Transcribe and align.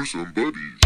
Brewsome 0.00 0.32
Buddies. 0.32 0.80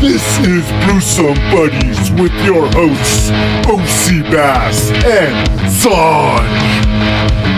This 0.00 0.38
is 0.38 0.64
Brewsome 0.84 1.34
Buddies 1.50 2.12
with 2.12 2.32
your 2.44 2.68
hosts, 2.70 3.30
OC 3.66 4.22
Bass 4.30 4.92
and 4.92 5.48
Sanj. 5.68 7.53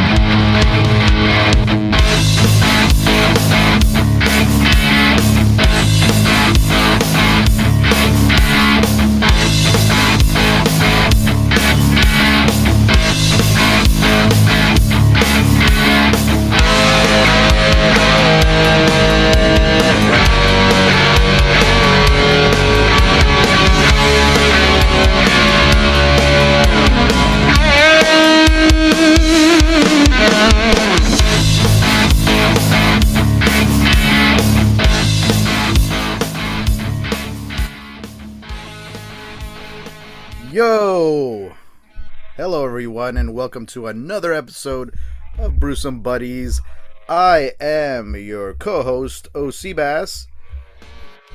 And 43.15 43.33
welcome 43.33 43.67
to 43.67 43.87
another 43.87 44.33
episode 44.33 44.93
of 45.39 45.61
Brewsome 45.61 46.01
Buddies. 46.01 46.61
I 47.09 47.53
am 47.61 48.17
your 48.17 48.55
co 48.55 48.83
host, 48.83 49.29
OC 49.33 49.77
Bass, 49.77 50.27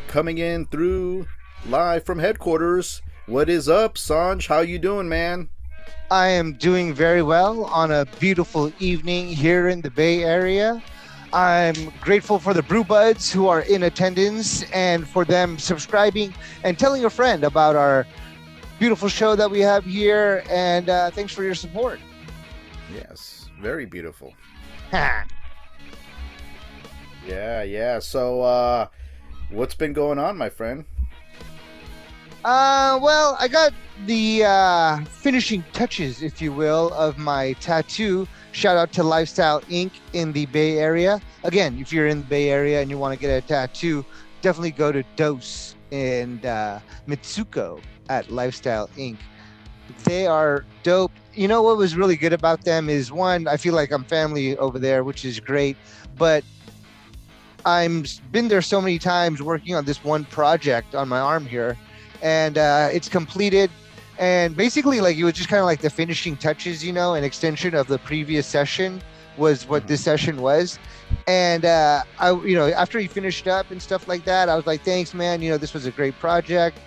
coming 0.09 0.37
in 0.37 0.65
through 0.65 1.27
live 1.65 2.03
from 2.03 2.19
headquarters. 2.19 3.01
What 3.25 3.49
is 3.49 3.69
up, 3.69 3.95
Sanj? 3.95 4.47
How 4.47 4.59
you 4.59 4.79
doing, 4.79 5.07
man? 5.07 5.47
I 6.11 6.27
am 6.27 6.53
doing 6.53 6.93
very 6.93 7.21
well 7.21 7.63
on 7.63 7.89
a 7.89 8.05
beautiful 8.19 8.73
evening 8.79 9.29
here 9.29 9.69
in 9.69 9.79
the 9.79 9.91
Bay 9.91 10.25
Area. 10.25 10.83
I'm 11.31 11.93
grateful 12.01 12.37
for 12.37 12.53
the 12.53 12.63
Brew 12.63 12.83
Buds 12.83 13.31
who 13.31 13.47
are 13.47 13.61
in 13.61 13.83
attendance 13.83 14.63
and 14.73 15.07
for 15.07 15.23
them 15.23 15.57
subscribing 15.57 16.33
and 16.65 16.77
telling 16.77 17.05
a 17.05 17.09
friend 17.09 17.45
about 17.45 17.77
our 17.77 18.05
beautiful 18.81 19.07
show 19.07 19.35
that 19.35 19.51
we 19.51 19.59
have 19.59 19.85
here. 19.85 20.43
And 20.49 20.89
uh, 20.89 21.11
thanks 21.11 21.31
for 21.31 21.43
your 21.43 21.53
support. 21.53 21.99
Yes, 22.91 23.47
very 23.61 23.85
beautiful. 23.85 24.33
Yeah, 27.27 27.61
yeah. 27.61 27.99
So, 27.99 28.41
uh, 28.41 28.87
what's 29.51 29.75
been 29.75 29.93
going 29.93 30.17
on, 30.17 30.35
my 30.35 30.49
friend? 30.49 30.85
Uh, 32.43 32.97
well, 32.99 33.37
I 33.39 33.47
got 33.47 33.73
the 34.07 34.43
uh, 34.43 35.05
finishing 35.05 35.63
touches, 35.71 36.23
if 36.23 36.41
you 36.41 36.51
will, 36.51 36.91
of 36.93 37.19
my 37.19 37.53
tattoo. 37.53 38.27
Shout 38.53 38.75
out 38.75 38.91
to 38.93 39.03
Lifestyle 39.03 39.61
Inc. 39.69 39.91
in 40.13 40.31
the 40.33 40.47
Bay 40.47 40.79
Area. 40.79 41.21
Again, 41.43 41.77
if 41.79 41.93
you're 41.93 42.07
in 42.07 42.21
the 42.21 42.27
Bay 42.27 42.49
Area 42.49 42.81
and 42.81 42.89
you 42.89 42.97
want 42.97 43.13
to 43.13 43.19
get 43.19 43.29
a 43.29 43.47
tattoo, 43.47 44.03
definitely 44.41 44.71
go 44.71 44.91
to 44.91 45.03
Dose 45.15 45.75
and 45.91 46.43
uh, 46.43 46.79
Mitsuko 47.07 47.79
at 48.09 48.31
Lifestyle 48.31 48.89
Inc. 48.97 49.17
They 50.03 50.27
are 50.27 50.65
dope. 50.83 51.11
You 51.33 51.47
know 51.47 51.61
what 51.61 51.77
was 51.77 51.95
really 51.95 52.15
good 52.15 52.33
about 52.33 52.63
them 52.63 52.89
is 52.89 53.11
one, 53.11 53.47
I 53.47 53.57
feel 53.57 53.73
like 53.73 53.91
I'm 53.91 54.03
family 54.03 54.57
over 54.57 54.79
there, 54.79 55.03
which 55.03 55.25
is 55.25 55.39
great. 55.39 55.77
But 56.17 56.43
I'm 57.65 58.05
been 58.31 58.47
there 58.47 58.61
so 58.61 58.81
many 58.81 58.99
times 58.99 59.41
working 59.41 59.75
on 59.75 59.85
this 59.85 60.03
one 60.03 60.25
project 60.25 60.95
on 60.95 61.07
my 61.07 61.19
arm 61.19 61.45
here, 61.45 61.77
and 62.21 62.57
uh, 62.57 62.89
it's 62.91 63.09
completed. 63.09 63.69
And 64.17 64.55
basically, 64.55 65.01
like 65.01 65.17
it 65.17 65.23
was 65.23 65.33
just 65.33 65.49
kind 65.49 65.59
of 65.59 65.65
like 65.65 65.81
the 65.81 65.89
finishing 65.89 66.37
touches, 66.37 66.83
you 66.83 66.93
know, 66.93 67.15
an 67.15 67.23
extension 67.23 67.75
of 67.75 67.87
the 67.87 67.97
previous 67.99 68.45
session 68.45 69.01
was 69.37 69.67
what 69.67 69.87
this 69.87 70.03
session 70.03 70.41
was. 70.41 70.77
And 71.27 71.65
uh, 71.65 72.03
I, 72.19 72.31
you 72.31 72.55
know, 72.55 72.67
after 72.67 72.99
he 72.99 73.07
finished 73.07 73.47
up 73.47 73.71
and 73.71 73.81
stuff 73.81 74.07
like 74.07 74.23
that, 74.25 74.49
I 74.49 74.55
was 74.55 74.65
like, 74.65 74.81
"Thanks, 74.83 75.13
man. 75.13 75.41
You 75.41 75.51
know, 75.51 75.57
this 75.57 75.73
was 75.73 75.85
a 75.85 75.91
great 75.91 76.17
project." 76.19 76.77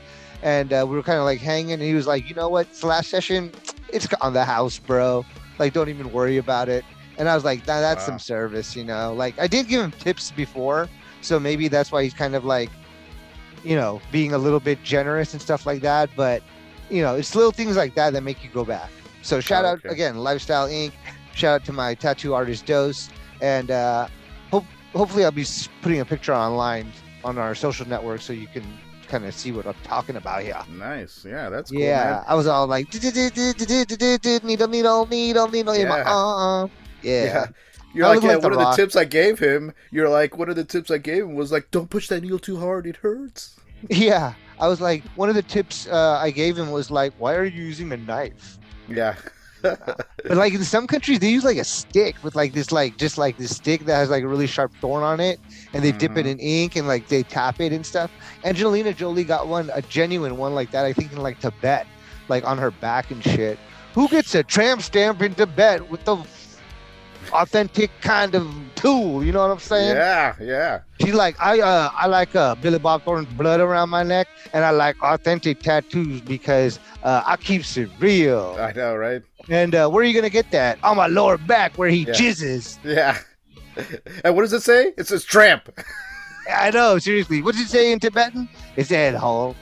And 0.45 0.73
uh, 0.73 0.87
we 0.89 0.97
were 0.97 1.03
kind 1.03 1.19
of 1.19 1.25
like 1.25 1.41
hanging, 1.41 1.73
and 1.73 1.83
he 1.83 1.95
was 1.95 2.07
like, 2.07 2.29
"You 2.29 2.37
know 2.37 2.51
what? 2.51 2.69
It's 2.69 2.83
the 2.83 2.87
last 2.89 3.11
session. 3.11 3.53
It's 3.89 4.09
on 4.23 4.35
the 4.35 4.45
house, 4.45 4.79
bro. 4.79 5.27
Like, 5.59 5.73
don't 5.75 5.89
even 5.91 6.13
worry 6.13 6.39
about 6.39 6.69
it." 6.69 6.85
And 7.19 7.29
I 7.29 7.35
was 7.35 7.45
like, 7.45 7.67
nah, 7.67 7.81
"That's 7.81 8.03
Wow. 8.03 8.07
some 8.07 8.19
service, 8.21 8.77
you 8.77 8.85
know." 8.85 9.15
Like, 9.15 9.39
I 9.41 9.49
did 9.49 9.69
give 9.69 9.83
him 9.83 9.93
tips 9.93 10.31
before, 10.33 10.91
so 11.23 11.41
maybe 11.41 11.69
that's 11.69 11.91
why 11.93 12.05
he's 12.05 12.15
kind 12.15 12.37
of 12.37 12.45
like, 12.45 12.71
you 13.65 13.77
know, 13.77 14.01
being 14.13 14.33
a 14.35 14.39
little 14.39 14.61
bit 14.61 14.83
generous 14.83 15.33
and 15.33 15.43
stuff 15.43 15.67
like 15.67 15.83
that. 15.83 16.11
But 16.17 16.43
you 16.91 17.03
know, 17.03 17.15
it's 17.17 17.35
little 17.35 17.53
things 17.53 17.77
like 17.77 17.95
that 17.95 18.13
that 18.13 18.23
make 18.23 18.45
you 18.45 18.51
go 18.51 18.65
back. 18.65 18.91
So 19.23 19.41
shout 19.41 19.65
out 19.65 19.81
Okay. 19.81 19.89
again, 19.89 20.17
Lifestyle 20.19 20.69
Inc. 20.69 20.93
Shout 21.35 21.63
out 21.63 21.65
to 21.67 21.73
my 21.73 21.95
tattoo 21.95 22.35
artist 22.35 22.67
Dose, 22.67 23.11
and 23.41 23.71
uh, 23.71 24.09
hope 24.51 24.67
hopefully 24.95 25.25
I'll 25.25 25.33
be 25.33 25.47
putting 25.83 26.01
a 26.01 26.05
picture 26.05 26.35
online 26.35 26.93
on 27.25 27.39
our 27.39 27.55
social 27.55 27.89
network 27.89 28.21
so 28.21 28.33
you 28.35 28.47
can 28.49 28.65
kind 29.15 29.25
of 29.27 29.35
see 29.35 29.53
what 29.53 29.65
I'm 29.67 29.75
talking 29.85 30.17
about 30.17 30.43
here. 30.43 30.61
Nice. 30.69 31.25
Yeah, 31.25 31.49
that's 31.49 31.71
cool, 31.71 31.81
yeah, 31.81 32.05
man. 32.05 32.25
I 32.27 32.35
was 32.35 32.49
all 32.49 32.67
like, 32.67 32.93
needle, 32.93 34.43
needle, 34.43 35.07
needle, 35.07 35.49
needle, 35.49 35.77
Yeah. 35.77 36.05
uh, 36.05 36.65
uh. 36.65 36.69
Yeah. 37.03 37.25
Yeah. 37.25 37.47
You're 37.95 38.07
I 38.07 38.15
like, 38.15 38.23
yeah, 38.23 38.29
like 38.31 38.41
The 38.41 38.49
one 38.49 38.59
of 38.59 38.59
the 38.59 38.77
tips 38.77 38.97
I 38.97 39.05
gave 39.05 39.39
him, 39.39 39.73
you're 39.93 40.09
like, 40.09 40.37
one 40.37 40.49
of 40.49 40.57
the 40.57 40.65
tips 40.65 40.91
I 40.91 40.99
gave 40.99 41.23
him 41.23 41.35
was 41.37 41.53
like, 41.53 41.71
don't 41.71 41.89
push 41.89 42.09
that 42.09 42.23
needle 42.23 42.41
too 42.41 42.59
hard, 42.59 42.89
it 42.89 42.97
hurts. 42.97 43.57
yeah. 43.89 44.35
I 44.59 44.67
was 44.67 44.81
like, 44.81 45.05
one 45.15 45.29
of 45.29 45.37
the 45.37 45.43
tips 45.43 45.87
uh, 45.87 46.19
I 46.21 46.31
gave 46.33 46.59
him 46.59 46.73
was 46.73 46.91
like, 46.91 47.13
why 47.19 47.35
are 47.37 47.45
you 47.45 47.63
using 47.63 47.93
a 47.93 47.97
knife? 47.97 48.59
Yeah. 48.89 49.15
But 49.65 50.37
like 50.39 50.55
in 50.55 50.65
some 50.65 50.87
countries, 50.87 51.19
they 51.19 51.29
use 51.31 51.45
like 51.45 51.57
a 51.59 51.65
stick 51.65 52.17
with 52.23 52.35
like 52.35 52.53
this, 52.53 52.73
like 52.73 52.97
just 52.99 53.19
like 53.19 53.37
this 53.37 53.55
stick 53.57 53.85
that 53.87 53.97
has 53.97 54.11
like 54.11 54.23
a 54.23 54.29
really 54.29 54.47
sharp 54.47 54.73
thorn 54.81 55.03
on 55.03 55.21
it, 55.21 55.39
and 55.73 55.83
they 55.85 55.93
dip 55.93 56.17
it 56.17 56.27
Mhm. 56.27 56.31
in 56.33 56.39
ink 56.41 56.77
and 56.77 56.87
like 56.89 57.09
they 57.09 57.23
tap 57.23 57.61
it 57.61 57.73
and 57.73 57.85
stuff. 57.85 58.11
Angelina 58.45 58.93
Jolie 58.95 59.25
got 59.25 59.49
one, 59.49 59.71
a 59.75 59.83
genuine 59.83 60.37
one 60.37 60.55
like 60.55 60.71
that. 60.71 60.85
I 60.85 60.93
think 60.93 61.13
in 61.13 61.19
like 61.19 61.41
Tibet, 61.41 61.87
like 62.29 62.45
on 62.47 62.59
her 62.59 62.71
back 62.71 63.11
and 63.11 63.23
shit. 63.23 63.59
Who 63.95 64.09
gets 64.09 64.35
a 64.35 64.43
tramp 64.43 64.83
stamp 64.83 65.23
in 65.23 65.35
Tibet 65.35 65.89
with 65.91 66.05
the 66.05 66.17
authentic 67.33 67.91
kind 68.01 68.35
of 68.35 68.53
tool? 68.75 69.23
You 69.25 69.33
know 69.33 69.41
what 69.41 69.51
I'm 69.53 69.59
saying? 69.59 69.95
yeah, 69.97 70.35
yeah. 70.41 70.81
She's 71.05 71.15
like, 71.15 71.37
I 71.41 71.61
uh, 71.61 71.91
I 71.95 72.07
like 72.07 72.35
uh, 72.35 72.55
Billy 72.57 72.79
Bob 72.79 73.03
Thornton's 73.03 73.33
blood 73.37 73.61
around 73.61 73.91
my 73.91 74.03
neck, 74.03 74.27
and 74.53 74.65
I 74.65 74.71
like 74.71 75.01
authentic 75.03 75.61
tattoos 75.61 76.21
because 76.21 76.79
uh, 77.03 77.23
I 77.27 77.37
keeps 77.37 77.77
it 77.77 77.91
real. 77.99 78.57
I 78.59 78.73
know, 78.73 78.97
right? 78.97 79.23
And 79.49 79.75
uh, 79.75 79.89
where 79.89 80.03
are 80.03 80.07
you 80.07 80.15
gonna 80.15 80.31
get 80.31 80.51
that? 80.53 80.79
On 80.83 80.97
my 80.97 81.07
lower 81.07 81.37
back, 81.39 81.77
where 81.77 81.89
he 81.89 82.05
Yeah. 82.05 82.15
jizzes. 82.15 82.79
Yeah. 82.85 83.19
and 84.25 84.35
what 84.35 84.43
does 84.43 84.53
it 84.53 84.63
say? 84.63 84.93
It 84.97 85.07
says 85.07 85.25
tramp. 85.25 85.69
I 86.51 86.71
know, 86.71 86.99
seriously. 86.99 87.43
What 87.43 87.55
does 87.55 87.65
it 87.65 87.69
say 87.71 87.91
in 87.93 87.99
Tibetan? 88.01 88.49
It 88.77 88.87
said 88.87 89.15
hole. 89.15 89.57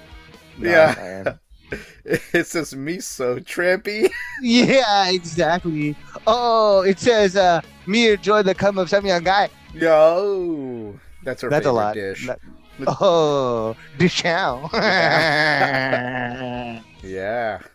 Yeah. 0.58 0.94
man. 0.96 1.38
It 2.04 2.46
says 2.46 2.74
me 2.76 2.98
so 3.00 3.38
trampy. 3.38 4.10
yeah, 4.42 5.08
exactly. 5.10 5.96
Oh, 6.26 6.82
it 6.82 6.98
says 6.98 7.34
uh, 7.36 7.62
me 7.86 8.10
enjoy 8.10 8.42
the 8.42 8.54
come 8.54 8.76
of 8.76 8.90
some 8.90 9.06
young 9.06 9.22
guy. 9.22 9.48
Yo, 9.72 10.98
that's 11.24 11.42
her 11.42 11.48
That's 11.50 11.66
a 11.66 11.70
favorite 11.70 11.72
lot. 11.82 11.94
dish. 11.94 12.26
That- 12.26 12.40
oh, 12.86 13.76
Duchamp. 13.98 14.72
Yeah. 17.02 17.60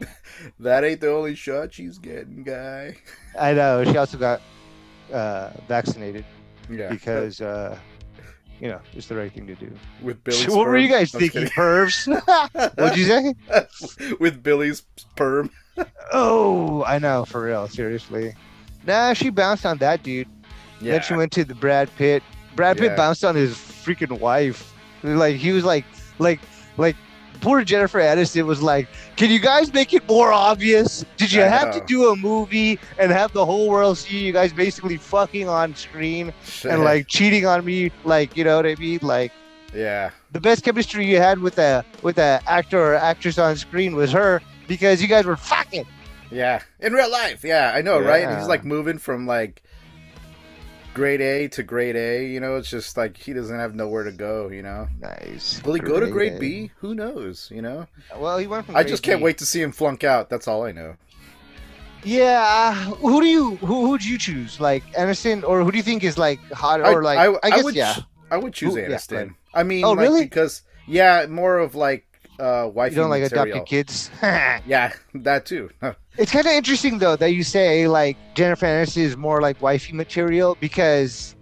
that 0.60 0.84
ain't 0.84 1.00
the 1.00 1.10
only 1.10 1.34
shot 1.34 1.74
she's 1.74 1.98
getting, 1.98 2.44
guy. 2.44 2.96
I 3.38 3.52
know. 3.54 3.82
She 3.84 3.96
also 3.96 4.16
got 4.18 4.40
uh, 5.12 5.50
vaccinated 5.66 6.24
Yeah. 6.70 6.90
because, 6.90 7.40
uh, 7.40 7.76
you 8.60 8.68
know, 8.68 8.80
it's 8.94 9.08
the 9.08 9.16
right 9.16 9.32
thing 9.32 9.46
to 9.48 9.54
do. 9.56 9.72
with 10.02 10.22
Billy's 10.22 10.48
what 10.48 10.66
were 10.68 10.76
you 10.78 10.88
guys 10.88 11.12
I'm 11.14 11.20
thinking, 11.20 11.46
pervs? 11.46 12.06
What'd 12.78 12.96
you 12.98 13.04
say? 13.04 13.34
with 14.20 14.42
Billy's 14.42 14.82
perm. 15.16 15.50
Oh, 16.12 16.84
I 16.84 16.98
know, 16.98 17.24
for 17.24 17.42
real, 17.42 17.66
seriously. 17.68 18.34
Nah, 18.86 19.12
she 19.14 19.30
bounced 19.30 19.66
on 19.66 19.78
that 19.78 20.02
dude. 20.02 20.28
Yeah. 20.80 20.92
Then 20.92 21.02
she 21.02 21.14
went 21.14 21.32
to 21.32 21.44
the 21.44 21.54
Brad 21.54 21.90
Pitt. 21.96 22.22
Brad 22.58 22.76
Pitt 22.76 22.90
Yeah. 22.90 22.96
bounced 22.96 23.24
on 23.24 23.36
his 23.36 23.54
freaking 23.54 24.18
wife. 24.18 24.74
Like 25.04 25.36
he 25.36 25.52
was 25.52 25.64
like, 25.64 25.84
like, 26.18 26.40
like. 26.76 26.96
Poor 27.40 27.62
Jennifer 27.62 28.00
Aniston 28.00 28.46
was 28.46 28.60
like, 28.60 28.88
"Can 29.14 29.30
you 29.30 29.38
guys 29.38 29.72
make 29.72 29.94
it 29.94 30.02
more 30.08 30.32
obvious? 30.32 31.04
Did 31.16 31.30
you 31.30 31.44
I 31.44 31.46
have 31.46 31.68
know. 31.72 31.78
to 31.78 31.86
do 31.86 32.10
a 32.10 32.16
movie 32.16 32.80
and 32.98 33.12
have 33.12 33.32
the 33.32 33.46
whole 33.46 33.68
world 33.68 33.96
see 33.96 34.18
you 34.26 34.32
guys 34.32 34.52
basically 34.52 34.96
fucking 34.96 35.48
on 35.48 35.72
screen 35.76 36.32
and 36.68 36.82
like 36.82 37.06
cheating 37.06 37.46
on 37.46 37.64
me? 37.64 37.92
Like, 38.04 38.36
you 38.36 38.42
know 38.42 38.56
what 38.56 38.66
I 38.66 38.74
mean? 38.74 38.98
Like, 39.02 39.30
yeah. 39.72 40.10
the 40.32 40.40
best 40.40 40.64
chemistry 40.64 41.06
you 41.06 41.18
had 41.18 41.38
with 41.38 41.60
a 41.60 41.84
with 42.02 42.18
a 42.18 42.42
actor 42.48 42.80
or 42.80 42.96
actress 42.96 43.38
on 43.38 43.54
screen 43.54 43.94
was 43.94 44.10
her 44.10 44.42
because 44.66 45.00
you 45.00 45.06
guys 45.06 45.24
were 45.24 45.36
fucking. 45.36 45.86
Yeah. 46.32 46.60
In 46.80 46.92
real 46.92 47.08
life. 47.08 47.44
Yeah, 47.44 47.70
I 47.72 47.82
know, 47.82 48.00
right? 48.00 48.24
And 48.24 48.36
he's 48.36 48.48
like 48.48 48.64
moving 48.64 48.98
from 48.98 49.28
like 49.28 49.62
grade 50.98 51.20
A 51.20 51.46
to 51.48 51.62
grade 51.62 51.94
A. 51.96 52.26
You 52.26 52.40
know, 52.40 52.56
it's 52.56 52.68
just 52.68 52.96
like 52.96 53.16
he 53.16 53.32
doesn't 53.32 53.56
have 53.58 53.74
nowhere 53.74 54.02
to 54.04 54.10
go. 54.12 54.48
You 54.48 54.62
know, 54.62 54.88
Nice. 55.00 55.62
will 55.64 55.74
he 55.74 55.80
go 55.80 56.00
to 56.00 56.08
grade 56.08 56.34
A. 56.34 56.38
B? 56.38 56.70
Who 56.78 56.94
knows? 56.94 57.48
You 57.54 57.62
know, 57.62 57.86
Well, 58.16 58.36
he 58.38 58.46
went 58.48 58.66
from. 58.66 58.76
I 58.76 58.82
just 58.82 59.02
can't 59.04 59.20
B. 59.20 59.24
wait 59.24 59.38
to 59.38 59.46
see 59.46 59.62
him 59.62 59.70
flunk 59.72 60.02
out. 60.04 60.28
That's 60.28 60.48
all 60.48 60.64
I 60.64 60.72
know. 60.72 60.96
Yeah. 62.04 62.74
Who 62.74 63.20
do 63.20 63.26
you 63.26 63.56
who 63.56 63.86
who'd 63.86 64.04
you 64.04 64.18
choose? 64.18 64.60
Like 64.60 64.84
Aniston, 64.94 65.42
or 65.46 65.62
who 65.64 65.70
do 65.70 65.76
you 65.76 65.82
think 65.82 66.04
is 66.04 66.18
like 66.18 66.40
hot 66.52 66.80
I- 66.80 66.92
or 66.92 67.02
like? 67.02 67.18
I, 67.18 67.34
I, 67.42 67.50
guess 67.50 67.64
would, 67.64 67.74
yeah. 67.74 67.96
I 68.30 68.36
would 68.36 68.52
choose 68.54 68.74
Who- 68.74 68.80
yeah, 68.80 68.98
right. 69.10 69.30
I 69.54 69.62
mean, 69.62 69.84
Oh, 69.84 69.90
like, 69.92 70.00
really? 70.00 70.24
Because 70.24 70.62
yeah, 70.86 71.26
more 71.28 71.58
of 71.58 71.74
like 71.74 72.04
uh, 72.40 72.64
You 72.66 72.70
wifey 72.70 72.94
don't 72.96 73.10
like 73.10 73.22
material. 73.22 73.56
adopted 73.56 73.66
kids. 73.68 74.10
Yeah, 74.22 74.92
that 75.14 75.46
too. 75.46 75.70
it's 76.18 76.32
kind 76.32 76.46
of 76.46 76.52
interesting 76.52 76.98
though 76.98 77.16
that 77.16 77.32
you 77.32 77.42
say 77.42 77.88
like 77.88 78.16
Jennifer 78.34 78.66
Aniston 78.66 79.02
is 79.02 79.16
more 79.16 79.40
like 79.40 79.60
wifey 79.62 79.92
material 79.92 80.56
because 80.60 81.34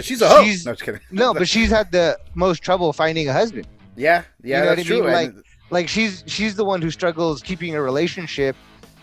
she's 0.00 0.22
a 0.22 0.28
hoe. 0.28 0.44
She's- 0.44 0.64
No, 0.64 0.72
just 0.72 0.84
kidding. 0.84 1.00
no, 1.10 1.34
but 1.34 1.48
she's 1.48 1.70
had 1.70 1.90
the 1.92 2.18
most 2.34 2.62
trouble 2.62 2.92
finding 2.92 3.28
a 3.28 3.32
husband. 3.32 3.66
yeah, 3.96 4.22
yeah, 4.42 4.58
You 4.58 4.62
know 4.64 4.70
what 4.70 4.76
that's 4.76 4.88
I 4.88 4.92
mean? 4.92 5.02
true. 5.02 5.12
Like- 5.12 5.34
Like 5.70 5.88
she's 5.88 6.22
she's 6.26 6.54
the 6.54 6.64
one 6.64 6.80
who 6.80 6.90
struggles 6.92 7.42
keeping 7.42 7.74
a 7.74 7.82
relationship, 7.82 8.54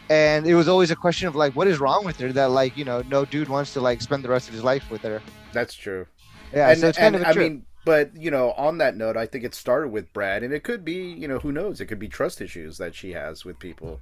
and 0.09 0.47
it 0.47 0.55
was 0.55 0.69
always 0.69 0.91
a 0.91 0.95
question 0.95 1.27
of 1.27 1.35
like, 1.35 1.53
what 1.57 1.67
is 1.67 1.77
wrong 1.81 2.05
with 2.05 2.17
her 2.21 2.31
that 2.31 2.51
like 2.51 2.77
you 2.77 2.85
know 2.85 3.03
no 3.09 3.25
dude 3.25 3.49
wants 3.49 3.73
to 3.73 3.81
like 3.81 4.01
spend 4.01 4.23
the 4.23 4.29
rest 4.29 4.47
of 4.47 4.53
his 4.53 4.63
life 4.63 4.85
with 4.89 5.01
her. 5.01 5.21
that's 5.51 5.73
true. 5.73 6.05
Yeah, 6.53 6.69
and, 6.69 6.79
so 6.79 6.87
it's 6.87 6.97
kind 6.97 7.15
and, 7.15 7.25
of 7.25 7.29
I 7.29 7.33
trip. 7.33 7.51
mean, 7.51 7.65
but 7.85 8.15
you 8.15 8.31
know, 8.31 8.51
on 8.53 8.77
that 8.77 8.95
note, 8.95 9.17
I 9.17 9.25
think 9.25 9.43
it 9.43 9.53
started 9.53 9.89
with 9.89 10.13
Brad, 10.13 10.43
and 10.43 10.53
it 10.53 10.63
could 10.63 10.85
be, 10.85 11.11
you 11.11 11.27
know, 11.27 11.39
who 11.39 11.51
knows? 11.51 11.81
It 11.81 11.87
could 11.87 11.99
be 11.99 12.07
trust 12.07 12.41
issues 12.41 12.77
that 12.77 12.95
she 12.95 13.11
has 13.11 13.43
with 13.43 13.59
people. 13.59 13.99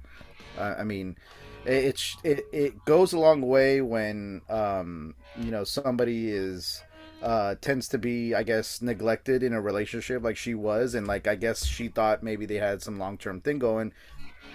Uh, 0.56 0.74
I 0.78 0.84
mean, 0.84 1.16
it, 1.64 2.00
it, 2.22 2.46
it 2.52 2.84
goes 2.84 3.12
a 3.12 3.18
long 3.18 3.42
way 3.42 3.80
when 3.80 4.42
um, 4.48 5.14
you 5.36 5.50
know 5.50 5.64
somebody 5.64 6.30
is 6.30 6.82
uh, 7.22 7.56
tends 7.60 7.88
to 7.88 7.98
be, 7.98 8.34
I 8.34 8.42
guess, 8.42 8.82
neglected 8.82 9.42
in 9.42 9.52
a 9.52 9.60
relationship 9.60 10.22
like 10.22 10.36
she 10.36 10.54
was, 10.54 10.94
and 10.94 11.06
like 11.06 11.26
I 11.26 11.34
guess 11.34 11.64
she 11.64 11.88
thought 11.88 12.22
maybe 12.22 12.46
they 12.46 12.56
had 12.56 12.82
some 12.82 12.98
long 12.98 13.18
term 13.18 13.40
thing 13.40 13.58
going, 13.58 13.92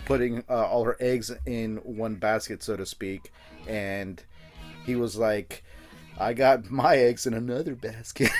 putting 0.05 0.43
uh, 0.49 0.67
all 0.67 0.85
her 0.85 0.97
eggs 1.01 1.31
in 1.45 1.77
one 1.77 2.15
basket, 2.15 2.63
so 2.63 2.77
to 2.77 2.85
speak, 2.85 3.31
and 3.67 4.23
he 4.85 4.95
was 4.95 5.17
like. 5.17 5.63
I 6.19 6.33
got 6.33 6.65
my 6.71 6.97
eggs 6.97 7.27
in 7.27 7.35
another 7.35 7.75
basket. 7.75 8.31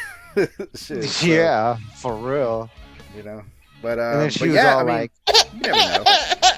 Shit, 0.75 1.03
so, 1.05 1.25
yeah, 1.25 1.77
for 1.95 2.15
real. 2.15 2.69
you 3.15 3.23
know. 3.23 3.43
But 3.81 3.99
uh, 3.99 4.01
and 4.03 4.21
then 4.21 4.29
she 4.29 4.39
but 4.39 4.47
was 4.49 4.55
yeah, 4.55 4.73
all 4.75 4.79
I 4.79 4.83
mean, 4.83 4.95
like, 4.95 5.11
you 5.53 5.59
never 5.61 6.03
know. 6.03 6.03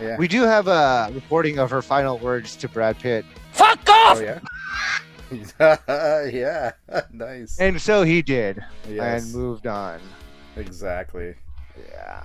Yeah. 0.00 0.16
"We 0.16 0.26
do 0.26 0.42
have 0.42 0.66
a 0.68 1.10
recording 1.14 1.58
of 1.58 1.70
her 1.70 1.82
final 1.82 2.18
words 2.18 2.56
to 2.56 2.68
Brad 2.68 2.98
Pitt." 2.98 3.24
Fuck 3.52 3.88
off! 3.88 4.18
Oh 4.18 4.20
yeah. 4.20 4.38
yeah. 6.32 6.72
nice. 7.12 7.58
And 7.60 7.80
so 7.80 8.02
he 8.02 8.20
did, 8.22 8.62
Yes. 8.88 9.24
and 9.24 9.34
moved 9.34 9.66
on. 9.66 10.00
Exactly. 10.56 11.34
Yeah. 11.90 12.22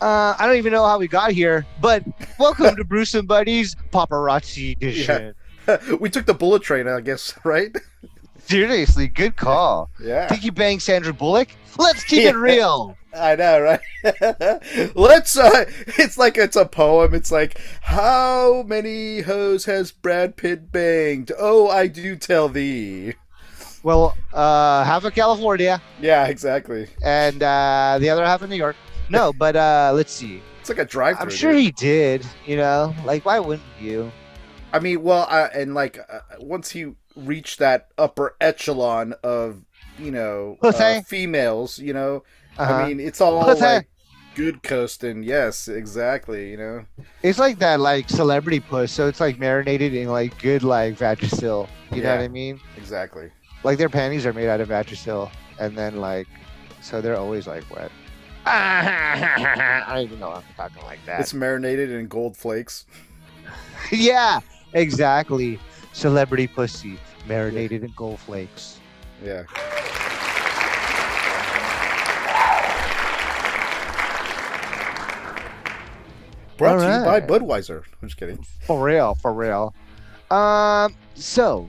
Uh, 0.00 0.34
I 0.38 0.46
don't 0.46 0.56
even 0.56 0.72
know 0.72 0.84
how 0.86 0.98
we 0.98 1.08
got 1.08 1.32
here, 1.32 1.66
but 1.80 2.04
welcome 2.38 2.74
to 2.76 2.84
Brewsome 2.84 3.26
Buddies 3.26 3.74
Paparazzi 3.92 4.72
Edition. 4.76 5.34
we 6.00 6.08
took 6.10 6.26
the 6.26 6.34
bullet 6.34 6.62
train, 6.62 6.88
I 6.88 7.00
guess, 7.00 7.34
right? 7.44 7.74
Seriously, 8.52 9.08
good 9.08 9.34
call. 9.36 9.88
Yeah. 9.98 10.28
Think 10.28 10.44
you 10.44 10.52
banged 10.52 10.82
Sandra 10.82 11.14
Bullock? 11.14 11.48
Let's 11.78 12.04
keep 12.04 12.26
it 12.26 12.36
real. 12.36 12.98
I 13.14 13.34
know, 13.34 13.60
right? 13.62 13.80
Let's. 14.94 15.38
Uh, 15.38 15.64
it's 15.98 16.18
like 16.18 16.36
it's 16.36 16.56
a 16.56 16.66
poem. 16.66 17.14
It's 17.14 17.32
like, 17.32 17.58
how 17.80 18.62
many 18.66 19.22
hoes 19.22 19.64
has 19.64 19.90
Brad 19.90 20.36
Pitt 20.36 20.70
banged? 20.70 21.32
Oh, 21.38 21.68
I 21.70 21.86
do 21.86 22.14
tell 22.14 22.50
thee. 22.50 23.14
Well, 23.82 24.18
uh, 24.34 24.84
half 24.84 25.04
of 25.04 25.14
California 25.14 25.80
Yeah, 25.98 26.26
exactly. 26.26 26.88
and 27.02 27.42
uh, 27.42 27.96
the 28.00 28.10
other 28.10 28.24
half 28.24 28.42
of 28.42 28.50
New 28.50 28.56
York. 28.56 28.76
No, 29.08 29.32
but 29.38 29.56
uh, 29.56 29.92
let's 29.94 30.12
see. 30.12 30.42
It's 30.60 30.68
like 30.68 30.78
a 30.78 30.84
drive. 30.84 31.16
I'm 31.18 31.30
sure 31.30 31.52
he 31.52 31.70
did. 31.70 32.26
You 32.46 32.56
know, 32.56 32.94
like 33.06 33.24
why 33.24 33.38
wouldn't 33.38 33.66
you? 33.80 34.12
I 34.74 34.78
mean, 34.78 35.02
well, 35.02 35.26
uh, 35.30 35.48
and 35.54 35.74
like 35.74 35.98
uh, 35.98 36.20
once 36.38 36.70
he 36.70 36.92
reached 37.16 37.58
that 37.58 37.88
upper 37.98 38.36
echelon 38.40 39.14
of 39.22 39.64
you 39.98 40.10
know 40.10 40.58
uh, 40.62 41.00
females, 41.02 41.78
you 41.78 41.92
know, 41.92 42.22
Uh-huh. 42.58 42.72
I 42.72 42.88
mean, 42.88 43.00
it's 43.00 43.20
all 43.20 43.44
Pussy. 43.44 43.60
like 43.64 43.88
good 44.34 44.62
coasting. 44.62 45.22
Yes, 45.22 45.68
exactly. 45.68 46.50
You 46.50 46.56
know, 46.56 46.84
It's 47.22 47.38
like 47.38 47.58
that, 47.58 47.80
like 47.80 48.08
celebrity 48.08 48.60
puss. 48.60 48.90
So 48.92 49.06
it's 49.08 49.20
like 49.20 49.38
marinated 49.38 49.94
in 49.94 50.08
like 50.08 50.38
good 50.40 50.62
like 50.62 50.96
Vagisil. 50.96 51.68
You 51.92 52.02
know 52.02 52.16
what 52.16 52.24
I 52.24 52.28
mean? 52.28 52.60
exactly. 52.76 53.30
Like 53.64 53.78
their 53.78 53.90
panties 53.90 54.24
are 54.26 54.32
made 54.32 54.48
out 54.48 54.60
of 54.60 54.68
Vagisil, 54.68 55.30
and 55.60 55.76
then 55.76 55.96
like, 55.98 56.26
so 56.80 57.00
they're 57.00 57.16
always 57.16 57.46
like 57.46 57.64
wet. 57.74 57.92
I 58.46 59.84
don't 59.88 60.04
even 60.04 60.18
know 60.18 60.32
I'm 60.32 60.42
talking 60.56 60.82
like 60.84 60.98
that. 61.06 61.20
It's 61.20 61.32
marinated 61.32 61.90
in 61.90 62.08
gold 62.08 62.36
flakes. 62.36 62.86
yeah, 63.92 64.40
exactly. 64.72 65.60
Celebrity 65.92 66.46
pussy 66.46 66.98
marinated 67.26 67.84
in 67.84 67.92
gold 67.96 68.18
flakes. 68.20 68.78
Yeah. 69.22 69.44
Brought 76.58 76.78
to 76.78 76.98
you 76.98 77.04
by 77.04 77.20
Budweiser. 77.20 77.82
I'm 78.00 78.08
just 78.08 78.18
kidding. 78.18 78.44
For 78.66 78.82
real, 78.82 79.14
for 79.16 79.32
real. 79.32 79.74
Um, 80.30 80.94
so, 81.14 81.68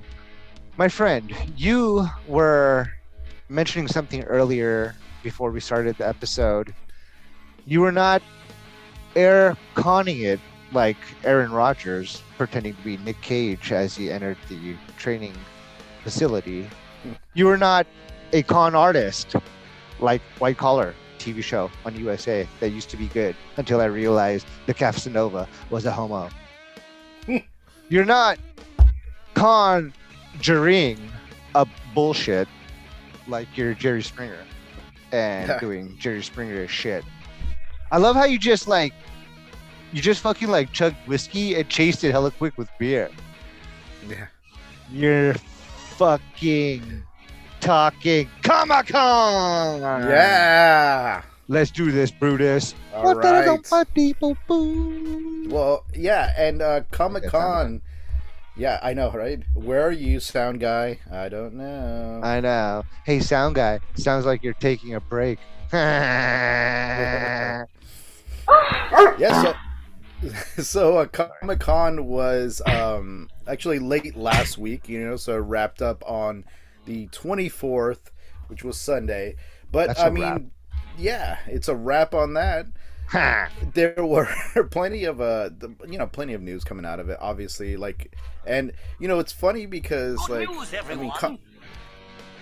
my 0.77 0.87
friend, 0.87 1.33
you 1.57 2.07
were 2.27 2.91
mentioning 3.49 3.87
something 3.87 4.23
earlier 4.23 4.95
before 5.21 5.51
we 5.51 5.59
started 5.59 5.97
the 5.97 6.07
episode. 6.07 6.73
You 7.65 7.81
were 7.81 7.91
not 7.91 8.21
air 9.15 9.57
conning 9.75 10.21
it 10.21 10.39
like 10.71 10.97
Aaron 11.23 11.51
Rodgers, 11.51 12.21
pretending 12.45 12.75
to 12.75 12.81
be 12.81 12.97
Nick 12.97 13.21
Cage 13.21 13.71
as 13.71 13.95
he 13.95 14.11
entered 14.11 14.35
the 14.49 14.75
training 14.97 15.33
facility. 16.03 16.67
You 17.35 17.45
were 17.45 17.57
not 17.57 17.87
a 18.33 18.43
con 18.43 18.75
artist 18.75 19.37
like 20.01 20.21
White 20.39 20.57
Collar 20.57 20.93
TV 21.19 21.41
show 21.41 21.71
on 21.85 21.95
USA 21.95 22.45
that 22.59 22.71
used 22.71 22.89
to 22.89 22.97
be 22.97 23.07
good 23.07 23.33
until 23.55 23.79
I 23.79 23.85
realized 23.85 24.45
the 24.65 24.73
Casanova 24.73 25.47
was 25.69 25.85
a 25.85 25.91
homo. 25.93 26.27
You're 27.89 28.03
not 28.03 28.37
conjuring 29.35 30.99
a 31.55 31.65
bullshit 31.95 32.49
like 33.25 33.47
you're 33.55 33.73
Jerry 33.73 34.03
Springer 34.03 34.43
and 35.13 35.59
doing 35.61 35.95
Jerry 35.97 36.21
Springer 36.21 36.67
shit. 36.67 37.05
I 37.89 37.99
love 37.99 38.17
how 38.17 38.25
you 38.25 38.37
just 38.37 38.67
like 38.67 38.93
you 39.93 40.01
just 40.01 40.21
fucking 40.21 40.49
like 40.49 40.71
chugged 40.73 40.97
whiskey 41.07 41.55
and 41.55 41.69
chased 41.69 42.03
it 42.03 42.11
hella 42.11 42.31
quick 42.31 42.57
with 42.57 42.69
beer. 42.79 43.09
Yeah. 44.09 44.25
You're 44.91 45.35
fucking 45.95 47.03
talking 47.61 48.29
Comic 48.41 48.87
Con. 48.87 49.79
Yeah. 49.81 51.21
Let's 51.47 51.71
do 51.71 51.91
this, 51.91 52.09
Brutus. 52.09 52.73
All 52.93 53.03
What 53.03 53.21
the 53.21 53.43
hell 53.43 53.59
right. 53.71 53.93
people 53.93 54.35
boo? 54.47 55.47
Well, 55.49 55.85
yeah, 55.93 56.33
and 56.37 56.61
uh, 56.61 56.81
Comic 56.91 57.27
Con. 57.27 57.81
Yeah, 58.55 58.79
I 58.81 58.93
know, 58.93 59.11
right? 59.11 59.41
Where 59.53 59.81
are 59.85 59.91
you, 59.91 60.19
sound 60.19 60.59
guy? 60.59 60.99
I 61.11 61.27
don't 61.27 61.55
know. 61.55 62.21
I 62.23 62.39
know. 62.39 62.83
Hey, 63.05 63.19
sound 63.19 63.55
guy. 63.55 63.79
Sounds 63.95 64.25
like 64.25 64.43
you're 64.43 64.53
taking 64.53 64.95
a 64.95 64.99
break. 65.01 65.39
yeah, 65.73 67.65
so 69.17 69.53
so 70.57 70.97
uh, 70.97 71.05
Comic 71.05 71.59
Con 71.59 72.05
was 72.05 72.61
um 72.65 73.29
actually 73.47 73.79
late 73.79 74.15
last 74.15 74.57
week, 74.57 74.87
you 74.89 74.99
know, 75.03 75.15
so 75.15 75.37
wrapped 75.37 75.81
up 75.81 76.03
on 76.07 76.45
the 76.85 77.07
24th, 77.07 78.11
which 78.47 78.63
was 78.63 78.79
Sunday. 78.79 79.35
But 79.71 79.87
That's 79.87 79.99
I 80.01 80.07
a 80.07 80.11
mean, 80.11 80.23
wrap. 80.23 80.41
yeah, 80.97 81.37
it's 81.47 81.67
a 81.67 81.75
wrap 81.75 82.13
on 82.13 82.33
that. 82.33 82.67
there 83.73 83.95
were 83.97 84.27
plenty 84.71 85.03
of 85.03 85.19
uh 85.21 85.49
the, 85.57 85.75
you 85.87 85.97
know 85.97 86.07
plenty 86.07 86.33
of 86.33 86.41
news 86.41 86.63
coming 86.63 86.85
out 86.85 86.99
of 86.99 87.09
it 87.09 87.17
obviously 87.21 87.75
like 87.75 88.15
and 88.45 88.71
you 88.97 89.07
know 89.07 89.19
it's 89.19 89.31
funny 89.33 89.65
because 89.65 90.17
like 90.29 90.47
i 90.89 90.95
mean 90.95 91.11
com- 91.11 91.37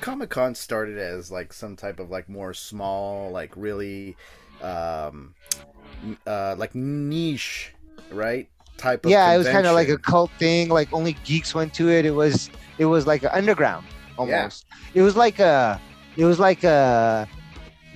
comic-con 0.01 0.55
started 0.55 0.97
as 0.97 1.31
like 1.31 1.51
some 1.51 1.75
type 1.75 1.99
of 1.99 2.09
like 2.09 2.29
more 2.29 2.53
small 2.53 3.31
like 3.31 3.51
really 3.57 4.15
um 4.61 5.33
n- 5.57 5.80
uh 6.27 6.55
like 6.57 6.73
niche 6.75 7.73
right 8.11 8.49
type 8.77 9.05
of 9.05 9.11
yeah, 9.11 9.31
it 9.31 9.37
was 9.37 9.47
kind 9.47 9.67
of 9.67 9.75
like 9.75 9.89
a 9.89 9.97
cult 9.97 10.31
thing. 10.39 10.69
Like 10.69 10.91
only 10.93 11.13
geeks 11.23 11.53
went 11.53 11.73
to 11.75 11.89
it. 11.89 12.05
It 12.05 12.11
was 12.11 12.49
it 12.77 12.85
was 12.85 13.05
like 13.05 13.23
an 13.23 13.29
underground 13.33 13.85
almost. 14.17 14.65
It 14.93 15.01
was 15.01 15.15
like 15.15 15.39
a 15.39 15.79
it 16.17 16.25
was 16.25 16.39
like 16.39 16.63
a 16.63 17.27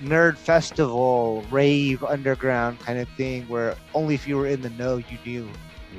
nerd 0.00 0.36
festival 0.36 1.44
rave 1.50 2.04
underground 2.04 2.78
kind 2.80 2.98
of 2.98 3.08
thing 3.16 3.44
where 3.48 3.74
only 3.94 4.14
if 4.14 4.28
you 4.28 4.36
were 4.36 4.46
in 4.46 4.60
the 4.60 4.70
know 4.70 4.98
you 4.98 5.18
knew. 5.24 5.48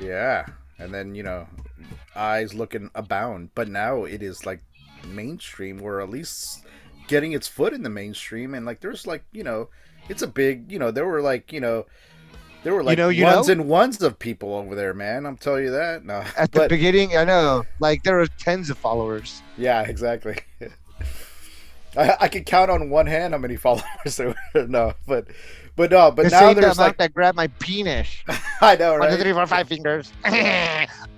yeah 0.00 0.46
and 0.78 0.94
then 0.94 1.16
you 1.16 1.24
know 1.24 1.46
eyes 2.18 2.52
looking 2.54 2.90
abound, 2.94 3.50
but 3.54 3.68
now 3.68 4.04
it 4.04 4.22
is 4.22 4.44
like 4.44 4.60
mainstream, 5.06 5.80
or 5.80 6.00
at 6.00 6.10
least 6.10 6.64
getting 7.06 7.32
its 7.32 7.48
foot 7.48 7.72
in 7.72 7.82
the 7.82 7.90
mainstream. 7.90 8.54
And 8.54 8.66
like, 8.66 8.80
there's 8.80 9.06
like, 9.06 9.24
you 9.32 9.44
know, 9.44 9.68
it's 10.08 10.22
a 10.22 10.26
big, 10.26 10.70
you 10.70 10.78
know, 10.78 10.90
there 10.90 11.06
were 11.06 11.20
like, 11.20 11.52
you 11.52 11.60
know, 11.60 11.86
there 12.64 12.74
were 12.74 12.82
like 12.82 12.98
know, 12.98 13.08
you 13.08 13.24
ones 13.24 13.46
know? 13.48 13.52
and 13.52 13.68
ones 13.68 14.02
of 14.02 14.18
people 14.18 14.54
over 14.54 14.74
there, 14.74 14.92
man. 14.94 15.26
I'm 15.26 15.36
telling 15.36 15.64
you 15.64 15.70
that. 15.70 16.04
No, 16.04 16.24
At 16.36 16.52
the 16.52 16.66
beginning, 16.68 17.16
I 17.16 17.24
know, 17.24 17.64
like 17.80 18.02
there 18.02 18.16
were 18.16 18.26
tens 18.26 18.70
of 18.70 18.78
followers. 18.78 19.42
yeah, 19.56 19.82
exactly. 19.82 20.38
I, 21.96 22.16
I 22.20 22.28
could 22.28 22.46
count 22.46 22.70
on 22.70 22.90
one 22.90 23.06
hand 23.06 23.32
how 23.34 23.38
many 23.38 23.56
followers 23.66 24.16
there 24.16 24.34
were. 24.54 24.66
No, 24.66 24.92
but 25.06 25.26
but 25.76 25.90
no, 25.90 26.10
but 26.10 26.30
now 26.30 26.52
there's 26.52 26.78
like 26.78 26.98
that 26.98 27.14
grabbed 27.14 27.36
my 27.36 27.46
penis. 27.60 28.08
I 28.60 28.76
know, 28.76 28.92
One, 28.98 29.02
two, 29.02 29.06
right? 29.14 29.20
three, 29.20 29.32
four, 29.32 29.46
five 29.46 29.68
fingers. 29.68 30.12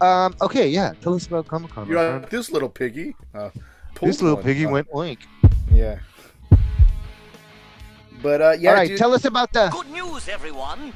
um. 0.01 0.35
Okay. 0.41 0.69
Yeah. 0.69 0.93
Tell 1.01 1.15
us 1.15 1.27
about 1.27 1.49
Comic 1.49 1.71
Con. 1.73 1.89
You're 1.89 2.19
like, 2.21 2.31
this 2.31 2.51
little 2.51 2.69
piggy. 2.69 3.17
Uh, 3.35 3.51
this 4.01 4.23
little 4.23 4.37
piggy 4.43 4.67
Uh, 4.67 4.71
went 4.71 4.91
oink. 4.91 5.19
Yeah. 5.73 5.99
But 8.23 8.41
uh, 8.43 8.53
yeah, 8.59 8.71
All 8.71 8.77
right. 8.77 8.89
dude, 8.89 8.99
Tell 8.99 9.15
us 9.15 9.25
about 9.25 9.53
the. 9.53 9.69
Good 9.71 9.91
news, 9.91 10.29
everyone! 10.29 10.93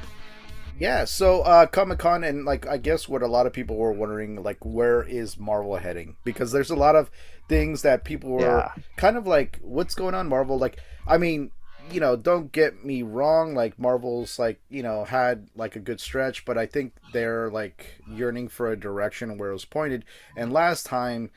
yeah. 0.79 1.05
So 1.05 1.43
uh, 1.43 1.67
Comic 1.67 1.99
Con 1.99 2.25
and 2.25 2.45
like 2.45 2.67
I 2.67 2.77
guess 2.77 3.09
what 3.09 3.23
a 3.23 3.27
lot 3.27 3.47
of 3.47 3.53
people 3.53 3.77
were 3.77 3.93
wondering, 3.93 4.43
like, 4.43 4.65
where 4.65 5.03
is 5.03 5.39
Marvel 5.39 5.77
heading? 5.77 6.17
Because 6.25 6.53
there's 6.53 6.71
a 6.71 6.77
lot 6.77 6.97
of 6.97 7.11
things 7.49 7.83
that 7.83 8.05
people 8.05 8.31
were 8.31 8.41
Yeah. 8.41 8.73
kind 8.97 9.17
of 9.17 9.27
like, 9.27 9.59
what's 9.63 9.95
going 9.95 10.15
on, 10.15 10.29
Marvel? 10.29 10.59
Like, 10.59 10.79
I 11.07 11.19
mean, 11.19 11.51
you 11.93 12.01
know, 12.01 12.17
don't 12.17 12.51
get 12.51 12.85
me 12.85 13.03
wrong. 13.03 13.55
Like 13.55 13.79
Marvel's 13.79 14.39
like 14.39 14.61
you 14.71 14.83
know 14.83 15.05
had 15.05 15.49
like 15.55 15.77
a 15.77 15.81
good 15.81 16.01
stretch, 16.01 16.45
but 16.45 16.57
I 16.59 16.67
think 16.67 16.95
they're 17.13 17.51
like 17.51 18.01
yearning 18.11 18.49
for 18.49 18.71
a 18.73 18.77
direction 18.77 19.37
where 19.39 19.51
it 19.51 19.55
was 19.55 19.65
pointed. 19.67 20.05
And 20.37 20.53
last 20.53 20.87
time, 20.87 21.31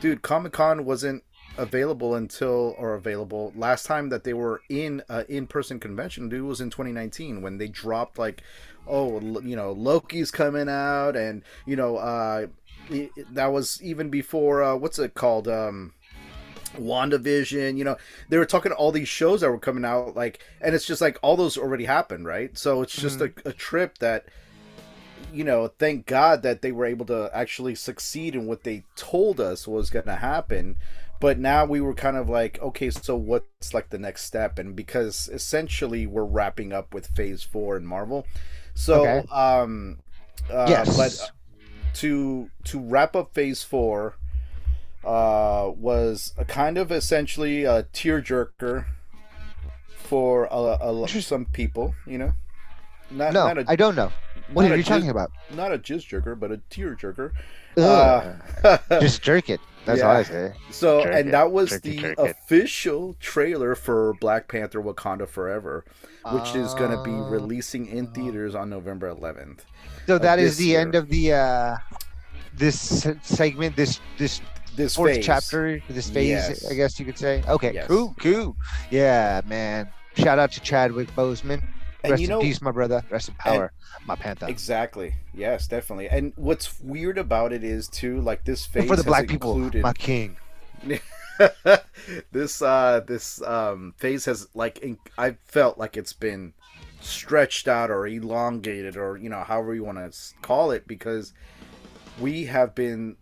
dude, 0.00 0.20
Comic 0.22 0.52
Con 0.52 0.84
wasn't 0.84 1.24
available 1.56 2.14
until 2.14 2.74
or 2.78 2.94
available 2.94 3.52
last 3.54 3.86
time 3.86 4.08
that 4.08 4.24
they 4.24 4.34
were 4.34 4.60
in 4.68 5.02
uh, 5.08 5.22
in-person 5.28 5.78
convention 5.78 6.28
dude 6.28 6.42
was 6.42 6.60
in 6.60 6.68
2019 6.68 7.42
when 7.42 7.58
they 7.58 7.68
dropped 7.68 8.18
like 8.18 8.42
oh 8.88 9.20
you 9.40 9.54
know 9.54 9.70
loki's 9.72 10.30
coming 10.30 10.68
out 10.68 11.14
and 11.16 11.42
you 11.64 11.76
know 11.76 11.96
uh 11.96 12.46
it, 12.90 13.10
that 13.32 13.52
was 13.52 13.80
even 13.82 14.10
before 14.10 14.62
uh 14.62 14.74
what's 14.74 14.98
it 14.98 15.14
called 15.14 15.46
um 15.46 15.92
WandaVision, 16.76 17.76
you 17.76 17.84
know, 17.84 17.96
they 18.28 18.38
were 18.38 18.46
talking 18.46 18.72
all 18.72 18.92
these 18.92 19.08
shows 19.08 19.40
that 19.40 19.50
were 19.50 19.58
coming 19.58 19.84
out, 19.84 20.16
like, 20.16 20.40
and 20.60 20.74
it's 20.74 20.86
just 20.86 21.00
like 21.00 21.18
all 21.22 21.36
those 21.36 21.56
already 21.56 21.84
happened, 21.84 22.26
right? 22.26 22.56
So 22.56 22.82
it's 22.82 22.96
just 22.96 23.20
a, 23.20 23.32
a 23.44 23.52
trip 23.52 23.98
that, 23.98 24.26
you 25.32 25.44
know, 25.44 25.68
thank 25.68 26.06
God 26.06 26.42
that 26.42 26.62
they 26.62 26.72
were 26.72 26.86
able 26.86 27.06
to 27.06 27.30
actually 27.32 27.74
succeed 27.74 28.34
in 28.34 28.46
what 28.46 28.64
they 28.64 28.84
told 28.96 29.40
us 29.40 29.66
was 29.66 29.90
going 29.90 30.06
to 30.06 30.16
happen. 30.16 30.76
But 31.24 31.38
now 31.38 31.64
we 31.64 31.80
were 31.80 31.94
kind 31.94 32.18
of 32.18 32.28
like, 32.28 32.60
okay, 32.60 32.90
so 32.90 33.16
what's 33.16 33.72
like 33.72 33.88
the 33.88 33.96
next 33.98 34.24
step? 34.24 34.58
And 34.58 34.76
because 34.76 35.30
essentially 35.32 36.06
we're 36.06 36.26
wrapping 36.26 36.74
up 36.74 36.92
with 36.92 37.06
Phase 37.16 37.42
Four 37.42 37.78
in 37.78 37.86
Marvel, 37.86 38.26
so 38.74 39.06
Okay. 39.06 39.26
um, 39.32 40.00
uh, 40.52 40.66
Yes. 40.68 40.94
but 40.98 41.30
to 41.94 42.50
to 42.64 42.78
wrap 42.78 43.16
up 43.16 43.32
Phase 43.32 43.62
Four 43.62 44.16
uh, 45.02 45.70
was 45.74 46.34
a 46.36 46.44
kind 46.44 46.76
of 46.76 46.92
essentially 46.92 47.64
a 47.64 47.84
tearjerker 47.84 48.84
for 49.96 50.46
a, 50.50 50.76
a, 50.78 51.08
some 51.08 51.46
people, 51.46 51.94
you 52.06 52.18
know. 52.18 52.34
Not, 53.10 53.32
No, 53.32 53.46
not 53.48 53.58
a 53.60 53.64
I 53.66 53.76
don't 53.76 53.96
know. 53.96 54.12
What 54.52 54.70
are 54.70 54.76
you 54.76 54.82
jizz- 54.84 54.88
talking 54.88 55.08
about? 55.08 55.30
not 55.54 55.72
a 55.72 55.78
jizz 55.78 56.06
jerker, 56.06 56.38
but 56.38 56.52
a 56.52 56.58
tear 56.68 56.94
jerker. 56.94 57.32
Ugh. 57.78 58.36
Uh, 58.62 58.78
Just 59.00 59.22
jerk 59.22 59.48
it. 59.48 59.60
That's 59.84 60.00
all 60.02 60.12
yeah. 60.12 60.18
I 60.18 60.22
say. 60.22 60.52
so, 60.70 61.02
jerk 61.04 61.14
and 61.14 61.28
it, 61.28 61.32
that 61.32 61.50
was 61.52 61.70
jerky 61.70 61.90
the 61.90 61.96
jerk 62.02 62.18
it. 62.18 62.30
official 62.30 63.14
trailer 63.20 63.74
for 63.74 64.14
Black 64.14 64.48
Panther: 64.48 64.80
Wakanda 64.80 65.28
Forever, 65.28 65.84
which 66.32 66.54
is 66.54 66.72
going 66.74 66.90
to 66.90 67.02
be 67.02 67.10
Uh, 67.12 67.28
releasing 67.28 67.86
in 67.86 68.06
theaters 68.12 68.54
on 68.54 68.70
November 68.70 69.14
11th. 69.14 69.60
So 70.06 70.18
that 70.18 70.38
is 70.38 70.56
the 70.56 70.66
year. 70.66 70.80
end 70.80 70.94
of 70.94 71.08
the 71.08 71.32
uh 71.34 71.76
this 72.56 73.06
segment. 73.22 73.76
This 73.76 74.00
this 74.18 74.40
This 74.76 74.96
fourth 74.96 75.14
phase. 75.14 75.24
chapter. 75.26 75.80
This 75.88 76.10
phase, 76.10 76.28
Yes. 76.28 76.66
I 76.70 76.74
guess 76.74 76.98
you 76.98 77.06
could 77.06 77.18
say. 77.18 77.42
Okay. 77.48 77.72
Yes. 77.74 77.86
Cool. 77.86 78.14
Cool. 78.20 78.56
Yeah, 78.90 79.40
man. 79.46 79.88
Shout 80.16 80.38
out 80.38 80.52
to 80.52 80.60
Chadwick 80.60 81.08
Boseman. 81.14 81.62
And 82.04 82.10
Rest 82.10 82.20
you 82.20 82.28
know, 82.28 82.38
in 82.38 82.46
peace, 82.46 82.60
my 82.60 82.70
brother. 82.70 83.02
Rest 83.08 83.30
in 83.30 83.34
power, 83.36 83.72
my 84.06 84.14
panther. 84.14 84.46
Exactly. 84.46 85.14
Yes, 85.32 85.66
definitely. 85.66 86.10
And 86.10 86.34
what's 86.36 86.78
weird 86.80 87.16
about 87.16 87.50
it 87.54 87.64
is 87.64 87.88
too, 87.88 88.20
like 88.20 88.44
this 88.44 88.66
phase 88.66 88.82
And 88.82 88.90
for 88.90 88.96
the 88.96 89.04
black 89.04 89.26
people, 89.26 89.54
included 89.54 89.82
my 89.82 89.94
king. 89.94 90.36
this 92.30 92.60
uh 92.60 93.00
this 93.06 93.40
um 93.42 93.94
phase 93.96 94.26
has 94.26 94.48
like 94.54 94.78
in- 94.80 94.98
I 95.16 95.36
felt 95.46 95.78
like 95.78 95.96
it's 95.96 96.12
been 96.12 96.52
stretched 97.00 97.68
out 97.68 97.90
or 97.90 98.06
elongated 98.06 98.96
or 98.98 99.16
you 99.16 99.30
know 99.30 99.42
however 99.42 99.74
you 99.74 99.84
want 99.84 99.98
to 99.98 100.12
call 100.42 100.70
it 100.70 100.86
because 100.86 101.32
we 102.20 102.44
have 102.44 102.74
been 102.74 103.16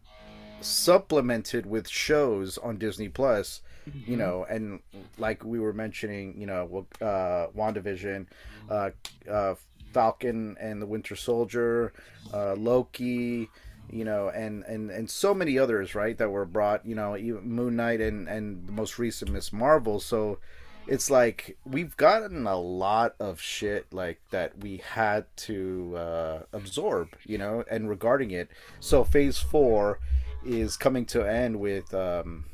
supplemented 0.60 1.66
with 1.66 1.88
shows 1.88 2.58
on 2.58 2.78
Disney 2.78 3.08
Plus 3.08 3.60
Mm-hmm. 3.88 4.10
you 4.12 4.16
know 4.16 4.46
and 4.48 4.80
like 5.18 5.44
we 5.44 5.58
were 5.58 5.72
mentioning 5.72 6.40
you 6.40 6.46
know 6.46 6.86
uh 7.00 7.48
WandaVision 7.56 8.26
uh 8.70 8.90
uh 9.28 9.54
Falcon 9.92 10.56
and 10.60 10.80
the 10.80 10.86
Winter 10.86 11.16
Soldier 11.16 11.92
uh 12.32 12.54
Loki 12.54 13.48
you 13.90 14.04
know 14.04 14.28
and 14.28 14.62
and 14.64 14.90
and 14.90 15.10
so 15.10 15.34
many 15.34 15.58
others 15.58 15.94
right 15.94 16.16
that 16.18 16.30
were 16.30 16.46
brought 16.46 16.86
you 16.86 16.94
know 16.94 17.16
even 17.16 17.42
Moon 17.42 17.76
Knight 17.76 18.00
and 18.00 18.28
and 18.28 18.66
the 18.68 18.72
most 18.72 18.98
recent 18.98 19.32
Miss 19.32 19.52
Marvel 19.52 19.98
so 19.98 20.38
it's 20.86 21.10
like 21.10 21.56
we've 21.64 21.96
gotten 21.96 22.46
a 22.46 22.56
lot 22.56 23.14
of 23.20 23.40
shit 23.40 23.86
like 23.92 24.20
that 24.30 24.58
we 24.58 24.78
had 24.78 25.24
to 25.36 25.94
uh, 25.96 26.42
absorb 26.52 27.08
you 27.24 27.38
know 27.38 27.64
and 27.70 27.88
regarding 27.88 28.30
it 28.30 28.48
so 28.80 29.04
phase 29.04 29.38
four 29.38 30.00
is 30.44 30.76
coming 30.76 31.04
to 31.06 31.22
end 31.22 31.58
with 31.58 31.92
um 31.94 32.44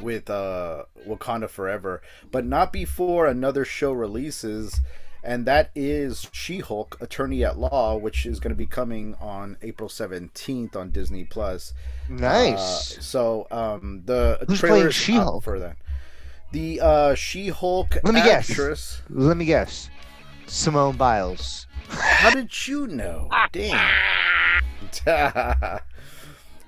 with 0.00 0.28
uh 0.30 0.84
Wakanda 1.06 1.48
Forever 1.48 2.02
but 2.30 2.44
not 2.44 2.72
before 2.72 3.26
another 3.26 3.64
show 3.64 3.92
releases 3.92 4.80
and 5.24 5.44
that 5.46 5.70
is 5.74 6.28
She-Hulk 6.32 6.98
Attorney 7.00 7.44
at 7.44 7.58
Law 7.58 7.96
which 7.96 8.26
is 8.26 8.38
going 8.38 8.50
to 8.52 8.56
be 8.56 8.66
coming 8.66 9.14
on 9.20 9.56
April 9.62 9.88
17th 9.88 10.76
on 10.76 10.90
Disney 10.90 11.24
Plus 11.24 11.72
Nice. 12.08 12.96
uh, 12.98 13.00
so 13.00 13.46
um, 13.50 14.02
the 14.04 14.38
Who's 14.46 14.60
trailer 14.60 14.76
playing 14.78 14.90
She-Hulk? 14.92 15.42
for 15.42 15.58
that. 15.58 15.76
The 16.52 16.80
uh, 16.80 17.14
She-Hulk 17.16 17.96
Let 18.04 18.14
me 18.14 18.22
guess. 18.22 18.48
actress. 18.50 19.02
Let 19.10 19.36
me 19.36 19.44
guess. 19.46 19.90
Simone 20.46 20.96
Biles. 20.96 21.66
How 21.88 22.30
did 22.30 22.68
you 22.68 22.86
know? 22.86 23.28
Damn. 23.50 23.90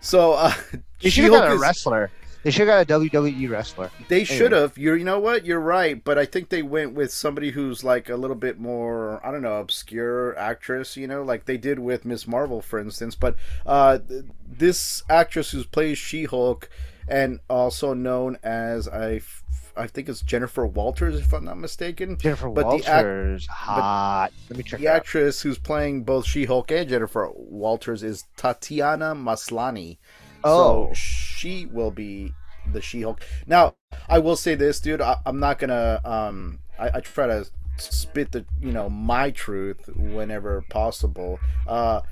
so 0.00 0.32
uh, 0.32 0.52
They 0.72 0.78
got 0.78 1.06
a 1.06 1.10
She-Hulk 1.10 1.50
is- 1.54 1.60
wrestler. 1.60 2.10
They 2.44 2.50
should 2.50 2.68
have 2.68 2.88
got 2.88 2.96
a 2.96 3.00
WWE 3.00 3.50
wrestler. 3.50 3.90
They 4.08 4.24
should 4.24 4.52
have. 4.52 4.78
You 4.78 4.94
you 4.94 5.04
know 5.04 5.18
what? 5.18 5.44
You're 5.44 5.60
right, 5.60 6.02
but 6.02 6.18
I 6.18 6.24
think 6.24 6.48
they 6.48 6.62
went 6.62 6.94
with 6.94 7.12
somebody 7.12 7.50
who's 7.50 7.82
like 7.82 8.08
a 8.08 8.16
little 8.16 8.36
bit 8.36 8.58
more 8.58 9.20
I 9.26 9.30
don't 9.32 9.42
know 9.42 9.58
obscure 9.58 10.38
actress. 10.38 10.96
You 10.96 11.06
know, 11.08 11.22
like 11.22 11.46
they 11.46 11.56
did 11.56 11.78
with 11.80 12.04
Miss 12.04 12.26
Marvel, 12.26 12.62
for 12.62 12.78
instance. 12.78 13.14
But 13.14 13.36
uh, 13.66 13.98
th- 13.98 14.24
this 14.48 15.02
actress 15.10 15.50
who 15.50 15.64
plays 15.64 15.98
She-Hulk 15.98 16.68
and 17.08 17.40
also 17.48 17.94
known 17.94 18.38
as 18.42 18.86
I, 18.86 19.14
f- 19.16 19.42
I 19.76 19.86
think 19.86 20.08
it's 20.08 20.20
Jennifer 20.20 20.66
Walters, 20.66 21.18
if 21.18 21.32
I'm 21.32 21.44
not 21.44 21.58
mistaken. 21.58 22.18
Jennifer 22.18 22.48
But 22.50 22.70
the 22.70 22.84
act- 22.88 23.04
Walters, 23.04 23.46
hot. 23.46 24.30
Let 24.50 24.56
me 24.58 24.62
check 24.62 24.80
The 24.80 24.88
actress 24.88 25.40
who's 25.40 25.58
playing 25.58 26.02
both 26.04 26.26
She-Hulk 26.26 26.70
and 26.70 26.88
Jennifer 26.88 27.30
Walters 27.34 28.02
is 28.02 28.24
Tatiana 28.36 29.14
Maslany. 29.14 29.96
Oh, 30.44 30.88
So 30.88 30.94
she 30.94 31.66
will 31.66 31.90
be 31.90 32.32
the 32.72 32.80
She-Hulk. 32.80 33.20
Now, 33.46 33.74
I 34.08 34.18
will 34.18 34.36
say 34.36 34.54
this, 34.54 34.80
dude. 34.80 35.00
I, 35.00 35.16
I'm 35.26 35.40
not 35.40 35.58
gonna. 35.58 36.00
Um, 36.04 36.60
I, 36.78 36.90
I 36.94 37.00
try 37.00 37.26
to 37.26 37.46
spit 37.76 38.32
the, 38.32 38.44
you 38.60 38.72
know, 38.72 38.88
my 38.88 39.30
truth 39.30 39.88
whenever 39.96 40.62
possible. 40.68 41.38
Uh, 41.66 42.02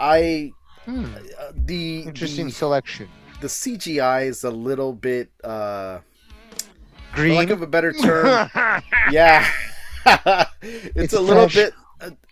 I 0.00 0.52
hmm. 0.84 1.06
uh, 1.38 1.52
the 1.54 2.00
interesting 2.02 2.46
the, 2.46 2.52
selection. 2.52 3.08
the 3.40 3.46
CGI 3.46 4.26
is 4.26 4.44
a 4.44 4.50
little 4.50 4.92
bit, 4.92 5.30
uh, 5.44 6.00
green. 7.12 7.34
for 7.34 7.40
lack 7.40 7.50
of 7.50 7.62
a 7.62 7.66
better 7.66 7.92
term, 7.92 8.50
yeah, 9.10 9.48
it's, 10.62 10.90
It's 10.96 11.12
a 11.12 11.20
little 11.20 11.48
fresh. 11.48 11.54
bit 11.54 11.74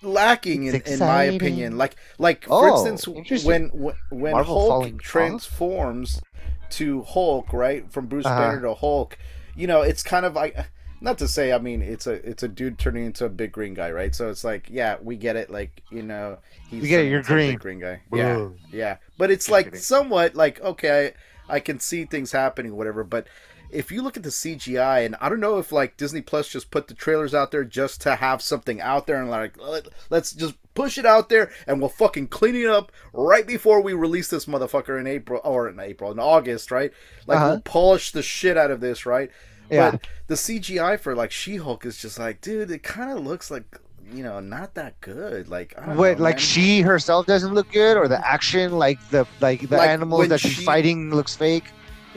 lacking 0.03 0.65
in, 0.65 0.81
in 0.87 1.05
my 1.05 1.25
opinion. 1.25 1.77
Like, 1.79 1.97
like 2.19 2.51
for 2.53 2.69
Oh, 2.69 2.69
instance, 2.69 3.09
interesting. 3.15 3.43
when 3.43 3.69
when, 3.71 3.95
when 4.11 4.41
Marvel 4.41 4.59
falling 4.61 4.99
Hulk 4.99 4.99
off? 5.15 5.41
transforms 5.43 6.23
to 6.71 7.03
Hulk, 7.03 7.53
right, 7.53 7.91
from 7.91 8.07
Bruce 8.07 8.31
Uh-huh. 8.31 8.31
Banner 8.31 8.61
to 8.63 8.75
Hulk, 8.75 9.19
you 9.55 9.67
know, 9.67 9.83
it's 9.83 10.03
kind 10.03 10.25
of 10.27 10.35
like 10.35 10.57
not 11.01 11.19
to 11.19 11.27
say 11.29 11.53
I 11.53 11.59
mean 11.59 11.83
it's 11.83 12.07
a 12.07 12.13
it's 12.29 12.43
a 12.43 12.49
dude 12.49 12.79
turning 12.79 13.07
into 13.07 13.25
a 13.25 13.29
big 13.31 13.53
green 13.53 13.75
guy, 13.75 13.91
right? 13.91 14.15
So 14.15 14.31
it's 14.31 14.45
like, 14.45 14.69
yeah, 14.71 14.97
we 15.03 15.17
get 15.17 15.37
it. 15.37 15.51
Like 15.51 15.83
you 15.91 16.03
know, 16.03 16.39
he's 16.67 16.83
We 16.83 16.89
get 16.89 17.01
it, 17.01 17.09
you're 17.09 17.23
into 17.23 17.35
a 17.35 17.39
big 17.39 17.59
green. 17.59 17.59
green 17.59 17.81
guy. 17.81 18.03
Yeah, 18.11 18.41
yeah. 18.73 18.99
But 19.19 19.31
it's 19.31 19.51
like 19.51 19.75
somewhat 19.77 20.35
like 20.35 20.61
okay, 20.61 21.13
I, 21.49 21.57
I 21.57 21.61
can 21.61 21.81
see 21.81 22.05
things 22.05 22.33
happening, 22.33 22.77
whatever. 22.77 23.05
But 23.05 23.27
if 23.73 23.91
you 23.93 24.03
look 24.03 24.17
at 24.17 24.23
the 24.23 24.29
CGI, 24.31 25.05
and 25.07 25.17
I 25.21 25.29
don't 25.29 25.41
know 25.41 25.59
if 25.59 25.73
like 25.73 25.97
Disney 25.97 26.21
Plus 26.23 26.49
just 26.49 26.71
put 26.71 26.89
the 26.89 26.95
trailers 26.95 27.35
out 27.35 27.51
there 27.51 27.65
just 27.65 28.01
to 28.03 28.17
have 28.17 28.43
something 28.43 28.81
out 28.81 29.07
there 29.07 29.21
and 29.21 29.31
like 29.31 29.57
let, 29.61 29.89
let's 30.11 30.33
just 30.33 30.55
push 30.75 30.99
it 30.99 31.07
out 31.07 31.29
there 31.29 31.51
and 31.67 31.81
we'll 31.81 31.89
fucking 31.89 32.29
clean 32.29 32.55
it 32.57 32.67
up 32.69 32.93
right 33.13 33.47
before 33.47 33.81
we 33.81 33.93
release 33.93 34.29
this 34.29 34.47
motherfucker 34.47 34.99
in 35.01 35.07
April 35.07 35.41
or 35.45 35.69
in 35.69 35.79
April 35.81 36.11
in 36.13 36.19
August, 36.19 36.71
right? 36.71 36.93
Like 37.27 37.39
Uh-huh. 37.39 37.49
we'll 37.51 37.61
polish 37.61 38.13
the 38.13 38.23
shit 38.23 38.57
out 38.57 38.71
of 38.71 38.81
this, 38.81 39.05
right? 39.07 39.31
Yeah. 39.71 39.93
But 39.93 40.07
the 40.27 40.35
CGI 40.37 40.99
for 40.99 41.15
like 41.15 41.31
She-Hulk 41.31 41.87
is 41.87 41.97
just 41.99 42.19
like, 42.19 42.41
dude, 42.41 42.71
it 42.71 42.83
kind 42.83 43.11
of 43.17 43.25
looks 43.25 43.51
like 43.51 43.65
you 44.13 44.25
know 44.25 44.41
not 44.41 44.75
that 44.75 45.01
good. 45.01 45.49
Like 45.49 45.73
I 45.79 45.87
don't 45.87 45.97
What 45.97 46.19
know, 46.19 46.25
like 46.25 46.37
man. 46.37 46.41
she 46.41 46.81
herself 46.81 47.27
doesn't 47.27 47.55
look 47.55 47.71
good, 47.71 47.97
or 47.97 48.09
the 48.09 48.27
action, 48.27 48.73
like 48.73 48.99
the 49.11 49.27
like 49.41 49.69
the 49.69 49.77
Like, 49.77 49.89
animals 49.91 50.27
that 50.29 50.41
she's 50.41 50.63
fighting 50.65 51.15
looks 51.15 51.37
fake. 51.37 51.65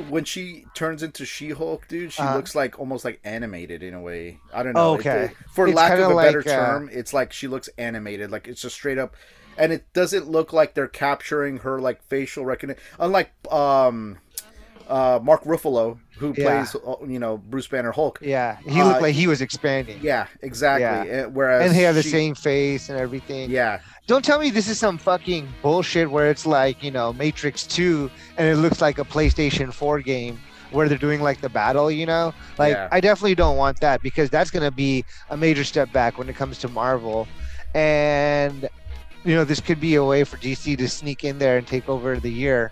When 0.10 0.24
she 0.26 0.66
turns 0.74 1.04
into 1.04 1.26
She-Hulk, 1.26 1.88
dude, 1.88 2.12
she 2.14 2.22
Uh-huh. 2.22 2.36
looks 2.36 2.56
like 2.56 2.80
almost 2.80 3.06
like 3.06 3.20
animated 3.24 3.84
in 3.84 3.94
a 3.94 4.02
way. 4.02 4.40
I 4.54 4.64
don't 4.64 4.74
know. 4.74 4.94
Okay. 4.96 5.32
for 5.54 5.68
It's 5.68 5.76
lack 5.76 5.94
of 6.00 6.12
a 6.12 6.16
better 6.16 6.40
like, 6.42 6.48
uh, 6.48 6.66
term, 6.66 6.90
it's 6.92 7.14
like 7.14 7.32
she 7.32 7.48
looks 7.48 7.70
animated. 7.78 8.32
Like 8.32 8.48
it's 8.48 8.62
just 8.62 8.76
straight 8.76 8.98
up, 8.98 9.16
and 9.58 9.72
it 9.72 9.86
doesn't 9.94 10.30
look 10.30 10.52
like 10.54 10.74
they're 10.74 10.88
capturing 10.88 11.58
her 11.60 11.80
like 11.80 12.02
facial 12.04 12.44
recognition. 12.46 12.82
Unlike 13.00 13.32
um, 13.52 14.18
uh, 14.88 15.20
Mark 15.22 15.44
Ruffalo, 15.44 16.00
who 16.18 16.34
Yeah. 16.36 16.64
plays 16.64 16.76
uh, 16.76 16.96
you 17.08 17.20
know 17.20 17.38
Bruce 17.38 17.68
Banner 17.68 17.92
Hulk. 17.92 18.20
Yeah, 18.22 18.58
he 18.68 18.82
Uh, 18.82 18.88
looked 18.88 19.02
like 19.02 19.14
he 19.16 19.28
was 19.28 19.42
expanding. 19.42 20.00
Yeah, 20.02 20.26
exactly. 20.42 21.12
Uh, 21.12 21.30
Whereas 21.30 21.68
and 21.68 21.76
he 21.76 21.84
had 21.84 21.96
the 21.96 22.04
she- 22.04 22.10
same 22.10 22.36
face 22.36 22.90
and 22.90 22.98
everything. 23.00 23.50
Yeah, 23.52 23.80
Don't 24.06 24.24
tell 24.24 24.38
me 24.40 24.50
this 24.50 24.68
is 24.68 24.78
some 24.78 24.98
fucking 24.98 25.48
bullshit 25.62 26.12
where 26.12 26.30
it's 26.30 26.46
like, 26.46 26.84
you 26.84 26.92
know, 26.92 27.14
Matrix 27.14 27.66
2 27.66 28.12
and 28.38 28.48
it 28.48 28.58
looks 28.58 28.82
like 28.82 29.00
a 29.00 29.06
PlayStation 29.06 29.72
4 29.74 30.02
game 30.02 30.40
where 30.72 30.90
they're 30.90 30.98
doing 30.98 31.22
like 31.22 31.40
the 31.40 31.50
battle, 31.50 31.90
you 31.90 32.06
know? 32.06 32.34
Like, 32.58 32.74
Yeah. 32.74 32.90
I 32.92 33.00
definitely 33.00 33.36
don't 33.36 33.56
want 33.56 33.80
that 33.80 34.02
because 34.02 34.30
that's 34.30 34.52
going 34.52 34.64
to 34.64 34.72
be 34.72 35.06
a 35.30 35.38
major 35.38 35.64
step 35.64 35.92
back 35.94 36.18
when 36.18 36.28
it 36.28 36.36
comes 36.36 36.58
to 36.60 36.68
Marvel. 36.68 37.28
And, 37.74 38.68
you 39.24 39.36
know, 39.36 39.46
this 39.46 39.62
could 39.62 39.80
be 39.80 39.96
a 39.96 40.04
way 40.04 40.26
for 40.26 40.36
DC 40.38 40.78
to 40.78 40.90
sneak 40.90 41.24
in 41.24 41.38
there 41.40 41.58
and 41.58 41.66
take 41.66 41.88
over 41.88 42.20
the 42.20 42.32
year. 42.32 42.72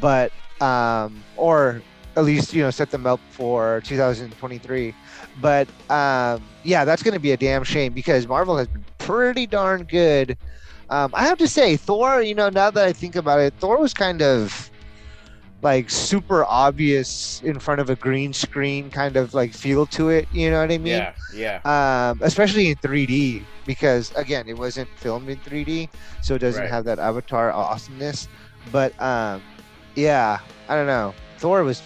But, 0.00 0.32
um, 0.62 1.22
or 1.36 1.82
at 2.16 2.24
least, 2.24 2.54
you 2.54 2.62
know, 2.62 2.70
set 2.70 2.90
them 2.90 3.06
up 3.06 3.20
for 3.28 3.82
2023. 3.84 4.94
But, 5.38 5.68
um, 5.90 6.42
yeah, 6.62 6.86
that's 6.86 7.02
going 7.02 7.14
to 7.14 7.20
be 7.20 7.32
a 7.32 7.36
damn 7.36 7.62
shame 7.62 7.92
because 7.92 8.26
Marvel 8.26 8.56
has 8.56 8.68
been 8.68 8.84
pretty 8.98 9.46
darn 9.46 9.82
good. 9.84 10.38
Um, 10.90 11.10
I 11.14 11.24
have 11.24 11.38
to 11.38 11.48
say, 11.48 11.76
Thor, 11.76 12.22
you 12.22 12.34
know, 12.34 12.48
now 12.50 12.70
that 12.70 12.84
I 12.86 12.92
think 12.92 13.16
about 13.16 13.40
it, 13.40 13.54
Thor 13.58 13.78
was 13.78 13.94
kind 13.94 14.20
of 14.22 14.70
like 15.62 15.88
super 15.88 16.44
obvious 16.46 17.40
in 17.44 17.58
front 17.60 17.80
of 17.80 17.88
a 17.88 17.94
green 17.94 18.32
screen 18.32 18.90
kind 18.90 19.16
of 19.16 19.32
like 19.32 19.52
feel 19.54 19.86
to 19.86 20.08
it. 20.10 20.26
You 20.32 20.50
know 20.50 20.60
what 20.60 20.72
I 20.72 20.78
mean? 20.78 20.86
yeah, 20.86 21.14
yeah. 21.32 22.10
Um, 22.10 22.18
especially 22.22 22.68
in 22.70 22.76
3D 22.76 23.44
because 23.64 24.12
again, 24.16 24.48
it 24.48 24.58
wasn't 24.58 24.88
filmed 24.96 25.28
in 25.28 25.38
3D, 25.38 25.88
so 26.20 26.34
it 26.34 26.40
doesn't 26.40 26.62
Right. 26.62 26.70
have 26.70 26.84
that 26.86 26.98
Avatar 26.98 27.52
awesomeness. 27.52 28.28
But 28.72 29.00
um, 29.00 29.40
yeah, 29.94 30.40
I 30.68 30.74
don't 30.74 30.86
know. 30.88 31.14
Thor 31.38 31.62
was 31.64 31.80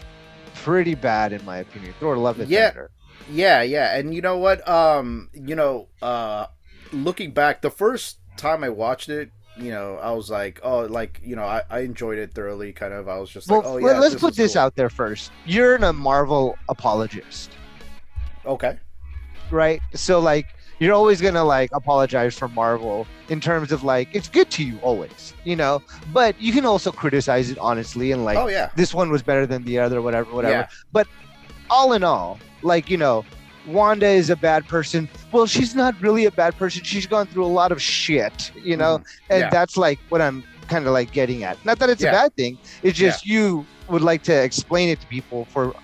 pretty 0.54 0.94
bad 0.94 1.32
in 1.34 1.44
my 1.44 1.58
opinion. 1.58 1.94
Thor 2.00 2.16
loved 2.16 2.40
it 2.40 2.48
Yeah. 2.48 2.68
Thunder. 2.70 2.90
Yeah, 3.30 3.60
yeah, 3.62 3.96
and 3.98 4.14
you 4.14 4.22
know 4.22 4.38
what? 4.38 4.66
Um, 4.68 5.28
you 5.34 5.54
know, 5.56 5.88
uh, 6.00 6.46
looking 6.92 7.32
back, 7.32 7.60
the 7.60 7.70
first 7.70 8.18
time 8.36 8.64
I 8.64 8.68
watched 8.68 9.08
it, 9.08 9.30
you 9.56 9.70
know, 9.70 9.96
I 9.96 10.12
was 10.12 10.30
like, 10.30 10.60
oh, 10.62 10.80
like 10.80 11.20
you 11.24 11.36
know, 11.36 11.44
I, 11.44 11.62
I 11.70 11.80
enjoyed 11.80 12.18
it 12.18 12.34
thoroughly. 12.34 12.72
Kind 12.72 12.92
of, 12.92 13.08
I 13.08 13.18
was 13.18 13.30
just 13.30 13.48
Well, 13.48 13.60
like, 13.60 13.68
oh 13.68 13.78
yeah. 13.78 13.98
let's 13.98 14.14
this 14.14 14.20
put 14.20 14.36
this 14.36 14.52
cool. 14.54 14.62
out 14.62 14.76
there 14.76 14.90
first. 14.90 15.32
You're 15.46 15.76
a 15.76 15.92
Marvel 15.92 16.58
apologist. 16.68 17.52
Okay. 18.44 18.78
right? 19.50 19.80
So 19.94 20.20
like 20.20 20.46
you're 20.78 20.92
always 20.94 21.20
gonna 21.20 21.44
like 21.44 21.70
apologize 21.72 22.36
for 22.38 22.48
Marvel 22.48 23.06
in 23.28 23.40
terms 23.40 23.72
of 23.72 23.82
like 23.82 24.08
it's 24.12 24.28
good 24.28 24.50
to 24.52 24.64
you 24.64 24.78
always, 24.82 25.34
you 25.44 25.56
know. 25.56 25.82
But 26.12 26.40
you 26.40 26.52
can 26.52 26.66
also 26.66 26.92
criticize 26.92 27.50
it 27.50 27.58
honestly 27.58 28.12
and 28.12 28.24
like 28.24 28.36
oh 28.38 28.48
yeah. 28.48 28.70
this 28.76 28.92
one 28.94 29.10
was 29.10 29.22
better 29.22 29.46
than 29.46 29.64
the 29.64 29.78
other, 29.78 30.02
whatever, 30.02 30.32
whatever. 30.34 30.52
Yeah. 30.54 30.68
But 30.92 31.08
all 31.70 31.92
in 31.94 32.04
all, 32.04 32.38
like 32.62 32.90
you 32.90 32.98
know, 32.98 33.24
Wanda 33.66 34.06
is 34.06 34.30
a 34.30 34.36
bad 34.36 34.66
person. 34.68 35.08
Well, 35.32 35.46
she's 35.46 35.74
not 35.74 36.00
really 36.00 36.24
a 36.24 36.30
bad 36.30 36.56
person. 36.56 36.82
She's 36.84 37.06
gone 37.06 37.26
through 37.26 37.44
a 37.44 37.48
lot 37.60 37.72
of 37.72 37.80
shit, 37.82 38.52
you 38.62 38.76
know, 38.76 38.98
mm-hmm. 38.98 39.32
and 39.32 39.40
Yeah. 39.42 39.50
that's 39.50 39.76
like 39.76 39.98
what 40.08 40.20
I'm 40.22 40.44
kind 40.68 40.86
of 40.86 40.92
like 40.92 41.12
getting 41.12 41.44
at. 41.44 41.62
Not 41.64 41.78
that 41.80 41.90
it's 41.90 42.02
Yeah. 42.02 42.10
a 42.10 42.12
bad 42.12 42.36
thing. 42.36 42.58
It's 42.82 42.98
Yeah. 42.98 43.08
just 43.10 43.26
you 43.26 43.66
would 43.88 44.02
like 44.02 44.22
to 44.24 44.32
explain 44.42 44.88
it 44.88 45.00
to 45.00 45.06
people 45.06 45.44
for 45.46 45.74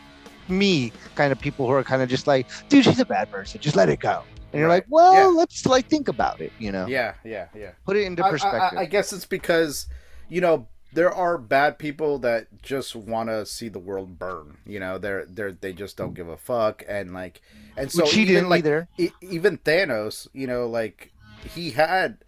me, 0.49 0.93
kind 1.15 1.33
of 1.33 1.39
people 1.39 1.67
who 1.67 1.73
are 1.73 1.85
kind 1.85 2.03
of 2.03 2.09
just 2.09 2.27
like, 2.27 2.47
dude, 2.69 2.85
she's 2.85 2.99
a 3.01 3.05
bad 3.05 3.31
person. 3.31 3.61
Just 3.61 3.77
let 3.77 3.89
it 3.89 4.01
go. 4.01 4.23
And 4.53 4.61
you're 4.61 4.69
Right. 4.69 4.77
like, 4.77 4.87
well, 4.89 5.15
Yeah. 5.15 5.27
let's 5.27 5.65
like 5.67 5.89
think 5.89 6.09
about 6.09 6.41
it, 6.41 6.53
you 6.59 6.71
know, 6.73 6.87
Yeah, 6.87 7.15
yeah, 7.25 7.47
yeah. 7.57 7.71
put 7.87 7.97
it 7.97 8.03
into 8.05 8.23
I- 8.25 8.29
I- 8.29 8.31
perspective. 8.31 8.79
I, 8.79 8.83
I 8.83 8.85
guess 8.87 9.13
it's 9.13 9.25
because 9.27 9.87
you 10.29 10.41
know 10.41 10.67
there 10.93 11.13
are 11.13 11.39
bad 11.39 11.79
people 11.79 12.19
that 12.21 12.63
just 12.63 12.95
want 12.95 13.29
to 13.29 13.47
see 13.47 13.69
the 13.69 13.79
world 13.79 14.19
burn. 14.19 14.59
You 14.67 14.81
know, 14.81 14.99
they're 14.99 15.25
they're 15.27 15.53
they 15.53 15.73
just 15.73 15.97
don't 15.97 16.15
give 16.15 16.29
a 16.29 16.37
fuck, 16.37 16.83
and 16.89 17.13
like, 17.15 17.41
and 17.77 17.91
so 17.91 18.03
Which 18.03 18.13
he 18.15 18.23
even 18.23 18.35
didn't 18.35 18.49
like 18.51 18.61
either. 18.61 18.89
e- 18.99 19.11
even 19.21 19.59
Thanos, 19.59 20.29
you 20.33 20.47
know, 20.47 20.67
like 20.69 21.13
he 21.55 21.71
had 21.73 22.19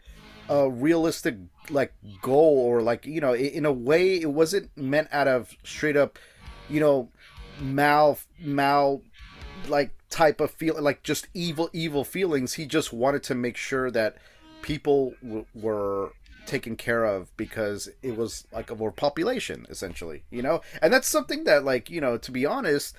a 0.48 0.68
realistic 0.68 1.36
like 1.70 1.94
goal 2.20 2.58
or 2.58 2.82
like 2.82 3.06
you 3.06 3.20
know 3.20 3.34
in 3.34 3.64
a 3.64 3.72
way 3.72 4.20
it 4.20 4.30
wasn't 4.30 4.70
meant 4.76 5.08
out 5.10 5.26
of 5.26 5.54
straight 5.64 5.96
up 5.96 6.18
you 6.68 6.78
know 6.78 7.08
mal 7.58 8.18
mal 8.38 9.00
like 9.68 9.90
type 10.10 10.40
of 10.42 10.50
feel 10.50 10.78
like 10.82 11.02
just 11.02 11.26
evil 11.32 11.70
evil 11.72 12.04
feelings 12.04 12.54
he 12.54 12.66
just 12.66 12.92
wanted 12.92 13.22
to 13.22 13.34
make 13.34 13.56
sure 13.56 13.90
that 13.90 14.16
people 14.60 15.14
w- 15.22 15.46
were 15.54 16.12
taken 16.46 16.76
care 16.76 17.04
of 17.04 17.34
because 17.36 17.88
it 18.02 18.16
was 18.16 18.46
like 18.52 18.70
a 18.70 18.74
more 18.74 18.92
population 18.92 19.66
essentially 19.68 20.24
you 20.30 20.42
know? 20.42 20.60
And 20.82 20.92
that's 20.92 21.08
something 21.08 21.44
that 21.44 21.64
like 21.64 21.90
you 21.90 22.00
know 22.00 22.16
to 22.18 22.30
be 22.30 22.46
honest 22.46 22.96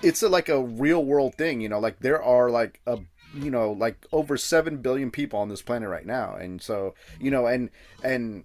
it's 0.00 0.22
a, 0.22 0.28
like 0.28 0.48
a 0.48 0.62
real 0.62 1.04
world 1.04 1.34
thing 1.34 1.60
you 1.60 1.68
know? 1.68 1.78
Like 1.78 2.00
there 2.00 2.22
are 2.22 2.50
like 2.50 2.80
a 2.86 2.98
you 3.34 3.50
know 3.50 3.72
like 3.72 4.06
over 4.12 4.36
7 4.36 4.78
billion 4.78 5.10
people 5.10 5.38
on 5.38 5.48
this 5.48 5.62
planet 5.62 5.88
right 5.88 6.06
now. 6.06 6.34
And 6.34 6.60
so 6.62 6.94
you 7.20 7.30
know 7.30 7.46
and 7.46 7.70
and 8.02 8.44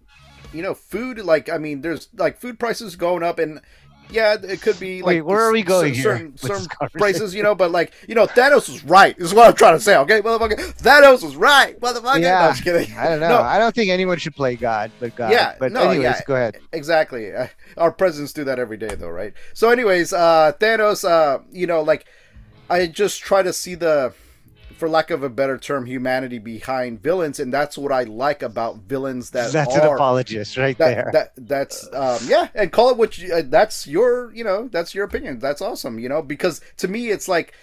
you 0.51 0.61
know 0.61 0.73
food 0.73 1.17
like 1.19 1.49
i 1.49 1.57
mean 1.57 1.81
there's 1.81 2.09
like 2.15 2.37
food 2.37 2.59
prices 2.59 2.95
going 2.95 3.23
up 3.23 3.39
and 3.39 3.61
yeah 4.09 4.35
it 4.41 4.61
could 4.61 4.79
be 4.79 5.01
like 5.01 5.07
Wait, 5.07 5.21
where 5.21 5.39
are 5.41 5.51
we 5.51 5.63
going 5.63 5.93
cer- 5.93 6.17
here 6.17 6.31
certain, 6.35 6.67
certain 6.69 6.89
prices 6.93 7.33
you 7.33 7.41
know 7.41 7.55
but 7.55 7.71
like 7.71 7.93
you 8.07 8.13
know 8.15 8.27
thanos 8.27 8.69
was 8.69 8.83
right 8.83 9.17
is 9.17 9.33
what 9.33 9.47
i'm 9.47 9.53
trying 9.55 9.75
to 9.75 9.79
say 9.79 9.97
okay 9.97 10.21
motherfucker 10.21 10.55
thanos 10.81 11.23
was 11.23 11.35
right 11.35 11.79
motherfucker 11.79 12.15
no, 12.21 12.27
Yeah. 12.27 12.53
Kidding 12.53 12.95
I 12.97 13.09
don't 13.09 13.19
know. 13.25 13.29
No, 13.29 13.41
I 13.41 13.57
don't 13.57 13.73
think 13.73 13.89
anyone 13.89 14.17
should 14.17 14.35
play 14.35 14.55
God, 14.55 14.91
but 14.99 15.15
God. 15.15 15.31
Yeah, 15.31 15.55
But 15.59 15.71
no, 15.71 15.81
anyways, 15.81 16.03
yeah. 16.03 16.21
go 16.27 16.35
ahead. 16.35 16.57
exactly 16.73 17.33
Uh, 17.33 17.47
our 17.77 17.91
presidents 17.91 18.33
do 18.33 18.43
that 18.43 18.59
every 18.59 18.77
day 18.77 18.93
though 18.95 19.09
right 19.09 19.33
so 19.53 19.69
anyways 19.69 20.13
uh 20.13 20.51
thanos 20.59 21.07
uh 21.07 21.39
you 21.51 21.65
know 21.67 21.81
like 21.81 22.05
i 22.69 22.85
just 22.85 23.21
try 23.21 23.41
to 23.41 23.51
see 23.53 23.75
the 23.75 24.13
for 24.77 24.89
lack 24.89 25.09
of 25.09 25.23
a 25.23 25.29
better 25.29 25.57
term 25.57 25.85
humanity 25.85 26.39
behind 26.39 27.01
villains 27.01 27.39
and 27.39 27.53
that's 27.53 27.77
what 27.77 27.91
i 27.91 28.03
like 28.03 28.41
about 28.41 28.77
villains 28.77 29.31
that 29.31 29.51
That's 29.51 29.75
an 29.75 29.85
apologist 29.85 30.57
right 30.57 30.77
that, 30.77 30.95
there. 30.95 31.09
that 31.13 31.47
that's 31.47 31.87
um 31.93 32.19
yeah 32.25 32.47
and 32.53 32.71
call 32.71 32.89
it 32.89 32.97
what 32.97 33.17
you, 33.17 33.33
uh, 33.33 33.43
that's 33.45 33.87
your 33.87 34.33
you 34.33 34.43
know 34.43 34.67
that's 34.67 34.93
your 34.93 35.05
opinion 35.05 35.39
that's 35.39 35.61
awesome 35.61 35.99
you 35.99 36.09
know 36.09 36.21
because 36.21 36.61
to 36.77 36.87
me 36.87 37.09
it's 37.09 37.27
like 37.27 37.53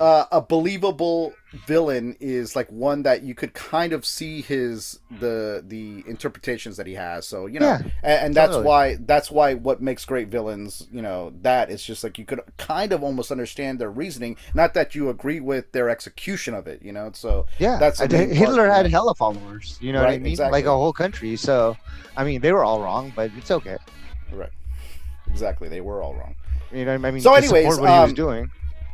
uh, 0.00 0.24
a 0.32 0.40
believable 0.40 1.32
villain 1.66 2.14
is 2.20 2.54
like 2.54 2.70
one 2.70 3.02
that 3.04 3.22
you 3.22 3.34
could 3.34 3.54
kind 3.54 3.92
of 3.94 4.04
see 4.04 4.42
his 4.42 5.00
the 5.18 5.64
the 5.66 6.04
interpretations 6.06 6.76
that 6.76 6.86
he 6.86 6.92
has 6.94 7.26
so 7.26 7.46
you 7.46 7.58
know 7.58 7.66
Yeah, 7.66 7.78
and, 8.02 8.26
and 8.26 8.34
that's 8.34 8.50
totally. 8.50 8.66
why 8.66 8.96
that's 9.00 9.30
why 9.30 9.54
what 9.54 9.80
makes 9.80 10.04
great 10.04 10.28
villains 10.28 10.86
you 10.92 11.00
know 11.00 11.32
that 11.40 11.70
it's 11.70 11.82
just 11.82 12.04
like 12.04 12.18
you 12.18 12.26
could 12.26 12.40
kind 12.58 12.92
of 12.92 13.02
almost 13.02 13.30
understand 13.30 13.78
their 13.78 13.90
reasoning 13.90 14.36
not 14.52 14.74
that 14.74 14.94
you 14.94 15.08
agree 15.08 15.40
with 15.40 15.72
their 15.72 15.88
execution 15.88 16.52
of 16.52 16.66
it 16.66 16.82
you 16.82 16.92
know 16.92 17.10
so 17.14 17.46
yeah, 17.58 17.78
that's 17.78 18.00
Hitler 18.00 18.68
had 18.68 18.86
hella 18.86 19.14
followers. 19.14 19.78
You 19.80 19.92
know 19.92 20.00
what 20.00 20.10
I 20.10 20.18
mean? 20.18 20.32
exactly. 20.32 20.58
Like 20.58 20.66
a 20.66 20.70
whole 20.70 20.92
country. 20.92 21.36
So, 21.36 21.76
I 22.16 22.24
mean, 22.24 22.40
they 22.40 22.52
were 22.52 22.64
all 22.64 22.80
wrong, 22.80 23.12
but 23.14 23.30
it's 23.36 23.50
okay. 23.50 23.76
right 24.32 24.50
exactly 25.30 25.68
they 25.68 25.80
were 25.80 26.02
all 26.02 26.14
wrong 26.14 26.34
You 26.72 26.84
know, 26.84 26.94
I 26.94 26.98
mean, 26.98 27.20
So 27.20 27.34
anyways, 27.34 27.66
what 27.66 27.76
he 27.76 27.82
was 27.82 28.10
um, 28.10 28.14
doing. 28.14 28.50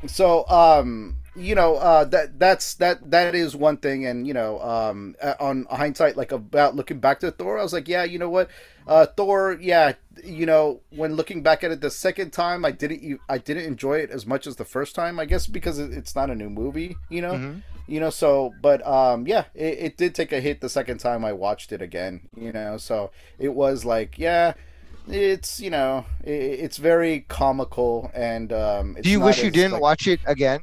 So, 0.07 0.47
um, 0.49 1.17
you 1.37 1.55
know 1.57 1.75
uh, 1.77 2.05
that 2.05 2.39
that's 2.39 2.75
that 2.75 3.11
that 3.11 3.35
is 3.35 3.57
one 3.57 3.77
thing, 3.79 4.07
and 4.07 4.27
you 4.27 4.35
know 4.35 4.61
um, 4.61 5.17
on 5.41 5.67
hindsight, 5.71 6.17
like 6.17 6.33
about 6.33 6.77
looking 6.77 7.01
back 7.01 7.21
to 7.21 7.31
Thor, 7.31 7.59
I 7.59 7.63
was 7.63 7.73
like, 7.73 7.89
yeah, 7.89 8.05
you 8.05 8.19
know 8.19 8.31
what, 8.31 8.49
uh, 8.87 9.07
Thor, 9.07 9.59
yeah, 9.61 9.95
you 10.23 10.47
know 10.47 10.81
when 10.91 11.15
looking 11.17 11.43
back 11.43 11.65
at 11.65 11.73
it 11.73 11.81
the 11.81 11.91
second 11.91 12.33
time, 12.33 12.65
I 12.65 12.71
didn't 12.71 13.21
I 13.29 13.39
didn't 13.39 13.65
enjoy 13.65 13.99
it 13.99 14.11
as 14.11 14.27
much 14.27 14.47
as 14.47 14.57
the 14.57 14.65
first 14.65 14.95
time, 14.95 15.19
I 15.19 15.25
guess 15.25 15.47
because 15.47 15.79
it's 15.79 16.15
not 16.15 16.31
a 16.31 16.35
new 16.35 16.51
movie, 16.51 16.97
you 17.09 17.21
know. 17.23 17.33
Mhm. 17.35 17.63
You 17.87 18.01
know, 18.01 18.09
so 18.09 18.55
but 18.63 18.87
um, 18.87 19.27
yeah, 19.27 19.45
it, 19.55 19.79
it 19.79 19.97
did 19.99 20.15
take 20.15 20.33
a 20.33 20.41
hit 20.41 20.63
the 20.63 20.71
second 20.71 20.99
time 20.99 21.23
I 21.23 21.35
watched 21.35 21.71
it 21.71 21.83
again. 21.83 22.29
You 22.35 22.51
know, 22.53 22.79
so 22.79 23.11
it 23.39 23.53
was 23.55 23.85
like, 23.85 24.19
yeah, 24.19 24.55
it's 25.09 25.61
you 25.61 25.71
know, 25.71 26.05
it's 26.23 26.77
very 26.79 27.25
comical 27.29 28.11
and 28.15 28.53
um. 28.53 28.97
It's 28.97 29.05
Do 29.05 29.11
you 29.11 29.21
wish 29.21 29.43
you 29.43 29.51
didn't 29.51 29.73
like- 29.73 29.83
watch 29.83 30.07
it 30.07 30.21
again? 30.27 30.61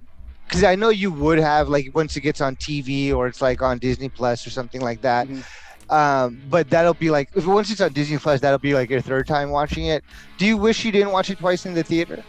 Because 0.48 0.64
I 0.66 0.76
know 0.76 0.90
you 0.90 1.12
would 1.12 1.40
have, 1.40 1.70
like, 1.70 1.92
once 1.96 2.18
it 2.18 2.22
gets 2.22 2.42
on 2.42 2.58
TV 2.58 3.14
or 3.14 3.26
it's 3.28 3.42
like 3.42 3.62
on 3.62 3.78
Disney 3.78 4.10
Plus 4.10 4.46
or 4.46 4.50
something 4.50 4.82
like 4.82 5.00
that. 5.02 5.30
Mhm. 5.30 5.44
Um, 5.90 6.42
but 6.50 6.70
that'll 6.70 6.94
be 6.94 7.10
like, 7.10 7.30
if 7.36 7.46
once 7.46 7.72
it's 7.72 7.80
on 7.80 7.94
Disney 7.94 8.18
Plus, 8.18 8.42
that'll 8.42 8.60
be 8.60 8.74
like 8.74 8.90
your 8.90 9.00
third 9.00 9.28
time 9.28 9.50
watching 9.50 9.86
it. 9.86 10.04
Do 10.38 10.46
you 10.46 10.58
wish 10.58 10.84
you 10.84 10.92
didn't 10.92 11.12
watch 11.14 11.30
it 11.30 11.38
twice 11.40 11.66
in 11.66 11.74
the 11.74 11.84
theater? 11.84 12.22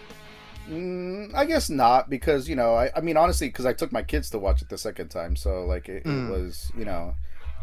Mm, 0.70 1.34
I 1.34 1.44
guess 1.44 1.68
not 1.68 2.08
because 2.08 2.48
you 2.48 2.54
know 2.54 2.74
I, 2.76 2.90
I 2.94 3.00
mean 3.00 3.16
honestly 3.16 3.48
because 3.48 3.66
I 3.66 3.72
took 3.72 3.90
my 3.90 4.02
kids 4.02 4.30
to 4.30 4.38
watch 4.38 4.62
it 4.62 4.68
the 4.68 4.78
second 4.78 5.08
time 5.08 5.34
so 5.34 5.64
like 5.66 5.88
it, 5.88 6.04
Mm. 6.04 6.28
it 6.28 6.30
was 6.30 6.70
you 6.78 6.84
know 6.84 7.14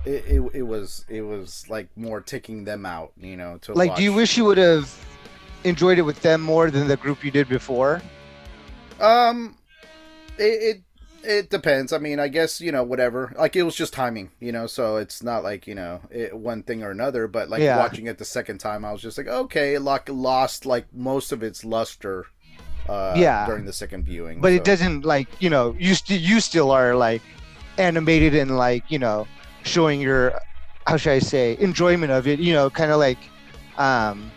it, 0.05 0.25
it, 0.27 0.41
it 0.53 0.61
was 0.63 1.05
it 1.09 1.21
was 1.21 1.65
like 1.69 1.89
more 1.95 2.21
ticking 2.21 2.63
them 2.63 2.85
out 2.85 3.11
you 3.19 3.35
know 3.37 3.57
to 3.61 3.73
Like, 3.73 3.95
do 3.95 4.03
you 4.03 4.13
wish 4.13 4.37
you 4.37 4.45
would 4.45 4.57
have 4.57 4.93
enjoyed 5.63 5.97
it 5.99 6.03
with 6.03 6.21
them 6.21 6.41
more 6.41 6.71
than 6.71 6.87
the 6.87 6.97
group 6.97 7.23
you 7.23 7.31
did 7.31 7.49
before? 7.49 8.01
um 8.99 9.57
it, 10.37 10.43
it 10.43 10.81
it 11.21 11.49
depends 11.49 11.91
I 11.91 11.97
mean 11.97 12.19
I 12.19 12.27
guess 12.29 12.61
you 12.61 12.71
know 12.71 12.83
whatever 12.83 13.33
like 13.37 13.55
it 13.55 13.63
was 13.63 13.75
just 13.75 13.93
timing 13.93 14.31
you 14.39 14.51
know 14.51 14.67
so 14.67 14.95
it's 14.97 15.21
not 15.21 15.43
like 15.43 15.67
you 15.67 15.75
know 15.75 16.01
it, 16.09 16.35
one 16.37 16.63
thing 16.63 16.81
or 16.83 16.91
another 16.91 17.27
but 17.27 17.49
like 17.49 17.61
Yeah. 17.61 17.77
watching 17.77 18.07
it 18.07 18.17
the 18.17 18.25
second 18.25 18.59
time 18.59 18.85
I 18.85 18.91
was 18.91 19.01
just 19.01 19.17
like 19.17 19.27
okay 19.27 19.77
like 19.77 20.07
lost 20.09 20.65
like 20.65 20.85
most 20.93 21.31
of 21.31 21.43
its 21.43 21.65
luster 21.65 22.25
uh 22.87 23.13
Yeah. 23.17 23.45
during 23.45 23.65
the 23.65 23.73
second 23.73 24.05
viewing 24.05 24.39
But 24.41 24.49
so. 24.49 24.55
it 24.55 24.63
doesn't 24.63 25.03
like 25.05 25.27
you 25.41 25.49
know 25.49 25.75
you 25.77 25.93
still 25.93 26.17
you 26.17 26.39
still 26.39 26.71
are 26.71 26.95
like 26.95 27.21
animated 27.77 28.33
and 28.35 28.57
like 28.57 28.89
you 28.89 28.99
know 28.99 29.27
showing 29.69 30.01
your 30.01 30.39
how 30.87 30.97
should 30.97 31.13
I 31.13 31.19
say 31.19 31.55
enjoyment 31.59 32.11
of 32.11 32.27
it. 32.27 32.39
You 32.39 32.53
know, 32.53 32.69
kind 32.69 32.91
of 32.91 32.99
like 32.99 33.19
um 33.77 34.31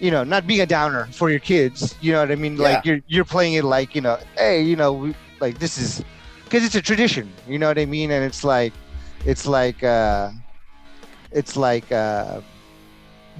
you 0.00 0.10
know 0.10 0.24
not 0.24 0.46
being 0.46 0.60
a 0.60 0.66
downer 0.66 1.06
for 1.12 1.30
your 1.30 1.40
kids. 1.40 1.94
You 2.00 2.12
know 2.12 2.20
what 2.20 2.30
I 2.30 2.36
mean? 2.36 2.56
Like 2.56 2.84
you're 2.84 3.00
you're 3.06 3.24
playing 3.24 3.54
it 3.54 3.64
like 3.64 3.94
you 3.94 4.00
know 4.00 4.18
hey 4.36 4.62
you 4.62 4.76
know 4.76 4.92
we, 4.92 5.14
like 5.40 5.58
this 5.58 5.78
is 5.78 6.04
because 6.44 6.64
it's 6.64 6.74
a 6.74 6.82
tradition. 6.82 7.32
You 7.48 7.58
know 7.58 7.68
what 7.68 7.78
I 7.78 7.86
mean? 7.86 8.10
And 8.10 8.24
it's 8.24 8.44
like 8.44 8.72
it's 9.24 9.46
like 9.46 9.82
uh 9.82 10.30
it's 11.30 11.56
like 11.56 11.90
uh 11.92 12.40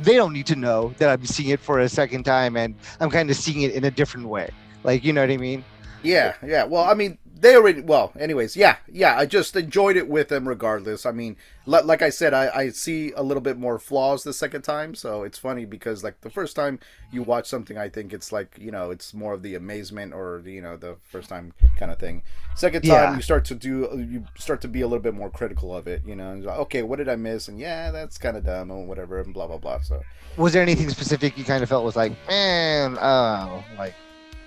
they 0.00 0.14
don't 0.14 0.32
need 0.32 0.46
to 0.46 0.56
know 0.56 0.94
that 0.98 1.10
I'm 1.10 1.26
seeing 1.26 1.50
it 1.50 1.60
for 1.60 1.80
a 1.80 1.88
second 1.88 2.22
time 2.24 2.56
and 2.56 2.74
I'm 3.00 3.10
kind 3.10 3.28
of 3.30 3.36
seeing 3.36 3.62
it 3.62 3.72
in 3.74 3.84
a 3.84 3.90
different 3.90 4.28
way. 4.28 4.50
Like 4.84 5.04
you 5.04 5.12
know 5.12 5.20
what 5.20 5.30
I 5.30 5.36
mean? 5.36 5.64
Yeah, 6.02 6.34
yeah. 6.44 6.64
Well, 6.64 6.84
I 6.84 6.94
mean, 6.94 7.18
they 7.42 7.54
already. 7.56 7.80
Well, 7.82 8.12
anyways, 8.18 8.56
yeah, 8.56 8.76
yeah. 8.90 9.18
I 9.18 9.26
just 9.26 9.54
enjoyed 9.54 9.96
it 9.96 10.08
with 10.08 10.28
them, 10.28 10.48
regardless. 10.48 11.04
I 11.04 11.12
mean, 11.12 11.36
li- 11.66 11.82
like 11.82 12.00
I 12.00 12.08
said, 12.08 12.32
I, 12.32 12.48
I 12.56 12.68
see 12.70 13.12
a 13.14 13.22
little 13.22 13.40
bit 13.42 13.58
more 13.58 13.78
flaws 13.78 14.22
the 14.22 14.32
second 14.32 14.62
time, 14.62 14.94
so 14.94 15.22
it's 15.24 15.36
funny 15.38 15.64
because 15.66 16.02
like 16.02 16.20
the 16.22 16.30
first 16.30 16.56
time 16.56 16.78
you 17.10 17.22
watch 17.22 17.46
something, 17.48 17.76
I 17.76 17.88
think 17.90 18.12
it's 18.14 18.32
like 18.32 18.56
you 18.58 18.70
know 18.70 18.90
it's 18.90 19.12
more 19.12 19.34
of 19.34 19.42
the 19.42 19.54
amazement 19.56 20.14
or 20.14 20.40
you 20.46 20.62
know 20.62 20.76
the 20.76 20.96
first 21.02 21.28
time 21.28 21.52
kind 21.78 21.92
of 21.92 21.98
thing. 21.98 22.22
Second 22.54 22.82
time, 22.82 22.90
Yeah. 22.92 23.16
you 23.16 23.22
start 23.22 23.44
to 23.46 23.54
do 23.54 24.06
you 24.10 24.24
start 24.38 24.60
to 24.62 24.68
be 24.68 24.80
a 24.80 24.86
little 24.86 25.02
bit 25.02 25.14
more 25.14 25.28
critical 25.30 25.74
of 25.76 25.86
it. 25.86 26.02
You 26.06 26.16
know, 26.16 26.30
and 26.30 26.44
like, 26.44 26.58
okay, 26.60 26.82
what 26.82 26.96
did 26.98 27.08
I 27.08 27.16
miss? 27.16 27.48
And 27.48 27.58
yeah, 27.58 27.90
that's 27.90 28.16
kind 28.18 28.36
of 28.36 28.46
dumb 28.46 28.70
or 28.70 28.86
whatever, 28.86 29.20
and 29.20 29.34
blah 29.34 29.48
blah 29.48 29.58
blah. 29.58 29.80
So, 29.82 30.00
Was 30.36 30.52
there 30.52 30.62
anything 30.62 30.88
specific 30.90 31.36
you 31.36 31.44
kind 31.44 31.62
of 31.62 31.68
felt 31.68 31.84
was 31.84 31.96
like, 31.96 32.12
man, 32.28 32.96
oh, 33.00 33.64
like, 33.76 33.94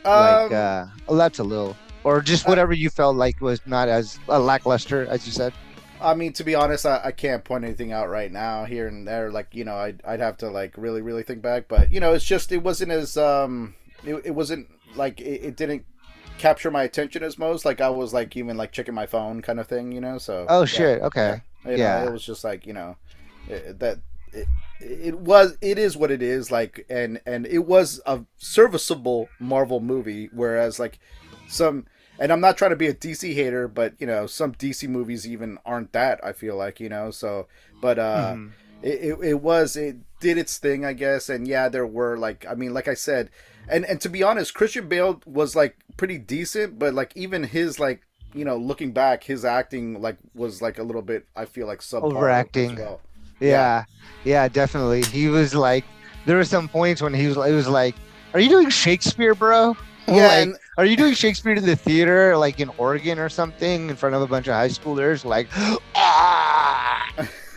um, 0.05 0.11
like, 0.43 0.51
uh, 0.53 0.85
oh, 1.09 1.15
that's 1.17 1.39
a 1.39 1.43
little, 1.43 1.75
or 2.05 2.21
just 2.21 2.45
uh, 2.45 2.49
whatever 2.49 2.71
you 2.71 2.89
felt 2.89 3.15
like 3.15 3.41
was 3.41 3.59
not 3.65 3.89
as 3.89 4.19
uh, 4.29 4.39
lackluster 4.39 5.07
as 5.07 5.25
you 5.25 5.33
said. 5.33 5.53
I 5.99 6.13
mean, 6.13 6.33
to 6.33 6.43
be 6.43 6.53
honest, 6.53 6.85
I, 6.85 7.01
I 7.05 7.11
can't 7.11 7.43
point 7.43 7.63
anything 7.63 7.91
out 7.91 8.09
right 8.09 8.31
now, 8.31 8.65
here 8.65 8.87
and 8.87 9.07
there. 9.07 9.31
Like, 9.31 9.55
you 9.55 9.63
know, 9.63 9.75
I'd, 9.75 10.01
I'd 10.05 10.19
have 10.19 10.37
to 10.37 10.49
like 10.49 10.75
really, 10.77 11.01
really 11.01 11.23
think 11.23 11.41
back. 11.41 11.67
But 11.67 11.91
you 11.91 11.99
know, 11.99 12.13
it's 12.13 12.25
just 12.25 12.51
it 12.51 12.61
wasn't 12.61 12.91
as 12.91 13.17
um, 13.17 13.73
it, 14.03 14.15
it 14.23 14.31
wasn't 14.31 14.69
like 14.95 15.19
it, 15.19 15.41
it 15.43 15.57
didn't 15.57 15.83
capture 16.37 16.69
my 16.69 16.83
attention 16.83 17.23
as 17.23 17.39
most. 17.39 17.65
Like 17.65 17.81
I 17.81 17.89
was 17.89 18.13
like 18.13 18.37
even 18.37 18.55
like 18.55 18.71
checking 18.71 18.93
my 18.93 19.07
phone 19.07 19.41
kind 19.41 19.59
of 19.59 19.67
thing, 19.67 19.91
you 19.91 20.01
know. 20.01 20.19
So 20.19 20.45
Oh 20.47 20.61
yeah, 20.61 20.65
shit, 20.65 21.01
okay. 21.01 21.41
you 21.63 21.71
know, 21.71 21.77
yeah. 21.77 22.05
it 22.05 22.11
was 22.11 22.23
just 22.23 22.43
like 22.43 22.67
you 22.67 22.73
know 22.73 22.97
it, 23.47 23.79
that 23.79 23.99
it, 24.31 24.47
it 24.79 25.19
was 25.19 25.57
it 25.61 25.79
is 25.79 25.97
what 25.97 26.11
it 26.11 26.21
is 26.21 26.51
like 26.51 26.85
and 26.89 27.19
and 27.25 27.47
it 27.47 27.65
was 27.65 27.99
a 28.05 28.21
serviceable 28.37 29.29
marvel 29.39 29.79
movie 29.79 30.29
whereas 30.33 30.77
like 30.77 30.99
some 31.47 31.85
and 32.19 32.31
i'm 32.31 32.41
not 32.41 32.57
trying 32.57 32.71
to 32.71 32.75
be 32.75 32.87
a 32.87 32.93
dc 32.93 33.33
hater 33.33 33.67
but 33.67 33.93
you 33.99 34.07
know 34.07 34.25
some 34.27 34.53
dc 34.53 34.87
movies 34.87 35.27
even 35.27 35.57
aren't 35.65 35.91
that 35.93 36.19
i 36.23 36.31
feel 36.31 36.55
like 36.55 36.79
you 36.79 36.89
know 36.89 37.11
so 37.11 37.47
but 37.81 37.97
uh 37.99 38.33
Mhm. 38.35 38.51
it, 38.81 38.87
it, 39.01 39.17
it 39.23 39.41
was 39.41 39.75
it 39.75 39.97
did 40.19 40.37
its 40.37 40.57
thing 40.57 40.85
i 40.85 40.93
guess 40.93 41.29
and 41.29 41.47
yeah 41.47 41.69
there 41.69 41.85
were 41.87 42.17
like 42.17 42.45
i 42.49 42.53
mean 42.55 42.73
like 42.73 42.87
i 42.87 42.93
said 42.93 43.29
and 43.67 43.85
and 43.85 43.99
to 44.01 44.09
be 44.09 44.23
honest 44.23 44.53
christian 44.53 44.87
bale 44.87 45.21
was 45.25 45.55
like 45.55 45.75
pretty 45.97 46.17
decent 46.17 46.77
but 46.79 46.93
like 46.93 47.11
even 47.15 47.43
his 47.43 47.79
like 47.79 48.01
you 48.33 48.43
know 48.45 48.57
looking 48.57 48.91
back 48.91 49.23
his 49.23 49.45
acting 49.45 50.01
like 50.01 50.17
was 50.33 50.61
like 50.61 50.77
a 50.77 50.83
little 50.83 51.01
bit 51.01 51.25
i 51.35 51.45
feel 51.45 51.67
like 51.67 51.79
subpar 51.79 52.03
Overacting. 52.03 52.71
as 52.73 52.79
well 52.79 53.01
yeah, 53.41 53.83
yeah, 54.23 54.47
definitely. 54.47 55.03
He 55.03 55.27
was 55.27 55.53
like, 55.53 55.83
there 56.25 56.37
were 56.37 56.45
some 56.45 56.69
points 56.69 57.01
when 57.01 57.13
he 57.13 57.27
was, 57.27 57.35
it 57.35 57.53
was 57.53 57.67
like, 57.67 57.93
are 58.33 58.39
you 58.39 58.47
doing 58.47 58.69
Shakespeare, 58.69 59.35
bro? 59.35 59.75
Yeah 60.07 60.27
Like, 60.27 60.33
and 60.33 60.57
are 60.77 60.85
you 60.85 60.95
doing 60.97 61.13
Shakespeare 61.13 61.53
in 61.53 61.65
the 61.65 61.75
theater, 61.75 62.37
like 62.37 62.59
in 62.59 62.69
Oregon 62.77 63.19
or 63.19 63.29
something, 63.29 63.89
in 63.89 63.95
front 63.95 64.15
of 64.15 64.21
a 64.21 64.27
bunch 64.27 64.47
of 64.47 64.53
high 64.53 64.67
schoolers? 64.69 65.25
Like, 65.25 65.47
ah, 65.95 67.07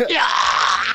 yeah. 0.09 0.27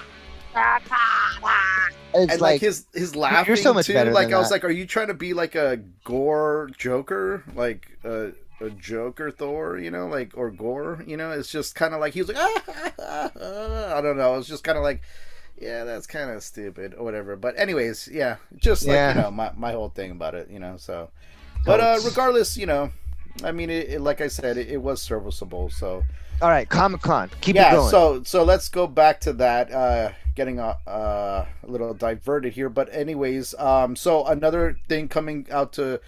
Ah, 0.56 0.80
ah, 0.92 1.40
ah. 1.44 1.90
It's 2.14 2.32
and 2.34 2.42
like, 2.42 2.54
like, 2.54 2.62
his 2.62 2.86
his 2.94 3.16
laughing 3.16 3.56
so 3.56 3.74
much 3.74 3.88
too. 3.88 3.94
better 3.94 4.12
Like 4.12 4.30
than 4.30 4.34
I 4.34 4.38
was 4.38 4.50
that. 4.50 4.52
like, 4.52 4.64
are 4.64 4.70
you 4.72 4.86
trying 4.86 5.08
to 5.08 5.14
be 5.16 5.34
like 5.34 5.56
a 5.56 5.78
gore 6.04 6.70
Joker, 6.78 7.44
like 7.56 7.98
a 8.04 8.34
a 8.62 8.70
Joker 8.70 9.32
Thor, 9.32 9.78
you 9.80 9.90
know, 9.92 10.08
like 10.08 10.34
or 10.38 10.52
gore, 10.52 11.04
you 11.08 11.18
know? 11.18 11.32
It's 11.32 11.50
just 11.52 11.76
kind 11.76 11.94
of 11.94 12.00
like 12.00 12.14
he 12.14 12.22
was 12.22 12.30
like, 12.30 12.38
ah, 13.00 13.32
I 13.98 14.02
don't 14.02 14.18
know. 14.18 14.36
It's 14.38 14.48
just 14.48 14.64
kind 14.64 14.78
of 14.78 14.84
like, 14.84 15.02
yeah, 15.60 15.84
that's 15.86 16.08
kind 16.08 16.30
of 16.30 16.44
stupid 16.44 16.94
or 16.98 17.04
whatever. 17.04 17.36
But 17.36 17.58
anyways, 17.58 18.08
yeah, 18.12 18.38
just 18.58 18.88
like 18.88 18.94
Yeah. 18.96 19.10
you 19.10 19.16
know 19.16 19.32
my 19.32 19.52
my 19.56 19.72
whole 19.72 19.90
thing 19.90 20.12
about 20.12 20.36
it, 20.36 20.50
you 20.52 20.60
know. 20.60 20.78
So, 20.78 21.10
but 21.66 21.80
uh, 21.80 22.00
regardless, 22.06 22.58
you 22.58 22.66
know, 22.66 22.92
I 23.44 23.52
mean, 23.52 23.70
it, 23.70 23.90
it, 23.90 24.02
like 24.02 24.22
I 24.22 24.28
said, 24.28 24.58
it, 24.58 24.68
it 24.70 24.82
was 24.82 25.02
serviceable. 25.02 25.70
So 25.70 26.04
all 26.42 26.50
right, 26.50 26.68
Comic 26.68 27.02
Con, 27.02 27.30
keep 27.42 27.56
it 27.56 27.60
yeah 27.60 27.74
going. 27.74 27.90
so 27.90 28.24
so 28.24 28.44
let's 28.44 28.70
go 28.70 28.88
back 28.88 29.22
to 29.22 29.34
that 29.34 29.72
uh 29.72 30.12
getting 30.36 30.60
a, 30.60 30.78
uh, 30.88 31.46
a 31.62 31.68
little 31.68 31.94
diverted 31.94 32.54
here 32.54 32.68
but 32.68 32.90
anyways 32.94 33.54
um 33.60 33.96
so 33.96 34.26
another 34.26 34.78
thing 34.90 35.08
coming 35.08 35.46
out 35.52 35.72
to 35.74 36.02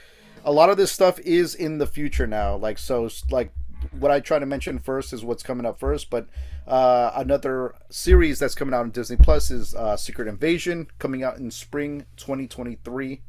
a 0.44 0.52
lot 0.52 0.70
of 0.70 0.78
this 0.78 0.92
stuff 0.92 1.20
is 1.20 1.54
in 1.54 1.78
the 1.78 1.86
future 1.86 2.26
now 2.26 2.56
like 2.56 2.78
so 2.80 3.08
like 3.30 3.52
what 3.92 4.10
i 4.10 4.20
try 4.20 4.40
to 4.40 4.46
mention 4.48 4.80
first 4.80 5.14
is 5.14 5.24
what's 5.24 5.44
coming 5.44 5.64
up 5.64 5.80
first 5.80 6.10
but 6.10 6.28
uh 6.66 7.12
another 7.16 7.76
series 7.92 8.40
that's 8.40 8.56
coming 8.56 8.74
out 8.74 8.82
on 8.82 8.90
disney 8.90 9.16
plus 9.16 9.52
is 9.52 9.76
uh 9.76 9.96
secret 9.96 10.28
invasion 10.28 10.88
coming 10.98 11.22
out 11.24 11.38
in 11.38 11.52
spring 11.52 12.04
2023 12.18 13.22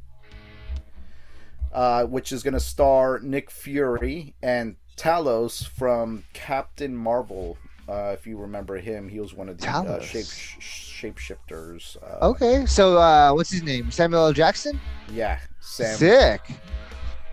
uh, 1.76 2.04
which 2.04 2.32
is 2.32 2.42
going 2.42 2.54
to 2.54 2.60
star 2.60 3.20
Nick 3.22 3.50
Fury 3.50 4.34
and 4.42 4.76
Talos 4.96 5.68
from 5.68 6.24
Captain 6.32 6.96
Marvel. 6.96 7.58
Uh, 7.86 8.12
if 8.14 8.26
you 8.26 8.38
remember 8.38 8.78
him, 8.78 9.10
he 9.10 9.20
was 9.20 9.34
one 9.34 9.50
of 9.50 9.58
the 9.58 9.68
uh, 9.68 10.00
shape 10.00 10.24
shapeshifters. 10.24 11.98
Uh, 12.02 12.30
okay, 12.30 12.64
so 12.64 12.96
uh, 12.96 13.30
what's 13.30 13.50
his 13.50 13.62
name? 13.62 13.90
Samuel 13.90 14.28
L. 14.28 14.32
Jackson. 14.32 14.80
Yeah, 15.12 15.38
Sam 15.60 15.96
Sick. 15.98 16.40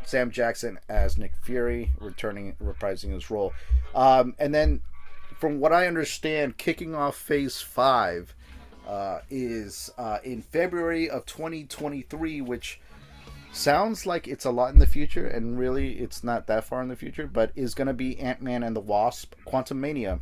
Sam 0.05 0.29
Jackson 0.29 0.77
as 0.89 1.17
Nick 1.17 1.31
Fury, 1.41 1.91
returning 1.99 2.53
reprising 2.61 3.13
his 3.13 3.31
role. 3.31 3.53
Um, 3.95 4.35
and 4.37 4.53
then, 4.53 4.81
from 5.39 5.61
what 5.61 5.71
I 5.71 5.87
understand, 5.87 6.57
kicking 6.57 6.93
off 6.93 7.15
Phase 7.15 7.61
Five 7.61 8.35
uh, 8.85 9.19
is 9.29 9.89
uh, 9.97 10.19
in 10.25 10.41
February 10.41 11.09
of 11.09 11.25
2023, 11.25 12.41
which 12.41 12.81
sounds 13.53 14.05
like 14.05 14.27
it's 14.27 14.43
a 14.45 14.51
lot 14.51 14.73
in 14.73 14.79
the 14.79 14.85
future, 14.87 15.25
and 15.27 15.57
really 15.57 15.93
it's 15.99 16.23
not 16.23 16.47
that 16.47 16.65
far 16.65 16.81
in 16.81 16.89
the 16.89 16.95
future. 16.95 17.27
But 17.27 17.51
is 17.55 17.73
going 17.73 17.87
to 17.87 17.93
be 17.93 18.19
Ant 18.19 18.41
Man 18.41 18.63
and 18.63 18.75
the 18.75 18.81
Wasp: 18.81 19.33
Quantumania, 19.47 20.19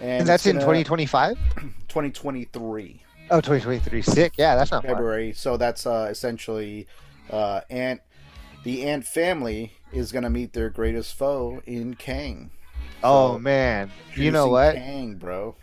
and, 0.00 0.20
And, 0.20 0.28
that's 0.28 0.46
in 0.46 0.54
gonna- 0.56 0.64
2025. 0.84 1.36
2023. 1.88 3.02
Oh, 3.30 3.40
2023. 3.40 4.02
Sick. 4.02 4.32
Yeah, 4.36 4.54
that's 4.56 4.70
not 4.70 4.82
far. 4.82 4.92
February. 4.92 5.32
So 5.32 5.56
that's 5.56 5.86
uh, 5.86 6.08
essentially 6.10 6.86
uh, 7.30 7.60
Ant 7.70 8.00
the 8.64 8.84
ant 8.84 9.04
family 9.06 9.72
is 9.92 10.10
gonna 10.10 10.30
meet 10.30 10.54
their 10.54 10.70
greatest 10.70 11.14
foe 11.14 11.60
in 11.66 11.94
Kang. 11.94 12.50
Oh 13.02 13.34
So, 13.34 13.38
man, 13.38 13.90
you 14.14 14.30
know 14.30 14.48
what? 14.48 14.74
Kang, 14.76 15.16
bro. 15.16 15.54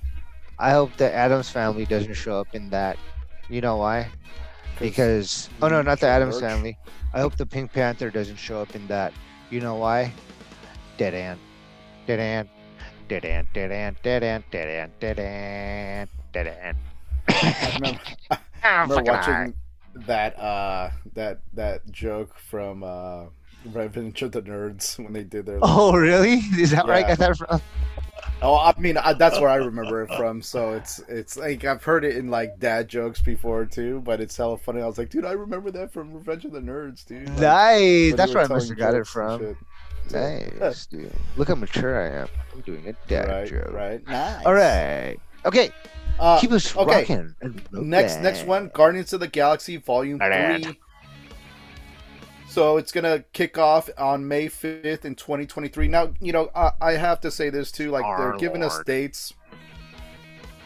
I 0.59 0.69
hope 0.71 0.95
the 0.97 1.11
Addams 1.11 1.49
family 1.49 1.85
doesn't 1.85 2.13
show 2.13 2.39
up 2.39 2.53
in 2.53 2.69
that. 2.69 2.97
You 3.49 3.61
know 3.61 3.77
why? 3.77 4.07
because 4.81 5.49
oh 5.61 5.67
no, 5.67 5.81
not 5.81 5.99
the 5.99 6.07
Addams 6.07 6.39
George. 6.39 6.51
family. 6.51 6.77
I 7.13 7.19
hope 7.19 7.35
the 7.35 7.45
Pink 7.45 7.71
Panther 7.71 8.09
doesn't 8.09 8.37
show 8.37 8.61
up 8.61 8.75
in 8.75 8.87
that. 8.87 9.13
You 9.49 9.59
know 9.61 9.75
why? 9.75 10.13
Dead 10.97 11.13
ant, 11.13 11.39
dead 12.07 12.19
ant, 12.19 12.49
dead 13.07 13.25
ant, 13.25 13.47
dead 13.53 13.71
ant, 13.71 13.97
dead 14.01 14.23
ant, 14.23 14.45
dead 14.51 14.67
ant, 14.69 14.99
dead 14.99 15.19
ant, 15.19 16.09
dead 16.33 16.47
ant. 16.47 16.77
I 17.29 17.73
remember, 17.75 18.01
I 18.31 18.37
oh, 18.63 18.81
remember 18.81 19.11
watching 19.11 19.53
that 20.07 20.39
uh, 20.39 20.89
that 21.13 21.41
that 21.53 21.91
joke 21.91 22.37
from 22.37 22.83
uh, 22.83 23.25
Revenge 23.65 24.21
of 24.21 24.31
the 24.31 24.41
Nerds 24.41 24.97
when 24.97 25.13
they 25.13 25.23
did 25.23 25.45
their. 25.45 25.59
Oh 25.61 25.93
really? 25.93 26.35
Is 26.57 26.71
that 26.71 26.85
yeah. 26.87 26.91
right? 26.91 27.05
I 27.05 27.15
thought. 27.15 27.37
From... 27.37 27.61
Oh, 28.41 28.55
I 28.55 28.73
mean 28.79 28.97
I, 28.97 29.13
that's 29.13 29.39
where 29.39 29.49
I 29.49 29.55
remember 29.55 30.01
it 30.03 30.13
from. 30.15 30.41
So 30.41 30.73
it's 30.73 30.99
it's 31.07 31.37
like 31.37 31.63
I've 31.63 31.83
heard 31.83 32.03
it 32.03 32.17
in 32.17 32.29
like 32.29 32.59
dad 32.59 32.87
jokes 32.87 33.21
before 33.21 33.65
too, 33.65 34.01
but 34.03 34.19
it's 34.19 34.35
hella 34.35 34.57
funny. 34.57 34.81
I 34.81 34.87
was 34.87 34.97
like, 34.97 35.09
dude, 35.09 35.25
I 35.25 35.33
remember 35.33 35.69
that 35.71 35.93
from 35.93 36.13
Revenge 36.13 36.45
of 36.45 36.51
the 36.51 36.59
Nerds, 36.59 37.05
dude. 37.05 37.29
Like, 37.29 37.39
Nice. 37.39 38.15
That's 38.15 38.33
where 38.33 38.43
I 38.43 38.47
must 38.47 38.69
have 38.69 38.77
got 38.77 38.95
it 38.95 39.05
from. 39.05 39.55
Nice, 40.11 40.87
dude. 40.87 41.13
Look 41.37 41.47
how 41.47 41.55
mature 41.55 42.01
I 42.01 42.21
am. 42.21 42.27
I'm 42.53 42.61
doing 42.61 42.87
a 42.87 42.93
dad 43.07 43.29
right, 43.29 43.49
joke. 43.49 43.71
right, 43.71 44.07
nice. 44.07 44.45
All 44.45 44.53
right. 44.53 45.17
Okay. 45.45 45.71
Uh, 46.19 46.39
Keep 46.39 46.51
us 46.51 46.75
okay. 46.75 46.99
rocking. 46.99 47.35
next 47.71 48.19
next 48.21 48.45
one 48.45 48.69
guardians 48.73 49.13
of 49.13 49.19
the 49.19 49.27
galaxy 49.27 49.77
volume 49.77 50.21
Alright. 50.21 50.75
3 52.51 52.53
so 52.53 52.77
it's 52.77 52.91
gonna 52.91 53.23
kick 53.33 53.57
off 53.57 53.89
on 53.97 54.27
may 54.27 54.47
5th 54.47 55.05
in 55.05 55.15
2023 55.15 55.87
now 55.87 56.13
you 56.19 56.31
know 56.31 56.49
i, 56.55 56.71
I 56.81 56.91
have 56.93 57.19
to 57.21 57.31
say 57.31 57.49
this 57.49 57.71
too 57.71 57.91
like 57.91 58.03
they're 58.17 58.33
Our 58.33 58.37
giving 58.37 58.63
us 58.63 58.81
dates 58.85 59.33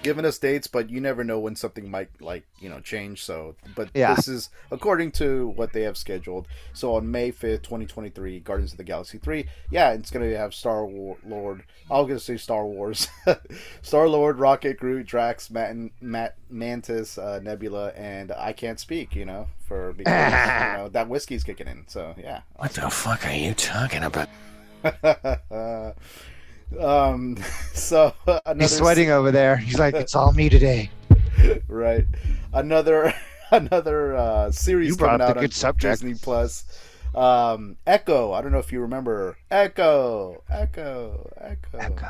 giving 0.06 0.24
us 0.24 0.38
dates 0.38 0.68
but 0.68 0.88
you 0.92 1.02
never 1.02 1.24
know 1.24 1.40
when 1.40 1.56
something 1.56 1.90
might 1.90 2.10
like 2.22 2.46
you 2.60 2.70
know 2.70 2.80
change 2.80 3.24
so 3.24 3.56
but 3.76 3.90
Yeah. 3.96 4.14
this 4.14 4.28
is 4.28 4.50
according 4.70 5.12
to 5.14 5.48
what 5.56 5.74
they 5.74 5.82
have 5.82 5.98
scheduled 5.98 6.48
so 6.74 6.94
on 6.96 7.10
may 7.10 7.32
5th 7.32 7.64
2023 7.64 8.40
guardians 8.42 8.72
of 8.74 8.78
the 8.78 8.84
galaxy 8.84 9.18
3 9.18 9.46
yeah 9.72 9.94
it's 9.94 10.12
gonna 10.12 10.38
have 10.38 10.54
star 10.54 10.86
War- 10.86 11.18
lord 11.26 11.64
i 11.90 11.98
was 12.00 12.08
gonna 12.08 12.20
say 12.20 12.38
star 12.38 12.66
wars 12.68 13.08
star 13.82 14.08
lord 14.08 14.38
rocket 14.38 14.78
groot 14.78 15.08
drax 15.08 15.50
Matt, 15.50 15.76
Matt 16.00 16.36
mantis 16.52 17.18
uh, 17.18 17.40
nebula 17.42 17.90
and 17.96 18.32
i 18.34 18.54
can't 18.54 18.80
speak 18.80 19.16
you 19.16 19.26
know 19.26 19.48
for 19.68 19.92
because 19.98 20.14
you 20.14 20.78
know 20.78 20.90
that 20.90 21.10
whiskey's 21.10 21.44
kicking 21.44 21.68
in 21.68 21.84
so 21.88 22.14
yeah 22.22 22.42
What 22.58 22.74
the 22.74 22.90
fuck 22.92 23.26
are 23.26 23.34
you 23.34 23.56
talking 23.56 24.04
about? 24.04 24.30
um 26.80 27.38
so 27.74 28.14
another 28.46 28.60
He's 28.64 28.78
sweating 28.78 29.12
over 29.12 29.32
there. 29.32 29.56
He's 29.58 29.80
like, 29.80 29.96
it's 29.96 30.16
all 30.16 30.34
me 30.34 30.50
today. 30.50 30.90
right 31.68 32.06
another 32.54 33.14
another 33.52 34.16
uh 34.16 34.52
series 34.52 34.90
You 34.90 34.98
coming 34.98 35.22
out 35.22 35.38
on 35.38 35.52
subject. 35.52 36.02
disney 36.02 36.16
plus 36.16 36.64
um 37.14 37.76
echo 37.86 38.32
i 38.32 38.42
don't 38.42 38.52
know 38.52 38.58
if 38.58 38.72
you 38.72 38.80
remember 38.82 39.38
echo 39.52 40.42
echo 40.50 41.30
echo, 41.40 41.78
Echo. 41.78 42.08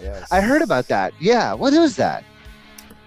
yes 0.00 0.30
I 0.32 0.40
heard 0.40 0.62
about 0.62 0.88
that. 0.88 1.12
Yeah. 1.20 1.52
What 1.54 1.72
was 1.74 1.96
that? 1.96 2.24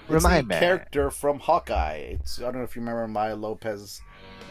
Remind 0.07 0.47
me. 0.47 0.55
character 0.55 1.09
from 1.09 1.39
hawkeye 1.39 2.15
it's 2.19 2.39
i 2.39 2.43
don't 2.43 2.57
know 2.57 2.63
if 2.63 2.75
you 2.75 2.81
remember 2.81 3.07
maya 3.07 3.35
lopez 3.35 4.01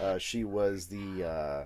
uh 0.02 0.18
she 0.18 0.44
was 0.44 0.86
the 0.86 1.24
uh 1.24 1.64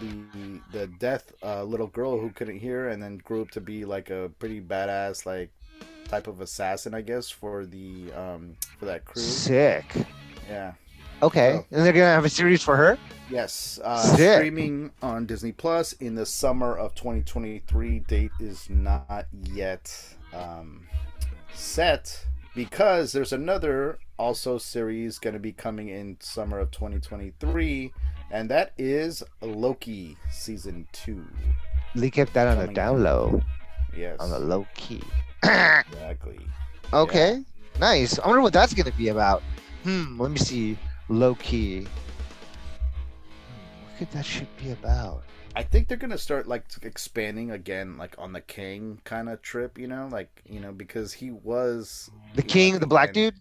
the 0.00 0.60
the 0.72 0.86
deaf 0.98 1.24
uh, 1.42 1.62
little 1.62 1.86
girl 1.88 2.18
who 2.18 2.30
couldn't 2.30 2.58
hear 2.58 2.88
and 2.88 3.02
then 3.02 3.18
grew 3.18 3.42
up 3.42 3.50
to 3.50 3.60
be 3.60 3.84
like 3.84 4.10
a 4.10 4.30
pretty 4.38 4.60
badass 4.60 5.26
like 5.26 5.50
type 6.08 6.26
of 6.26 6.40
assassin 6.40 6.94
i 6.94 7.00
guess 7.00 7.30
for 7.30 7.64
the 7.64 8.12
um 8.12 8.54
for 8.78 8.84
that 8.86 9.04
crew 9.04 9.22
Sick. 9.22 9.86
yeah 10.48 10.72
Okay. 11.22 11.54
Oh. 11.54 11.66
And 11.70 11.86
they're 11.86 11.92
gonna 11.92 12.06
have 12.06 12.24
a 12.24 12.28
series 12.28 12.62
for 12.62 12.76
her. 12.76 12.98
Yes, 13.30 13.80
uh, 13.82 14.02
Sick. 14.02 14.36
streaming 14.36 14.90
on 15.00 15.24
Disney 15.26 15.52
Plus 15.52 15.94
in 15.94 16.14
the 16.14 16.26
summer 16.26 16.76
of 16.76 16.94
2023. 16.94 18.00
Date 18.00 18.30
is 18.40 18.68
not 18.68 19.26
yet 19.44 19.90
um, 20.34 20.86
set 21.54 22.26
because 22.54 23.12
there's 23.12 23.32
another 23.32 23.98
also 24.18 24.58
series 24.58 25.18
going 25.18 25.34
to 25.34 25.40
be 25.40 25.52
coming 25.52 25.88
in 25.88 26.16
summer 26.20 26.58
of 26.58 26.70
2023, 26.70 27.92
and 28.34 28.50
that 28.50 28.72
is 28.76 29.22
Loki 29.40 30.16
season 30.30 30.86
two. 30.92 31.24
They 31.94 32.10
kept 32.10 32.34
that 32.34 32.48
on 32.48 32.56
Coming. 32.56 32.74
down 32.74 33.02
low, 33.04 33.40
Yes, 33.96 34.18
on 34.18 34.30
the 34.30 34.38
low 34.40 34.66
key. 34.74 35.02
exactly. 35.42 36.38
Okay. 36.92 37.42
Nice. 37.80 38.20
I 38.20 38.26
wonder 38.28 38.42
what 38.42 38.52
that's 38.52 38.72
gonna 38.74 38.92
be 38.92 39.08
about. 39.08 39.42
Hmm. 39.82 40.20
Let 40.20 40.30
me 40.30 40.38
see. 40.38 40.78
Low 41.08 41.34
key. 41.36 41.80
Hmm, 41.80 41.86
what 43.84 43.98
could 43.98 44.10
that 44.12 44.24
shit 44.24 44.46
be 44.62 44.70
about? 44.70 45.24
I 45.56 45.62
think 45.64 45.88
they're 45.88 45.96
gonna 45.98 46.18
start 46.18 46.46
like 46.46 46.64
expanding 46.82 47.50
again, 47.52 47.96
like 47.96 48.14
on 48.18 48.32
the 48.32 48.42
Kang 48.42 49.00
kind 49.04 49.28
of 49.28 49.42
trip, 49.42 49.76
you 49.78 49.88
know, 49.88 50.08
like 50.12 50.28
you 50.48 50.60
know 50.60 50.70
because 50.72 51.12
he 51.12 51.30
was 51.32 52.10
The 52.34 52.42
you 52.42 52.48
know, 52.48 52.52
king, 52.52 52.78
the 52.78 52.86
black 52.86 53.12
dude. 53.12 53.34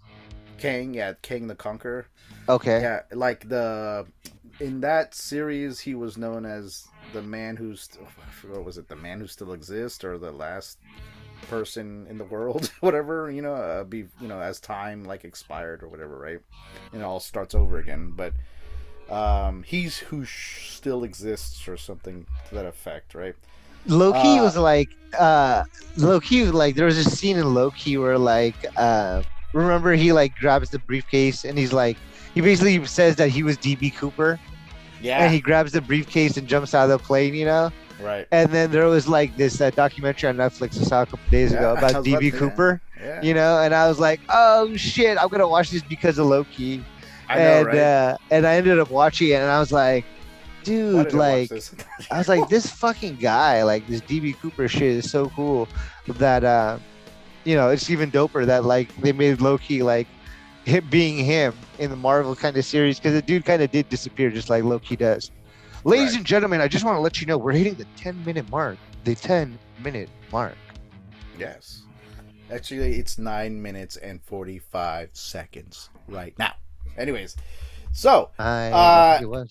Kang, 0.57 0.93
yeah, 0.95 1.13
Kang 1.21 1.45
the 1.47 1.55
Conqueror. 1.55 2.07
Okay. 2.49 2.81
Yeah, 2.81 3.01
like 3.11 3.47
the 3.49 4.07
in 4.63 4.79
that 4.79 5.13
series, 5.13 5.79
he 5.79 5.93
was 5.93 6.17
known 6.17 6.45
as 6.45 6.87
the 7.11 7.21
man 7.21 7.57
who's 7.57 7.89
I 8.01 8.31
forgot 8.31 8.57
what 8.57 8.65
was 8.65 8.77
it, 8.77 8.87
the 8.87 8.95
man 8.95 9.19
who 9.19 9.27
still 9.27 9.51
exists, 9.51 10.03
or 10.05 10.17
the 10.17 10.31
last 10.31 10.77
person 11.49 12.07
in 12.09 12.17
the 12.17 12.23
world, 12.23 12.71
whatever 12.79 13.29
you 13.29 13.41
know, 13.41 13.55
uh, 13.55 13.83
be 13.83 14.05
you 14.21 14.27
know 14.27 14.39
as 14.39 14.61
time 14.61 15.03
like 15.03 15.25
expired 15.25 15.83
or 15.83 15.89
whatever, 15.89 16.17
right? 16.17 16.39
And 16.93 17.01
it 17.01 17.05
all 17.05 17.19
starts 17.19 17.53
over 17.53 17.77
again, 17.77 18.13
but 18.15 18.33
um 19.09 19.63
he's 19.63 19.97
who 19.97 20.23
sh- 20.23 20.69
still 20.71 21.03
exists 21.03 21.67
or 21.67 21.75
something 21.75 22.25
to 22.47 22.55
that 22.55 22.65
effect, 22.65 23.13
right? 23.15 23.35
Loki 23.85 24.39
Uh, 24.39 24.43
was 24.43 24.55
like, 24.55 24.89
uh, 25.19 25.65
Loki 25.97 26.45
like 26.45 26.75
there 26.75 26.85
was 26.85 26.97
a 26.97 27.03
scene 27.03 27.35
in 27.37 27.53
Loki 27.53 27.97
where 27.97 28.17
like, 28.17 28.55
uh, 28.77 29.23
remember 29.51 29.91
he 29.91 30.13
like 30.13 30.33
grabs 30.35 30.69
the 30.69 30.79
briefcase 30.79 31.43
and 31.43 31.57
he's 31.57 31.73
like, 31.73 31.97
he 32.33 32.39
basically 32.39 32.83
says 32.85 33.17
that 33.17 33.27
he 33.27 33.43
was 33.43 33.57
DB 33.57 33.93
Cooper 33.93 34.39
Yeah, 35.03 35.23
and 35.23 35.33
he 35.33 35.39
grabs 35.41 35.73
the 35.73 35.81
briefcase 35.81 36.37
and 36.37 36.47
jumps 36.47 36.73
out 36.73 36.89
of 36.89 36.89
the 36.89 36.97
plane, 37.05 37.33
you 37.35 37.45
know. 37.45 37.71
right. 38.01 38.25
And 38.31 38.49
then 38.51 38.71
there 38.71 38.85
was 38.87 39.07
like 39.07 39.35
this 39.37 39.59
uh, 39.61 39.69
documentary 39.71 40.29
on 40.29 40.37
Netflix 40.37 40.79
I 40.81 40.83
saw 40.85 41.01
a 41.03 41.05
couple 41.05 41.29
days 41.29 41.51
Yeah, 41.51 41.57
ago 41.59 41.69
I 41.75 41.77
about 41.77 41.91
about 41.91 42.05
DB 42.05 42.31
to- 42.31 42.37
Cooper, 42.37 42.81
Yeah, 42.99 43.21
you 43.21 43.33
know, 43.33 43.59
and 43.59 43.75
I 43.75 43.87
was 43.87 43.99
like, 43.99 44.21
oh 44.29 44.75
shit, 44.77 45.17
I'm 45.21 45.27
gonna 45.27 45.47
watch 45.47 45.69
this 45.71 45.83
because 45.83 46.17
of 46.17 46.27
Loki. 46.27 46.83
I 47.29 47.35
know, 47.35 47.41
and 47.41 47.67
right? 47.67 47.77
uh, 47.77 48.17
and 48.31 48.47
I 48.47 48.55
ended 48.55 48.79
up 48.79 48.89
watching 48.89 49.29
it 49.29 49.33
and 49.35 49.49
I 49.51 49.59
was 49.59 49.71
like, 49.71 50.05
dude, 50.63 51.05
did 51.09 51.15
I 51.15 51.17
like? 51.17 51.51
I 52.11 52.17
was 52.17 52.27
like, 52.29 52.47
this 52.55 52.69
fucking 52.69 53.17
guy, 53.17 53.63
like 53.63 53.85
this 53.87 54.01
DB 54.01 54.37
Cooper 54.39 54.67
shit 54.69 54.83
is 54.83 55.11
so 55.11 55.29
cool 55.35 55.67
that 56.07 56.43
uh 56.45 56.77
you 57.45 57.55
know, 57.55 57.69
it's 57.69 57.89
even 57.89 58.09
doper 58.09 58.45
that 58.45 58.63
like 58.63 58.95
they 59.01 59.11
made 59.11 59.41
Loki 59.41 59.83
like 59.83 60.07
him 60.65 60.87
being 60.89 61.17
him 61.17 61.53
in 61.79 61.89
the 61.89 61.95
Marvel 61.95 62.35
kind 62.35 62.55
of 62.57 62.65
series 62.65 62.99
because 62.99 63.13
the 63.13 63.21
dude 63.21 63.45
kind 63.45 63.61
of 63.61 63.71
did 63.71 63.89
disappear 63.89 64.29
just 64.29 64.49
like 64.49 64.63
Loki 64.63 64.95
does. 64.95 65.31
Ladies 65.83 66.11
Right. 66.11 66.17
and 66.17 66.25
gentlemen, 66.25 66.61
I 66.61 66.67
just 66.67 66.85
want 66.85 66.95
to 66.95 67.01
let 67.01 67.19
you 67.19 67.27
know 67.27 67.37
we're 67.37 67.51
hitting 67.51 67.73
the 67.75 67.85
10 67.97 68.23
minute 68.25 68.49
mark. 68.49 68.77
The 69.03 69.15
10 69.15 69.57
minute 69.83 70.09
mark. 70.31 70.55
Yes. 71.37 71.81
Actually, 72.51 72.95
it's 72.99 73.17
nine 73.17 73.61
minutes 73.61 73.97
and 73.97 74.21
45 74.23 75.09
seconds 75.13 75.89
right 76.07 76.37
now. 76.37 76.53
Anyways, 76.97 77.35
so 77.91 78.29
I 78.39 78.69
Uh, 78.71 79.45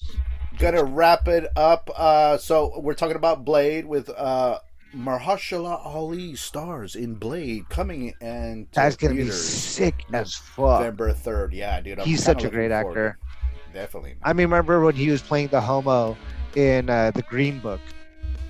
gonna 0.59 0.85
wrap 0.85 1.27
it 1.29 1.46
up. 1.57 1.90
Uh, 1.94 2.38
so 2.38 2.79
we're 2.81 2.94
talking 2.94 3.16
about 3.16 3.44
Blade 3.44 3.85
with 3.85 4.09
uh, 4.11 4.61
Mahershala 4.95 5.85
Ali 5.85 6.37
stars 6.37 6.97
in 6.97 7.15
Blade 7.15 7.69
coming 7.69 8.15
and 8.21 8.67
That's 8.73 8.97
gonna 8.97 9.15
be 9.15 9.31
sick 9.31 10.05
as 10.13 10.35
fuck. 10.35 10.81
November 10.81 11.13
3rd. 11.13 11.53
Yeah, 11.53 11.81
dude. 11.81 11.99
I'm 12.01 12.07
He's 12.07 12.23
such 12.23 12.45
a 12.45 12.51
great 12.51 12.71
actor. 12.71 13.19
to 13.19 13.71
it. 13.71 13.73
Definitely. 13.75 14.17
I 14.23 14.33
mean, 14.33 14.47
remember 14.47 14.81
when 14.81 14.95
he 14.95 15.09
was 15.11 15.23
playing 15.23 15.49
the 15.49 15.61
homo 15.61 16.17
in 16.55 16.91
uh, 16.91 17.11
the 17.13 17.23
Green 17.23 17.59
Book, 17.59 17.81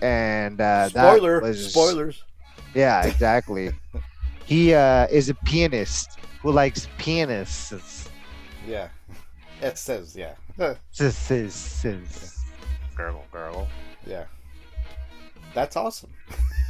and 0.00 0.60
uh, 0.60 0.88
Spoiler. 0.88 1.40
that 1.40 1.46
was 1.46 1.70
Spoilers. 1.70 2.24
Yeah, 2.74 3.06
exactly. 3.06 3.70
he 4.44 4.74
uh, 4.74 5.06
is 5.10 5.28
a 5.28 5.34
pianist 5.34 6.18
who 6.40 6.50
likes 6.50 6.88
pianists. 6.98 8.08
Yeah. 8.66 8.88
It 9.60 9.78
says, 9.78 10.16
yeah. 10.16 10.34
Sis, 10.90 11.16
sis, 11.16 11.54
sis. 11.54 12.40
Gurgle, 12.96 13.22
gurgle. 13.30 13.68
yeah. 14.04 14.24
That's 15.54 15.76
awesome. 15.76 16.10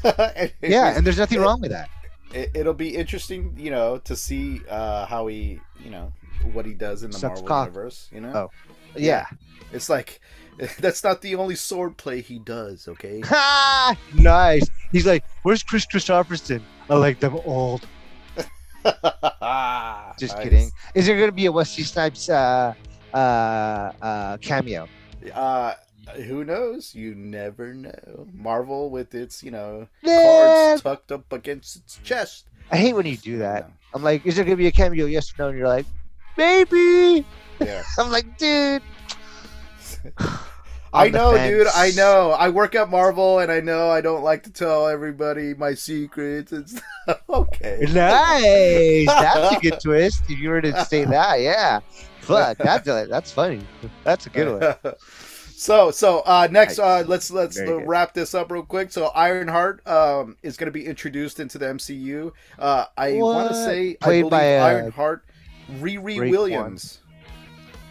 Yeah, 0.04 0.96
and 0.96 1.06
there's 1.06 1.18
nothing 1.18 1.38
it- 1.38 1.42
wrong 1.42 1.60
with 1.60 1.70
that. 1.70 1.88
it, 2.34 2.50
it'll 2.54 2.74
be 2.74 2.96
interesting, 2.96 3.54
you 3.56 3.70
know, 3.70 3.98
to 3.98 4.16
see 4.16 4.60
uh, 4.68 5.06
how 5.06 5.28
he, 5.28 5.60
you 5.82 5.90
know, 5.90 6.12
what 6.52 6.66
he 6.66 6.74
does 6.74 7.04
in 7.04 7.10
the 7.12 7.16
Sucks 7.18 7.40
Marvel 7.40 7.46
cock. 7.48 7.66
universe. 7.68 8.08
You 8.12 8.20
know, 8.22 8.32
Oh. 8.34 8.50
Yeah. 8.96 9.26
it's 9.72 9.88
like 9.88 10.20
that's 10.80 11.04
not 11.04 11.22
the 11.22 11.36
only 11.36 11.54
sword 11.54 11.96
play 11.96 12.20
he 12.20 12.38
does. 12.40 12.88
Okay. 12.88 13.20
Ha! 13.20 13.96
nice. 14.14 14.68
He's 14.90 15.06
like, 15.06 15.24
"Where's 15.44 15.62
Kris 15.62 15.86
Kristofferson? 15.86 16.60
I 16.90 16.94
like 16.96 17.20
them 17.20 17.36
old." 17.44 17.86
Just 20.18 20.34
Nice. 20.36 20.42
kidding. 20.42 20.70
Is 20.94 21.06
there 21.06 21.18
gonna 21.18 21.32
be 21.32 21.46
a 21.46 21.52
Wesley 21.52 21.84
Snipes 21.84 22.28
uh, 22.28 22.74
uh, 23.14 23.16
uh, 23.16 24.36
cameo? 24.38 24.88
Uh, 25.32 25.74
Uh, 26.08 26.12
who 26.20 26.44
knows? 26.44 26.94
You 26.94 27.14
never 27.14 27.74
know. 27.74 28.26
Marvel 28.32 28.90
with 28.90 29.14
its, 29.14 29.42
you 29.42 29.50
know, 29.50 29.86
Man, 30.02 30.22
cards 30.22 30.82
tucked 30.82 31.12
up 31.12 31.32
against 31.32 31.76
its 31.76 31.98
chest. 31.98 32.46
I 32.70 32.76
hate 32.76 32.94
when 32.94 33.06
you 33.06 33.16
do 33.16 33.38
that. 33.38 33.68
No. 33.68 33.74
I'm 33.94 34.02
like, 34.02 34.24
"Is 34.26 34.36
there 34.36 34.44
gonna 34.44 34.56
be 34.56 34.66
a 34.66 34.72
cameo? 34.72 35.06
Yes 35.06 35.30
or 35.32 35.34
no?" 35.42 35.48
And 35.48 35.58
you're 35.58 35.68
like, 35.68 35.86
"Maybe." 36.36 37.24
Yeah. 37.60 37.82
I'm 37.98 38.10
like, 38.10 38.36
"Dude." 38.38 38.82
I 40.94 41.08
know, 41.08 41.32
dude. 41.38 41.68
I 41.74 41.90
know. 41.92 42.32
I 42.32 42.50
work 42.50 42.74
at 42.74 42.90
Marvel, 42.90 43.38
and 43.38 43.50
I 43.50 43.60
know 43.60 43.90
I 43.90 44.00
don't 44.02 44.22
like 44.22 44.42
to 44.42 44.52
tell 44.52 44.88
everybody 44.88 45.54
my 45.54 45.72
secrets 45.74 46.52
and 46.52 46.68
stuff. 46.70 47.22
okay. 47.30 47.86
Nice. 47.92 49.06
That's 49.06 49.56
a 49.56 49.60
good 49.60 49.80
twist. 49.82 50.24
If 50.28 50.38
you 50.38 50.50
were 50.50 50.60
to 50.60 50.84
say 50.84 51.04
that, 51.04 51.40
yeah. 51.40 51.80
Fuck, 52.20 52.58
that's 52.58 52.84
that's 52.84 53.32
funny. 53.32 53.60
That's 54.04 54.26
a 54.26 54.30
good 54.30 54.60
one. 54.84 54.94
So, 55.62 55.90
so 55.90 56.20
uh, 56.26 56.48
next, 56.50 56.78
uh, 56.78 57.04
let's 57.06 57.30
let's 57.30 57.56
Very 57.56 57.68
uh, 57.68 57.78
good. 57.78 57.88
wrap 57.88 58.14
this 58.14 58.34
up 58.34 58.50
real 58.50 58.62
quick. 58.64 58.90
So, 58.90 59.06
Ironheart 59.14 59.86
um, 59.86 60.36
is 60.42 60.56
going 60.56 60.66
to 60.66 60.72
be 60.72 60.84
introduced 60.86 61.38
into 61.40 61.58
the 61.58 61.66
MCU. 61.66 62.32
Uh, 62.58 62.86
I 62.96 63.12
want 63.14 63.50
to 63.50 63.54
What? 63.54 63.64
say 63.64 63.90
I 63.90 64.04
Played 64.04 64.20
believe 64.22 64.30
by, 64.30 64.56
uh, 64.58 64.66
Ironheart, 64.66 65.24
Riri 65.80 66.02
Raekwon. 66.02 66.30
Williams, 66.30 67.00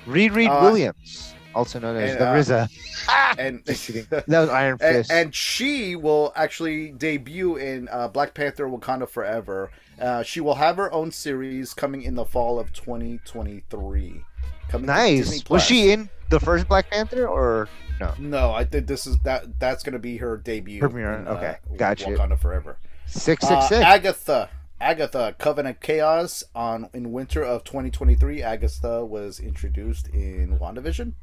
Reed 0.06 0.34
Reed 0.34 0.50
Uh, 0.50 0.60
Williams, 0.62 1.34
also 1.56 1.80
known 1.80 1.96
as 1.98 2.12
and, 2.12 2.20
the 2.20 2.28
uh, 2.28 2.36
RZA. 2.36 2.70
and 3.40 3.64
That 4.28 4.28
was 4.42 4.50
Iron 4.50 4.78
and, 4.82 4.82
Fist. 4.82 5.12
and 5.12 5.34
she 5.34 5.96
will 5.96 6.34
actually 6.36 6.92
debut 6.92 7.56
in 7.56 7.88
uh, 7.90 8.08
Black 8.10 8.34
Panther: 8.34 8.68
Wakanda 8.68 9.08
Forever. 9.08 9.72
Uh, 10.00 10.24
she 10.24 10.42
will 10.42 10.56
have 10.56 10.78
her 10.78 10.92
own 10.92 11.12
series 11.12 11.74
coming 11.74 12.02
in 12.02 12.16
the 12.16 12.26
fall 12.26 12.60
of 12.60 12.74
2023. 12.74 14.24
Coming 14.72 14.88
nice. 14.88 15.48
Was 15.50 15.64
she 15.64 15.92
in 15.92 16.10
the 16.30 16.40
first 16.40 16.68
Black 16.68 16.90
Panther 16.90 17.28
or 17.28 17.68
No, 18.00 18.14
No, 18.18 18.52
I 18.52 18.64
think 18.64 18.88
this 18.88 19.06
is 19.06 19.18
that. 19.20 19.60
That's 19.60 19.84
going 19.84 19.94
to 19.94 20.00
be 20.00 20.18
her 20.18 20.38
debut. 20.38 20.80
Premiere, 20.80 21.14
in, 21.14 21.28
okay, 21.28 21.58
uh, 21.72 21.76
gotcha. 21.76 22.06
Wakanda 22.06 22.40
Forever. 22.40 22.78
six 23.06 23.44
Uh, 23.44 23.60
six 23.62 23.68
six? 23.70 23.86
Agatha. 23.86 24.50
Agatha, 24.80 25.36
Coven 25.38 25.68
of 25.68 25.80
Chaos 25.80 26.44
on 26.56 26.90
in 26.94 27.12
winter 27.12 27.44
of 27.44 27.64
2023. 27.66 28.42
Agatha 28.42 29.06
was 29.06 29.40
introduced 29.40 30.08
in 30.08 30.58
WandaVision. 30.58 31.14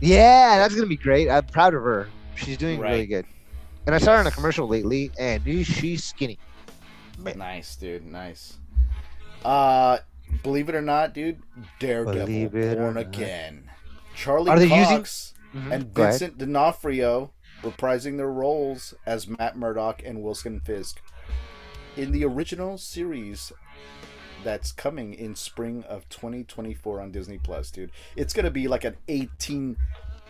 Yeah, 0.00 0.56
that's 0.58 0.74
gonna 0.74 0.86
be 0.86 0.96
great. 0.96 1.28
I'm 1.28 1.46
proud 1.46 1.74
of 1.74 1.82
her. 1.82 2.08
She's 2.36 2.56
doing 2.56 2.78
really 2.78 3.06
good. 3.06 3.26
And 3.86 3.94
I 3.94 3.98
saw 3.98 4.14
her 4.14 4.20
in 4.20 4.26
a 4.26 4.30
commercial 4.30 4.68
lately, 4.68 5.10
and 5.18 5.42
she's 5.66 6.04
skinny. 6.04 6.38
Man. 7.18 7.38
Nice, 7.38 7.74
dude. 7.74 8.06
Nice. 8.06 8.58
Uh, 9.44 9.98
believe 10.42 10.68
it 10.68 10.74
or 10.74 10.82
not, 10.82 11.14
dude, 11.14 11.40
Daredevil 11.78 12.26
Believe 12.26 12.54
it 12.54 12.78
or 12.78 12.82
born 12.82 12.94
not. 12.94 13.00
again. 13.06 13.70
Charlie 14.14 14.50
Are 14.50 14.58
they 14.58 14.68
Cox 14.68 15.34
Mhm. 15.54 15.72
and 15.72 15.94
Go 15.94 16.02
ahead. 16.02 16.12
Vincent 16.20 16.38
D'Onofrio 16.38 17.32
reprising 17.62 18.16
their 18.16 18.30
roles 18.30 18.94
as 19.06 19.26
Matt 19.28 19.56
Murdock 19.56 20.02
and 20.04 20.22
Wilson 20.22 20.60
Fisk 20.60 21.00
in 21.96 22.12
the 22.12 22.24
original 22.24 22.78
series 22.78 23.52
that's 24.42 24.72
coming 24.72 25.12
in 25.12 25.34
spring 25.34 25.84
of 25.88 26.08
2024 26.08 27.00
on 27.00 27.10
Disney 27.12 27.38
Plus, 27.38 27.70
dude. 27.70 27.90
It's 28.16 28.32
gonna 28.32 28.50
be 28.50 28.68
like 28.68 28.84
an 28.84 28.96
18 29.08 29.76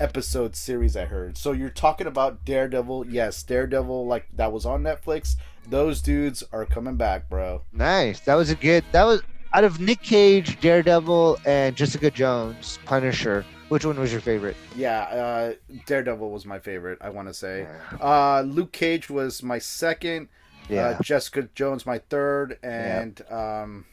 episode 0.00 0.56
series, 0.56 0.96
I 0.96 1.04
heard. 1.04 1.36
So 1.36 1.52
you're 1.52 1.68
talking 1.70 2.06
about 2.06 2.44
Daredevil? 2.44 3.06
Yes, 3.08 3.42
Daredevil, 3.42 4.06
like 4.06 4.26
that 4.34 4.50
was 4.52 4.64
on 4.66 4.82
Netflix. 4.82 5.36
Those 5.68 6.00
dudes 6.02 6.42
are 6.52 6.64
coming 6.64 6.96
back, 6.96 7.28
bro. 7.28 7.62
Nice. 7.72 8.18
That 8.20 8.34
was 8.34 8.50
a 8.50 8.54
good. 8.56 8.82
That 8.92 9.04
was 9.04 9.22
out 9.52 9.64
of 9.64 9.80
Nick 9.80 10.00
Cage, 10.02 10.60
Daredevil, 10.60 11.38
and 11.44 11.76
Jessica 11.76 12.10
Jones, 12.10 12.78
Punisher. 12.84 13.44
Which 13.68 13.84
one 13.84 13.98
was 14.00 14.10
your 14.10 14.20
favorite? 14.20 14.56
Yeah, 14.74 15.00
uh, 15.02 15.52
Daredevil 15.86 16.30
was 16.30 16.44
my 16.44 16.58
favorite. 16.58 16.98
I 17.00 17.10
want 17.10 17.28
to 17.28 17.34
say. 17.34 17.66
Uh, 18.00 18.40
Luke 18.42 18.72
Cage 18.72 19.08
was 19.08 19.42
my 19.42 19.58
second. 19.58 20.28
Yeah, 20.68 20.88
Uh, 20.98 21.02
Jessica 21.02 21.48
Jones 21.54 21.86
my 21.86 21.98
third, 21.98 22.58
and 22.62 23.20
um, 23.30 23.84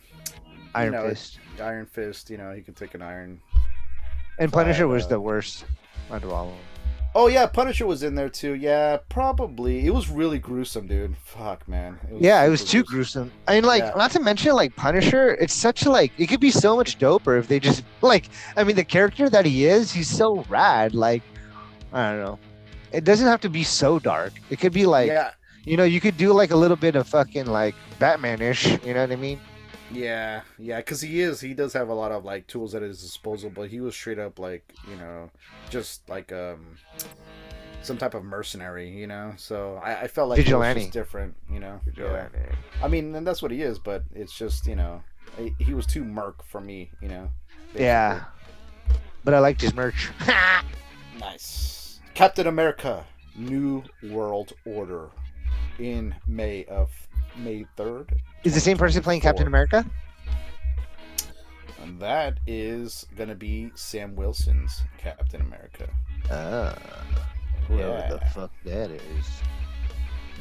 Iron 0.76 0.94
know, 0.94 1.10
Fist. 1.10 1.40
Iron 1.62 1.86
Fist. 1.86 2.30
You 2.30 2.38
know, 2.38 2.52
he 2.54 2.62
can 2.62 2.74
take 2.74 2.94
an 2.96 3.02
iron. 3.02 3.40
And 4.40 4.52
Punisher 4.52 4.88
was 4.88 5.06
uh, 5.06 5.10
the 5.10 5.20
worst 5.20 5.66
out 6.12 6.24
of 6.24 6.32
all 6.32 6.50
of 6.50 6.54
them. 6.54 6.60
Oh 7.20 7.26
yeah, 7.26 7.48
Punisher 7.48 7.88
was 7.88 8.04
in 8.04 8.14
there 8.14 8.30
too. 8.30 8.54
Yeah, 8.54 8.98
probably. 9.10 9.88
It 9.88 9.90
was 9.90 10.08
really 10.08 10.38
gruesome, 10.38 10.86
dude. 10.86 11.18
Fuck, 11.18 11.68
man. 11.68 12.00
It 12.12 12.22
Yeah, 12.22 12.46
it 12.46 12.50
was 12.50 12.64
too 12.64 12.84
gruesome. 12.84 13.32
I 13.48 13.56
mean, 13.56 13.64
like, 13.64 13.82
Yeah. 13.82 13.94
not 13.98 14.12
to 14.12 14.20
mention, 14.20 14.54
like 14.54 14.76
Punisher. 14.76 15.34
It's 15.34 15.56
such 15.56 15.88
a 15.88 15.90
like. 15.90 16.12
It 16.20 16.28
could 16.28 16.40
be 16.40 16.52
so 16.52 16.76
much 16.76 17.00
doper 17.00 17.40
if 17.40 17.48
they 17.48 17.60
just 17.60 17.84
like. 18.04 18.30
I 18.56 18.64
mean, 18.64 18.76
the 18.76 18.84
character 18.84 19.32
that 19.32 19.48
he 19.48 19.66
is, 19.66 19.92
he's 19.92 20.08
so 20.08 20.46
rad. 20.48 20.94
Like, 20.94 21.24
I 21.92 22.12
don't 22.12 22.24
know. 22.24 22.40
It 22.92 23.04
doesn't 23.04 23.26
have 23.26 23.42
to 23.42 23.50
be 23.50 23.64
so 23.64 23.98
dark. 23.98 24.34
It 24.52 24.60
could 24.60 24.72
be 24.72 24.86
like, 24.86 25.08
yeah, 25.08 25.32
you 25.66 25.76
know, 25.76 25.86
you 25.86 26.00
could 26.00 26.18
do 26.18 26.34
like 26.34 26.52
a 26.52 26.56
little 26.56 26.78
bit 26.78 26.96
of 26.96 27.08
fucking 27.08 27.48
like 27.48 27.74
Batman-ish. 27.98 28.86
You 28.86 28.94
know 28.94 29.02
what 29.02 29.12
I 29.12 29.16
mean? 29.16 29.40
Yeah, 29.92 30.42
yeah. 30.58 30.78
Because 30.78 31.02
he 31.02 31.22
is. 31.22 31.40
He 31.42 31.54
does 31.54 31.74
have 31.74 31.90
a 31.90 31.94
lot 31.94 32.12
of 32.12 32.26
like 32.26 32.48
tools 32.48 32.76
at 32.76 32.82
his 32.82 33.02
disposal, 33.02 33.50
but 33.50 33.70
he 33.70 33.80
was 33.80 33.96
straight 33.96 34.20
up 34.20 34.40
like 34.40 34.74
you 34.90 34.96
know, 34.98 35.30
just 35.70 36.08
like 36.10 36.32
um, 36.32 36.78
some 37.82 37.98
type 37.98 38.14
of 38.14 38.24
mercenary. 38.24 38.90
You 38.90 39.08
know, 39.08 39.34
so 39.38 39.80
I, 39.84 40.02
I 40.02 40.08
felt 40.08 40.30
like 40.30 40.38
was 40.38 40.46
Vigilante. 40.46 40.82
just 40.82 40.94
different. 40.94 41.36
You 41.52 41.60
know, 41.60 41.80
Yeah. 41.98 42.28
I 42.84 42.88
mean, 42.88 43.16
and 43.16 43.26
that's 43.26 43.42
what 43.42 43.52
he 43.52 43.62
is, 43.62 43.80
but 43.80 44.04
it's 44.14 44.38
just 44.38 44.68
you 44.68 44.76
know, 44.76 45.02
he- 45.38 45.56
he 45.60 45.74
was 45.74 45.86
too 45.86 46.04
merc 46.04 46.44
for 46.44 46.60
me. 46.62 46.90
You 47.02 47.08
know. 47.10 47.30
Yeah. 47.76 48.24
But 49.24 49.34
I 49.34 49.40
liked 49.40 49.62
his 49.62 49.74
merch. 49.74 50.10
Nice. 51.20 52.00
Captain 52.14 52.48
America: 52.48 53.06
New 53.36 53.84
World 54.04 54.54
Order 54.66 55.10
in 55.80 56.16
May 56.28 56.66
of 56.66 56.90
May 57.38 57.66
third. 57.76 58.14
Is 58.44 58.54
the 58.54 58.60
same 58.60 58.78
person 58.78 59.02
playing 59.04 59.22
Captain 59.22 59.48
America? 59.48 59.86
And 61.82 62.00
that 62.00 62.40
is 62.48 63.06
gonna 63.16 63.36
be 63.36 63.72
Sam 63.76 64.16
Wilson's 64.16 64.82
Captain 64.98 65.42
America. 65.42 65.88
Ah, 66.32 66.76
whoever 67.68 68.16
the 68.20 68.26
fuck 68.32 68.52
that 68.66 68.92
is. 68.92 69.26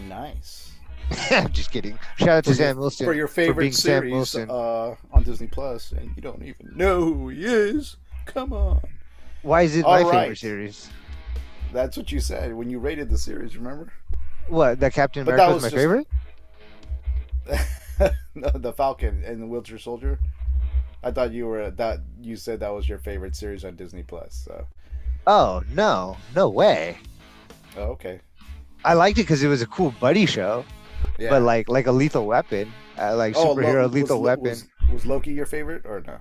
Nice. 0.09 0.72
I'm 1.30 1.52
just 1.52 1.70
kidding. 1.70 1.98
Shout 2.18 2.28
out 2.28 2.44
to 2.44 2.50
For 2.50 2.56
your- 2.56 2.68
Sam 2.68 2.76
Wilson 2.78 3.06
For 3.06 3.12
your 3.14 3.28
favorite 3.28 3.74
Sam 3.74 4.02
series 4.02 4.35
uh, 4.37 4.96
on 5.12 5.22
Disney 5.22 5.46
Plus, 5.46 5.92
and 5.92 6.11
you 6.16 6.22
don't 6.22 6.42
even 6.42 6.72
know 6.74 7.00
who 7.12 7.28
he 7.28 7.44
is. 7.44 7.96
Come 8.24 8.52
on. 8.52 8.80
Why 9.42 9.62
is 9.62 9.76
it 9.76 9.85
all 9.85 10.02
my 10.02 10.09
right. 10.11 10.20
favorite 10.22 10.38
series? 10.38 10.90
That's 11.72 11.96
what 11.96 12.11
you 12.11 12.18
said 12.18 12.54
when 12.54 12.70
you 12.70 12.80
rated 12.80 13.09
the 13.11 13.18
series, 13.18 13.56
remember? 13.56 13.92
What? 14.48 14.80
That 14.80 14.94
Captain 14.94 15.24
But 15.24 15.35
America 15.35 15.48
that 15.50 15.54
was 15.54 15.62
my 15.62 15.68
just- 15.68 15.76
favorite? 15.80 16.09
the 18.35 18.72
Falcon 18.76 19.22
and 19.24 19.42
the 19.42 19.46
Winter 19.46 19.78
Soldier. 19.78 20.18
I 21.02 21.11
thought 21.11 21.32
you 21.32 21.46
were 21.46 21.70
that 21.70 22.00
you 22.20 22.37
said 22.37 22.61
that 22.61 22.70
was 22.74 22.88
your 22.88 22.98
favorite 22.98 23.37
series 23.37 23.64
on 23.64 23.76
Disney 23.76 24.02
Plus. 24.02 24.35
So, 24.44 24.66
Oh 25.26 25.62
no, 25.72 26.16
no 26.35 26.48
way. 26.48 26.98
oh, 27.76 27.82
okay. 27.92 28.20
I 28.85 28.94
liked 28.94 29.18
it 29.18 29.22
because 29.22 29.42
it 29.42 29.48
was 29.48 29.62
a 29.62 29.66
cool 29.66 29.92
buddy 30.00 30.26
show, 30.26 30.64
Yeah. 31.18 31.30
but 31.30 31.42
like 31.42 31.68
like 31.68 31.87
a 31.87 31.92
Lethal 31.92 32.26
Weapon, 32.26 32.72
uh, 32.98 33.16
like 33.16 33.35
Oh, 33.37 33.54
superhero 33.54 33.82
Lo- 33.82 33.88
Lethal 33.88 34.20
was, 34.20 34.26
Weapon. 34.26 34.44
Was, 34.44 34.64
was 34.92 35.06
Loki 35.06 35.32
your 35.32 35.46
favorite 35.46 35.82
or 35.85 36.02
no? 36.06 36.18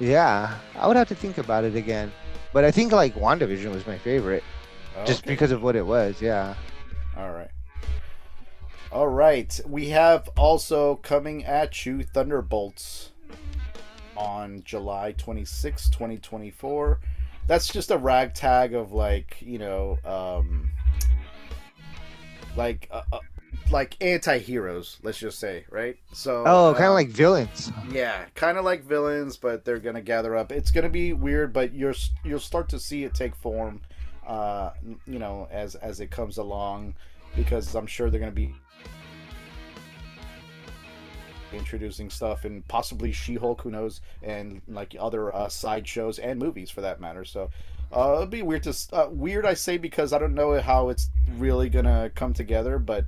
Yeah, 0.00 0.58
I 0.76 0.86
would 0.86 0.96
have 0.96 1.08
to 1.08 1.14
think 1.14 1.38
about 1.38 1.64
it 1.64 1.76
again. 1.76 2.10
But 2.52 2.64
I 2.64 2.70
think 2.70 2.92
like 2.92 3.14
WandaVision 3.14 3.72
was 3.72 3.86
my 3.86 3.98
favorite, 3.98 4.44
just 5.06 5.22
Okay. 5.24 5.32
because 5.32 5.50
of 5.50 5.62
what 5.62 5.76
it 5.76 5.84
was. 5.86 6.20
Yeah. 6.20 6.54
All 7.16 7.30
right. 7.30 7.50
All 8.94 9.08
right. 9.08 9.58
We 9.66 9.88
have 9.88 10.28
also 10.36 10.94
coming 10.94 11.44
at 11.44 11.84
you 11.84 12.04
Thunderbolts 12.04 13.10
on 14.16 14.62
July 14.64 15.16
26, 15.18 15.90
2024. 15.90 17.00
That's 17.48 17.66
just 17.66 17.90
a 17.90 17.98
ragtag 17.98 18.72
of 18.72 18.92
like, 18.92 19.36
you 19.40 19.58
know, 19.58 19.98
um 20.04 20.70
like 22.56 22.86
uh, 22.92 23.02
uh, 23.12 23.18
like 23.72 23.96
anti-heroes, 24.00 24.98
let's 25.02 25.18
just 25.18 25.40
say, 25.40 25.64
right? 25.70 25.96
So 26.12 26.44
Oh, 26.46 26.72
kind 26.74 26.84
of 26.84 26.90
um, 26.90 26.94
like 26.94 27.08
villains. 27.08 27.72
yeah, 27.90 28.26
kind 28.36 28.58
of 28.58 28.64
like 28.64 28.84
villains, 28.84 29.36
but 29.36 29.64
they're 29.64 29.80
gonna 29.80 30.02
gather 30.02 30.36
up. 30.36 30.52
It's 30.52 30.70
gonna 30.70 30.88
be 30.88 31.12
weird, 31.12 31.52
but 31.52 31.74
you're 31.74 31.94
you'll 32.22 32.38
start 32.38 32.68
to 32.68 32.78
see 32.78 33.02
it 33.02 33.12
take 33.12 33.34
form, 33.34 33.80
uh, 34.24 34.70
you 35.04 35.18
know, 35.18 35.48
as 35.50 35.74
as 35.74 35.98
it 35.98 36.12
comes 36.12 36.38
along, 36.38 36.94
because 37.34 37.74
I'm 37.74 37.88
sure 37.88 38.08
they're 38.08 38.20
gonna 38.20 38.30
be 38.30 38.54
introducing 41.56 42.10
stuff 42.10 42.44
and 42.44 42.66
possibly 42.68 43.12
She-Hulk, 43.12 43.62
who 43.62 43.70
knows, 43.70 44.00
and 44.22 44.60
like 44.68 44.94
other 44.98 45.34
uh, 45.34 45.48
side 45.48 45.86
shows 45.86 46.18
and 46.18 46.38
movies 46.38 46.70
for 46.70 46.80
that 46.80 47.00
matter. 47.00 47.24
So 47.24 47.50
uh, 47.92 48.16
it'd 48.18 48.30
be 48.30 48.42
weird 48.42 48.64
to 48.64 48.74
uh, 48.92 49.08
weird 49.10 49.46
I 49.46 49.54
say 49.54 49.78
because 49.78 50.12
I 50.12 50.18
don't 50.18 50.34
know 50.34 50.60
how 50.60 50.88
it's 50.88 51.10
really 51.36 51.68
gonna 51.68 52.10
come 52.14 52.32
together, 52.32 52.78
but 52.78 53.06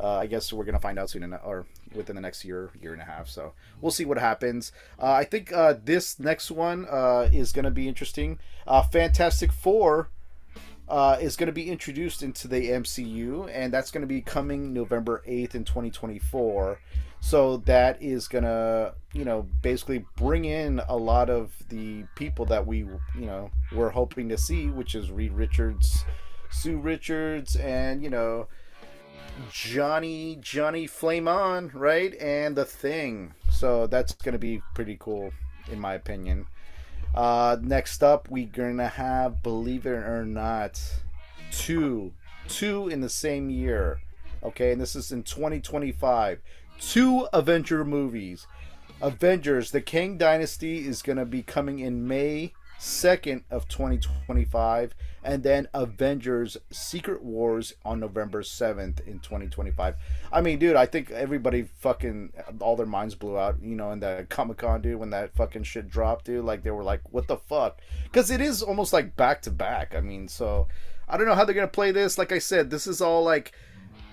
uh, 0.00 0.16
I 0.16 0.26
guess 0.26 0.52
we're 0.52 0.64
gonna 0.64 0.78
find 0.78 0.98
out 0.98 1.10
soon 1.10 1.24
enough, 1.24 1.40
or 1.44 1.66
within 1.94 2.14
the 2.14 2.22
next 2.22 2.44
year, 2.44 2.70
year 2.80 2.92
and 2.92 3.02
a 3.02 3.04
half. 3.04 3.28
So 3.28 3.52
we'll 3.80 3.90
see 3.90 4.04
what 4.04 4.18
happens. 4.18 4.72
Uh, 5.00 5.12
I 5.12 5.24
think 5.24 5.52
uh, 5.52 5.74
this 5.82 6.20
next 6.20 6.50
one 6.50 6.86
uh, 6.88 7.28
is 7.32 7.52
gonna 7.52 7.70
be 7.70 7.88
interesting. 7.88 8.38
Uh, 8.66 8.82
Fantastic 8.82 9.52
Four 9.52 10.08
uh, 10.88 11.18
is 11.20 11.36
going 11.36 11.48
to 11.48 11.52
be 11.52 11.68
introduced 11.68 12.22
into 12.22 12.48
the 12.48 12.70
MCU, 12.70 13.50
and 13.52 13.72
that's 13.72 13.90
going 13.90 14.02
to 14.02 14.06
be 14.06 14.20
coming 14.20 14.72
November 14.72 15.22
8th 15.28 15.54
in 15.54 15.64
2024. 15.64 16.80
So 17.20 17.58
that 17.58 18.00
is 18.02 18.28
going 18.28 18.44
to, 18.44 18.94
you 19.12 19.24
know, 19.24 19.46
basically 19.60 20.06
bring 20.16 20.44
in 20.44 20.80
a 20.88 20.96
lot 20.96 21.28
of 21.28 21.52
the 21.68 22.04
people 22.14 22.46
that 22.46 22.66
we, 22.66 22.78
you 22.78 23.00
know, 23.14 23.50
were 23.72 23.90
hoping 23.90 24.28
to 24.30 24.38
see, 24.38 24.68
which 24.68 24.94
is 24.94 25.10
Reed 25.10 25.32
Richards, 25.32 26.04
Sue 26.50 26.78
Richards, 26.78 27.56
and, 27.56 28.02
you 28.02 28.08
know, 28.08 28.46
Johnny, 29.52 30.38
Johnny 30.40 30.86
Flame 30.86 31.28
On, 31.28 31.70
right? 31.74 32.14
And 32.20 32.56
The 32.56 32.64
Thing. 32.64 33.34
So 33.50 33.86
that's 33.86 34.14
going 34.14 34.32
to 34.32 34.38
be 34.38 34.62
pretty 34.74 34.96
cool, 34.98 35.32
in 35.70 35.80
my 35.80 35.94
opinion. 35.94 36.46
Uh, 37.18 37.56
next 37.60 38.04
up, 38.04 38.28
we're 38.30 38.46
gonna 38.46 38.86
have, 38.86 39.42
believe 39.42 39.86
it 39.86 39.90
or 39.90 40.24
not, 40.24 40.80
two, 41.50 42.12
two 42.46 42.86
in 42.86 43.00
the 43.00 43.08
same 43.08 43.50
year. 43.50 43.98
Okay, 44.44 44.70
and 44.70 44.80
this 44.80 44.94
is 44.94 45.10
in 45.10 45.24
2025. 45.24 46.40
Two 46.80 47.26
Avenger 47.32 47.84
movies. 47.84 48.46
Avengers: 49.02 49.72
The 49.72 49.80
Kang 49.80 50.16
Dynasty 50.16 50.86
is 50.86 51.02
gonna 51.02 51.24
be 51.24 51.42
coming 51.42 51.80
in 51.80 52.06
May 52.06 52.52
2nd 52.78 53.42
of 53.50 53.66
2025 53.66 54.94
and 55.28 55.42
then 55.42 55.68
avengers 55.74 56.56
secret 56.70 57.22
wars 57.22 57.74
on 57.84 58.00
november 58.00 58.42
7th 58.42 59.06
in 59.06 59.18
2025 59.20 59.94
i 60.32 60.40
mean 60.40 60.58
dude 60.58 60.74
i 60.74 60.86
think 60.86 61.10
everybody 61.10 61.62
fucking 61.78 62.32
all 62.60 62.76
their 62.76 62.86
minds 62.86 63.14
blew 63.14 63.38
out 63.38 63.60
you 63.62 63.76
know 63.76 63.92
in 63.92 64.00
the 64.00 64.26
comic-con 64.28 64.80
dude 64.80 64.98
when 64.98 65.10
that 65.10 65.34
fucking 65.34 65.62
shit 65.62 65.88
dropped 65.88 66.24
dude. 66.24 66.44
Like 66.44 66.62
they 66.62 66.70
were 66.70 66.84
like 66.84 67.00
what 67.12 67.26
the 67.26 67.36
fuck? 67.36 67.80
Because 68.04 68.30
it 68.30 68.40
is 68.40 68.62
almost 68.62 68.92
like 68.92 69.16
back 69.16 69.42
to 69.42 69.50
back 69.50 69.94
i 69.94 70.00
mean 70.00 70.28
so 70.28 70.68
i 71.08 71.16
don't 71.16 71.26
know 71.26 71.34
how 71.34 71.44
they're 71.44 71.54
gonna 71.54 71.68
play 71.68 71.92
this. 71.92 72.18
Like 72.18 72.32
i 72.32 72.38
said 72.38 72.70
this 72.70 72.86
is 72.86 73.00
all 73.00 73.22
like 73.24 73.52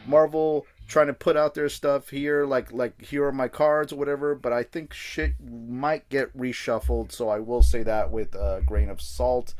marvel 0.05 0.65
trying 0.87 1.07
to 1.07 1.13
put 1.13 1.35
out 1.35 1.55
their 1.55 1.67
stuff 1.67 2.09
here 2.09 2.45
like 2.45 2.71
like 2.71 3.01
here 3.01 3.25
are 3.25 3.31
my 3.31 3.47
cards 3.47 3.91
or 3.91 3.95
whatever 3.95 4.35
but 4.35 4.53
i 4.53 4.61
think 4.61 4.93
shit 4.93 5.33
might 5.43 6.07
get 6.09 6.37
reshuffled 6.37 7.11
so 7.11 7.27
i 7.27 7.39
will 7.39 7.63
say 7.63 7.81
that 7.81 8.11
with 8.11 8.35
a 8.35 8.61
grain 8.67 8.87
of 8.87 9.01
salt 9.01 9.55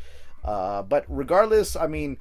uh, 0.46 0.82
but 0.84 1.04
regardless 1.10 1.76
i 1.76 1.88
mean 1.88 2.18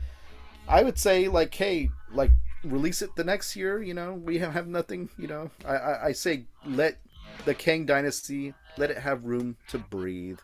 i 0.69 0.83
would 0.83 0.99
say 0.99 1.29
like 1.29 1.55
hey 1.55 1.89
like 2.13 2.31
release 2.65 3.03
it 3.03 3.15
the 3.17 3.25
next 3.25 3.55
year 3.55 3.83
you 3.83 3.95
know 3.95 4.15
we 4.15 4.39
have, 4.39 4.53
have 4.55 4.67
nothing 4.67 5.09
you 5.19 5.29
know 5.29 5.51
I, 5.65 5.77
I 5.77 6.05
i 6.07 6.13
say 6.13 6.45
let 6.67 6.99
the 7.45 7.55
kang 7.55 7.85
dynasty 7.85 8.55
let 8.77 8.91
it 8.91 8.99
have 8.99 9.25
room 9.25 9.57
to 9.69 9.79
breathe 9.79 10.39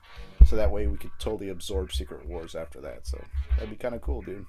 so 0.47 0.57
that 0.57 0.71
way 0.71 0.87
we 0.87 0.97
could 0.97 1.11
totally 1.19 1.49
absorb 1.49 1.93
secret 1.93 2.27
wars 2.27 2.55
after 2.55 2.81
that 2.83 3.07
so 3.07 3.23
that'd 3.55 3.71
be 3.71 3.77
kind 3.77 3.95
of 3.95 4.03
cool 4.03 4.23
dude 4.23 4.47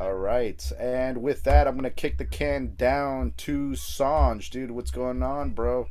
all 0.00 0.14
right, 0.14 0.72
and 0.80 1.22
with 1.22 1.44
that, 1.44 1.68
I'm 1.68 1.76
gonna 1.76 1.88
kick 1.88 2.18
the 2.18 2.24
can 2.24 2.74
down 2.76 3.32
to 3.38 3.70
Sanj, 3.70 4.50
dude. 4.50 4.72
What's 4.72 4.90
going 4.90 5.22
on, 5.22 5.50
bro? 5.50 5.86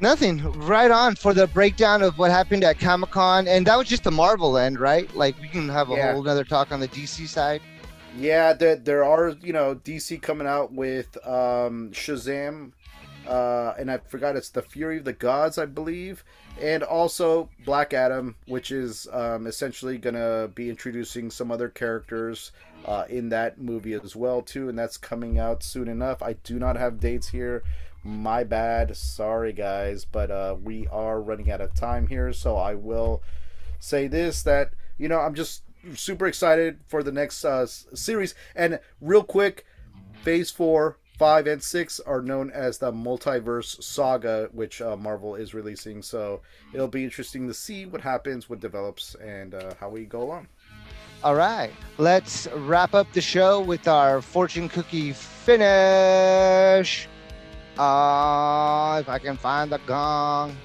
Nothing. 0.00 0.42
Right 0.60 0.90
on 0.90 1.14
for 1.14 1.32
the 1.32 1.46
breakdown 1.46 2.02
of 2.02 2.18
what 2.18 2.30
happened 2.30 2.64
at 2.64 2.78
Comic 2.78 3.10
Con, 3.10 3.46
and 3.46 3.66
that 3.66 3.78
was 3.78 3.88
just 3.88 4.04
the 4.04 4.10
Marvel 4.10 4.58
end, 4.58 4.80
right? 4.80 5.12
Like 5.14 5.40
we 5.40 5.48
can 5.48 5.68
have 5.68 5.90
a 5.90 5.94
Yeah. 5.94 6.12
whole 6.12 6.28
other 6.28 6.44
talk 6.44 6.72
on 6.72 6.80
the 6.80 6.88
DC 6.88 7.26
side. 7.26 7.62
Yeah, 8.16 8.52
there 8.52 8.76
there 8.76 9.04
are 9.04 9.30
you 9.40 9.52
know 9.52 9.74
DC 9.76 10.20
coming 10.20 10.46
out 10.46 10.72
with 10.72 11.16
um, 11.26 11.90
Shazam, 11.92 12.72
uh, 13.26 13.74
and 13.78 13.90
I 13.90 13.98
forgot 13.98 14.36
it's 14.36 14.50
the 14.50 14.62
Fury 14.62 14.98
of 14.98 15.04
the 15.04 15.12
Gods, 15.12 15.58
I 15.58 15.66
believe, 15.66 16.24
and 16.60 16.82
also 16.82 17.48
Black 17.64 17.94
Adam, 17.94 18.34
which 18.46 18.70
is 18.72 19.08
um, 19.12 19.46
essentially 19.46 19.96
gonna 19.98 20.48
be 20.54 20.68
introducing 20.70 21.30
some 21.30 21.50
other 21.50 21.68
characters 21.68 22.52
uh, 22.84 23.04
in 23.08 23.28
that 23.30 23.60
movie 23.60 23.94
as 23.94 24.14
well 24.14 24.42
too, 24.42 24.68
and 24.68 24.78
that's 24.78 24.96
coming 24.96 25.38
out 25.38 25.62
soon 25.62 25.88
enough. 25.88 26.20
I 26.22 26.34
do 26.34 26.58
not 26.58 26.76
have 26.76 27.00
dates 27.00 27.28
here. 27.28 27.62
My 28.04 28.44
bad. 28.44 28.94
Sorry, 28.96 29.54
guys, 29.54 30.04
but 30.04 30.30
uh, 30.30 30.56
we 30.62 30.86
are 30.88 31.22
running 31.22 31.50
out 31.50 31.62
of 31.62 31.74
time 31.74 32.06
here, 32.06 32.34
so 32.34 32.56
I 32.56 32.74
will 32.74 33.22
say 33.80 34.08
this 34.08 34.42
that 34.42 34.72
you 34.98 35.08
know 35.08 35.18
I'm 35.18 35.34
just 35.34 35.62
super 35.94 36.26
excited 36.26 36.80
for 36.86 37.02
the 37.02 37.12
next 37.12 37.44
uh, 37.44 37.66
series. 37.66 38.34
And 38.54 38.78
real 39.00 39.22
quick, 39.22 39.64
Phase 40.22 40.50
Four, 40.50 40.98
Five, 41.18 41.46
and 41.46 41.62
Six 41.62 41.98
are 41.98 42.20
known 42.20 42.50
as 42.50 42.76
the 42.76 42.92
Multiverse 42.92 43.82
Saga, 43.82 44.50
which 44.52 44.82
uh, 44.82 44.96
Marvel 44.96 45.34
is 45.34 45.54
releasing. 45.54 46.02
So 46.02 46.42
it'll 46.74 46.88
be 46.88 47.04
interesting 47.04 47.48
to 47.48 47.54
see 47.54 47.86
what 47.86 48.02
happens, 48.02 48.50
what 48.50 48.60
develops, 48.60 49.14
and 49.14 49.54
uh, 49.54 49.72
how 49.80 49.88
we 49.88 50.04
go 50.04 50.22
along. 50.22 50.48
All 51.22 51.34
right, 51.34 51.70
let's 51.96 52.48
wrap 52.48 52.92
up 52.92 53.10
the 53.14 53.22
show 53.22 53.62
with 53.62 53.88
our 53.88 54.20
fortune 54.20 54.68
cookie 54.68 55.12
finish. 55.14 57.08
Uh, 57.78 58.98
if 59.00 59.08
I 59.08 59.18
can 59.20 59.36
find 59.36 59.72
the 59.72 59.78
gong. 59.78 60.56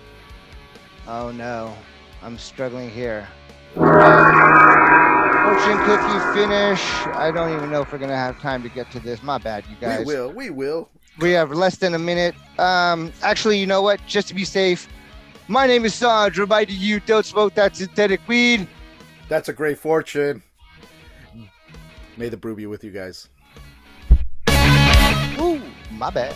Oh 1.08 1.32
no, 1.32 1.76
I'm 2.22 2.38
struggling 2.38 2.92
here. 2.92 3.28
Fortune 3.74 3.98
cookie 5.86 6.20
finish. 6.34 6.84
I 7.16 7.32
don't 7.34 7.56
even 7.56 7.72
know 7.72 7.82
if 7.82 7.92
we're 7.92 7.98
gonna 7.98 8.16
have 8.16 8.40
time 8.40 8.62
to 8.62 8.70
get 8.70 8.92
to 8.92 9.00
this. 9.00 9.24
My 9.24 9.40
bad, 9.40 9.64
you 9.68 9.76
guys. 9.82 10.06
We 10.06 10.14
will. 10.14 10.32
We 10.32 10.50
will. 10.52 10.90
We 11.20 11.32
have 11.32 11.52
less 11.52 11.78
than 11.78 11.96
a 11.96 12.00
minute. 12.00 12.36
Um, 12.60 13.12
actually, 13.24 13.58
you 13.58 13.66
know 13.66 13.82
what? 13.82 14.00
Just 14.06 14.28
to 14.28 14.36
be 14.36 14.46
safe, 14.46 14.88
my 15.48 15.66
name 15.66 15.86
is 15.86 15.94
Sanj. 15.94 16.38
Reminding 16.38 16.78
you, 16.78 17.00
don't 17.00 17.26
smoke 17.26 17.56
that 17.56 17.76
synthetic 17.76 18.22
weed. 18.28 18.68
That's 19.28 19.50
a 19.50 19.54
great 19.54 19.80
fortune. 19.80 20.44
May 22.18 22.30
the 22.30 22.38
brew 22.38 22.56
be 22.56 22.68
with 22.68 22.84
you 22.84 22.92
guys. 22.92 23.30
Ooh, 25.40 25.60
my 25.92 26.12
bad. 26.12 26.36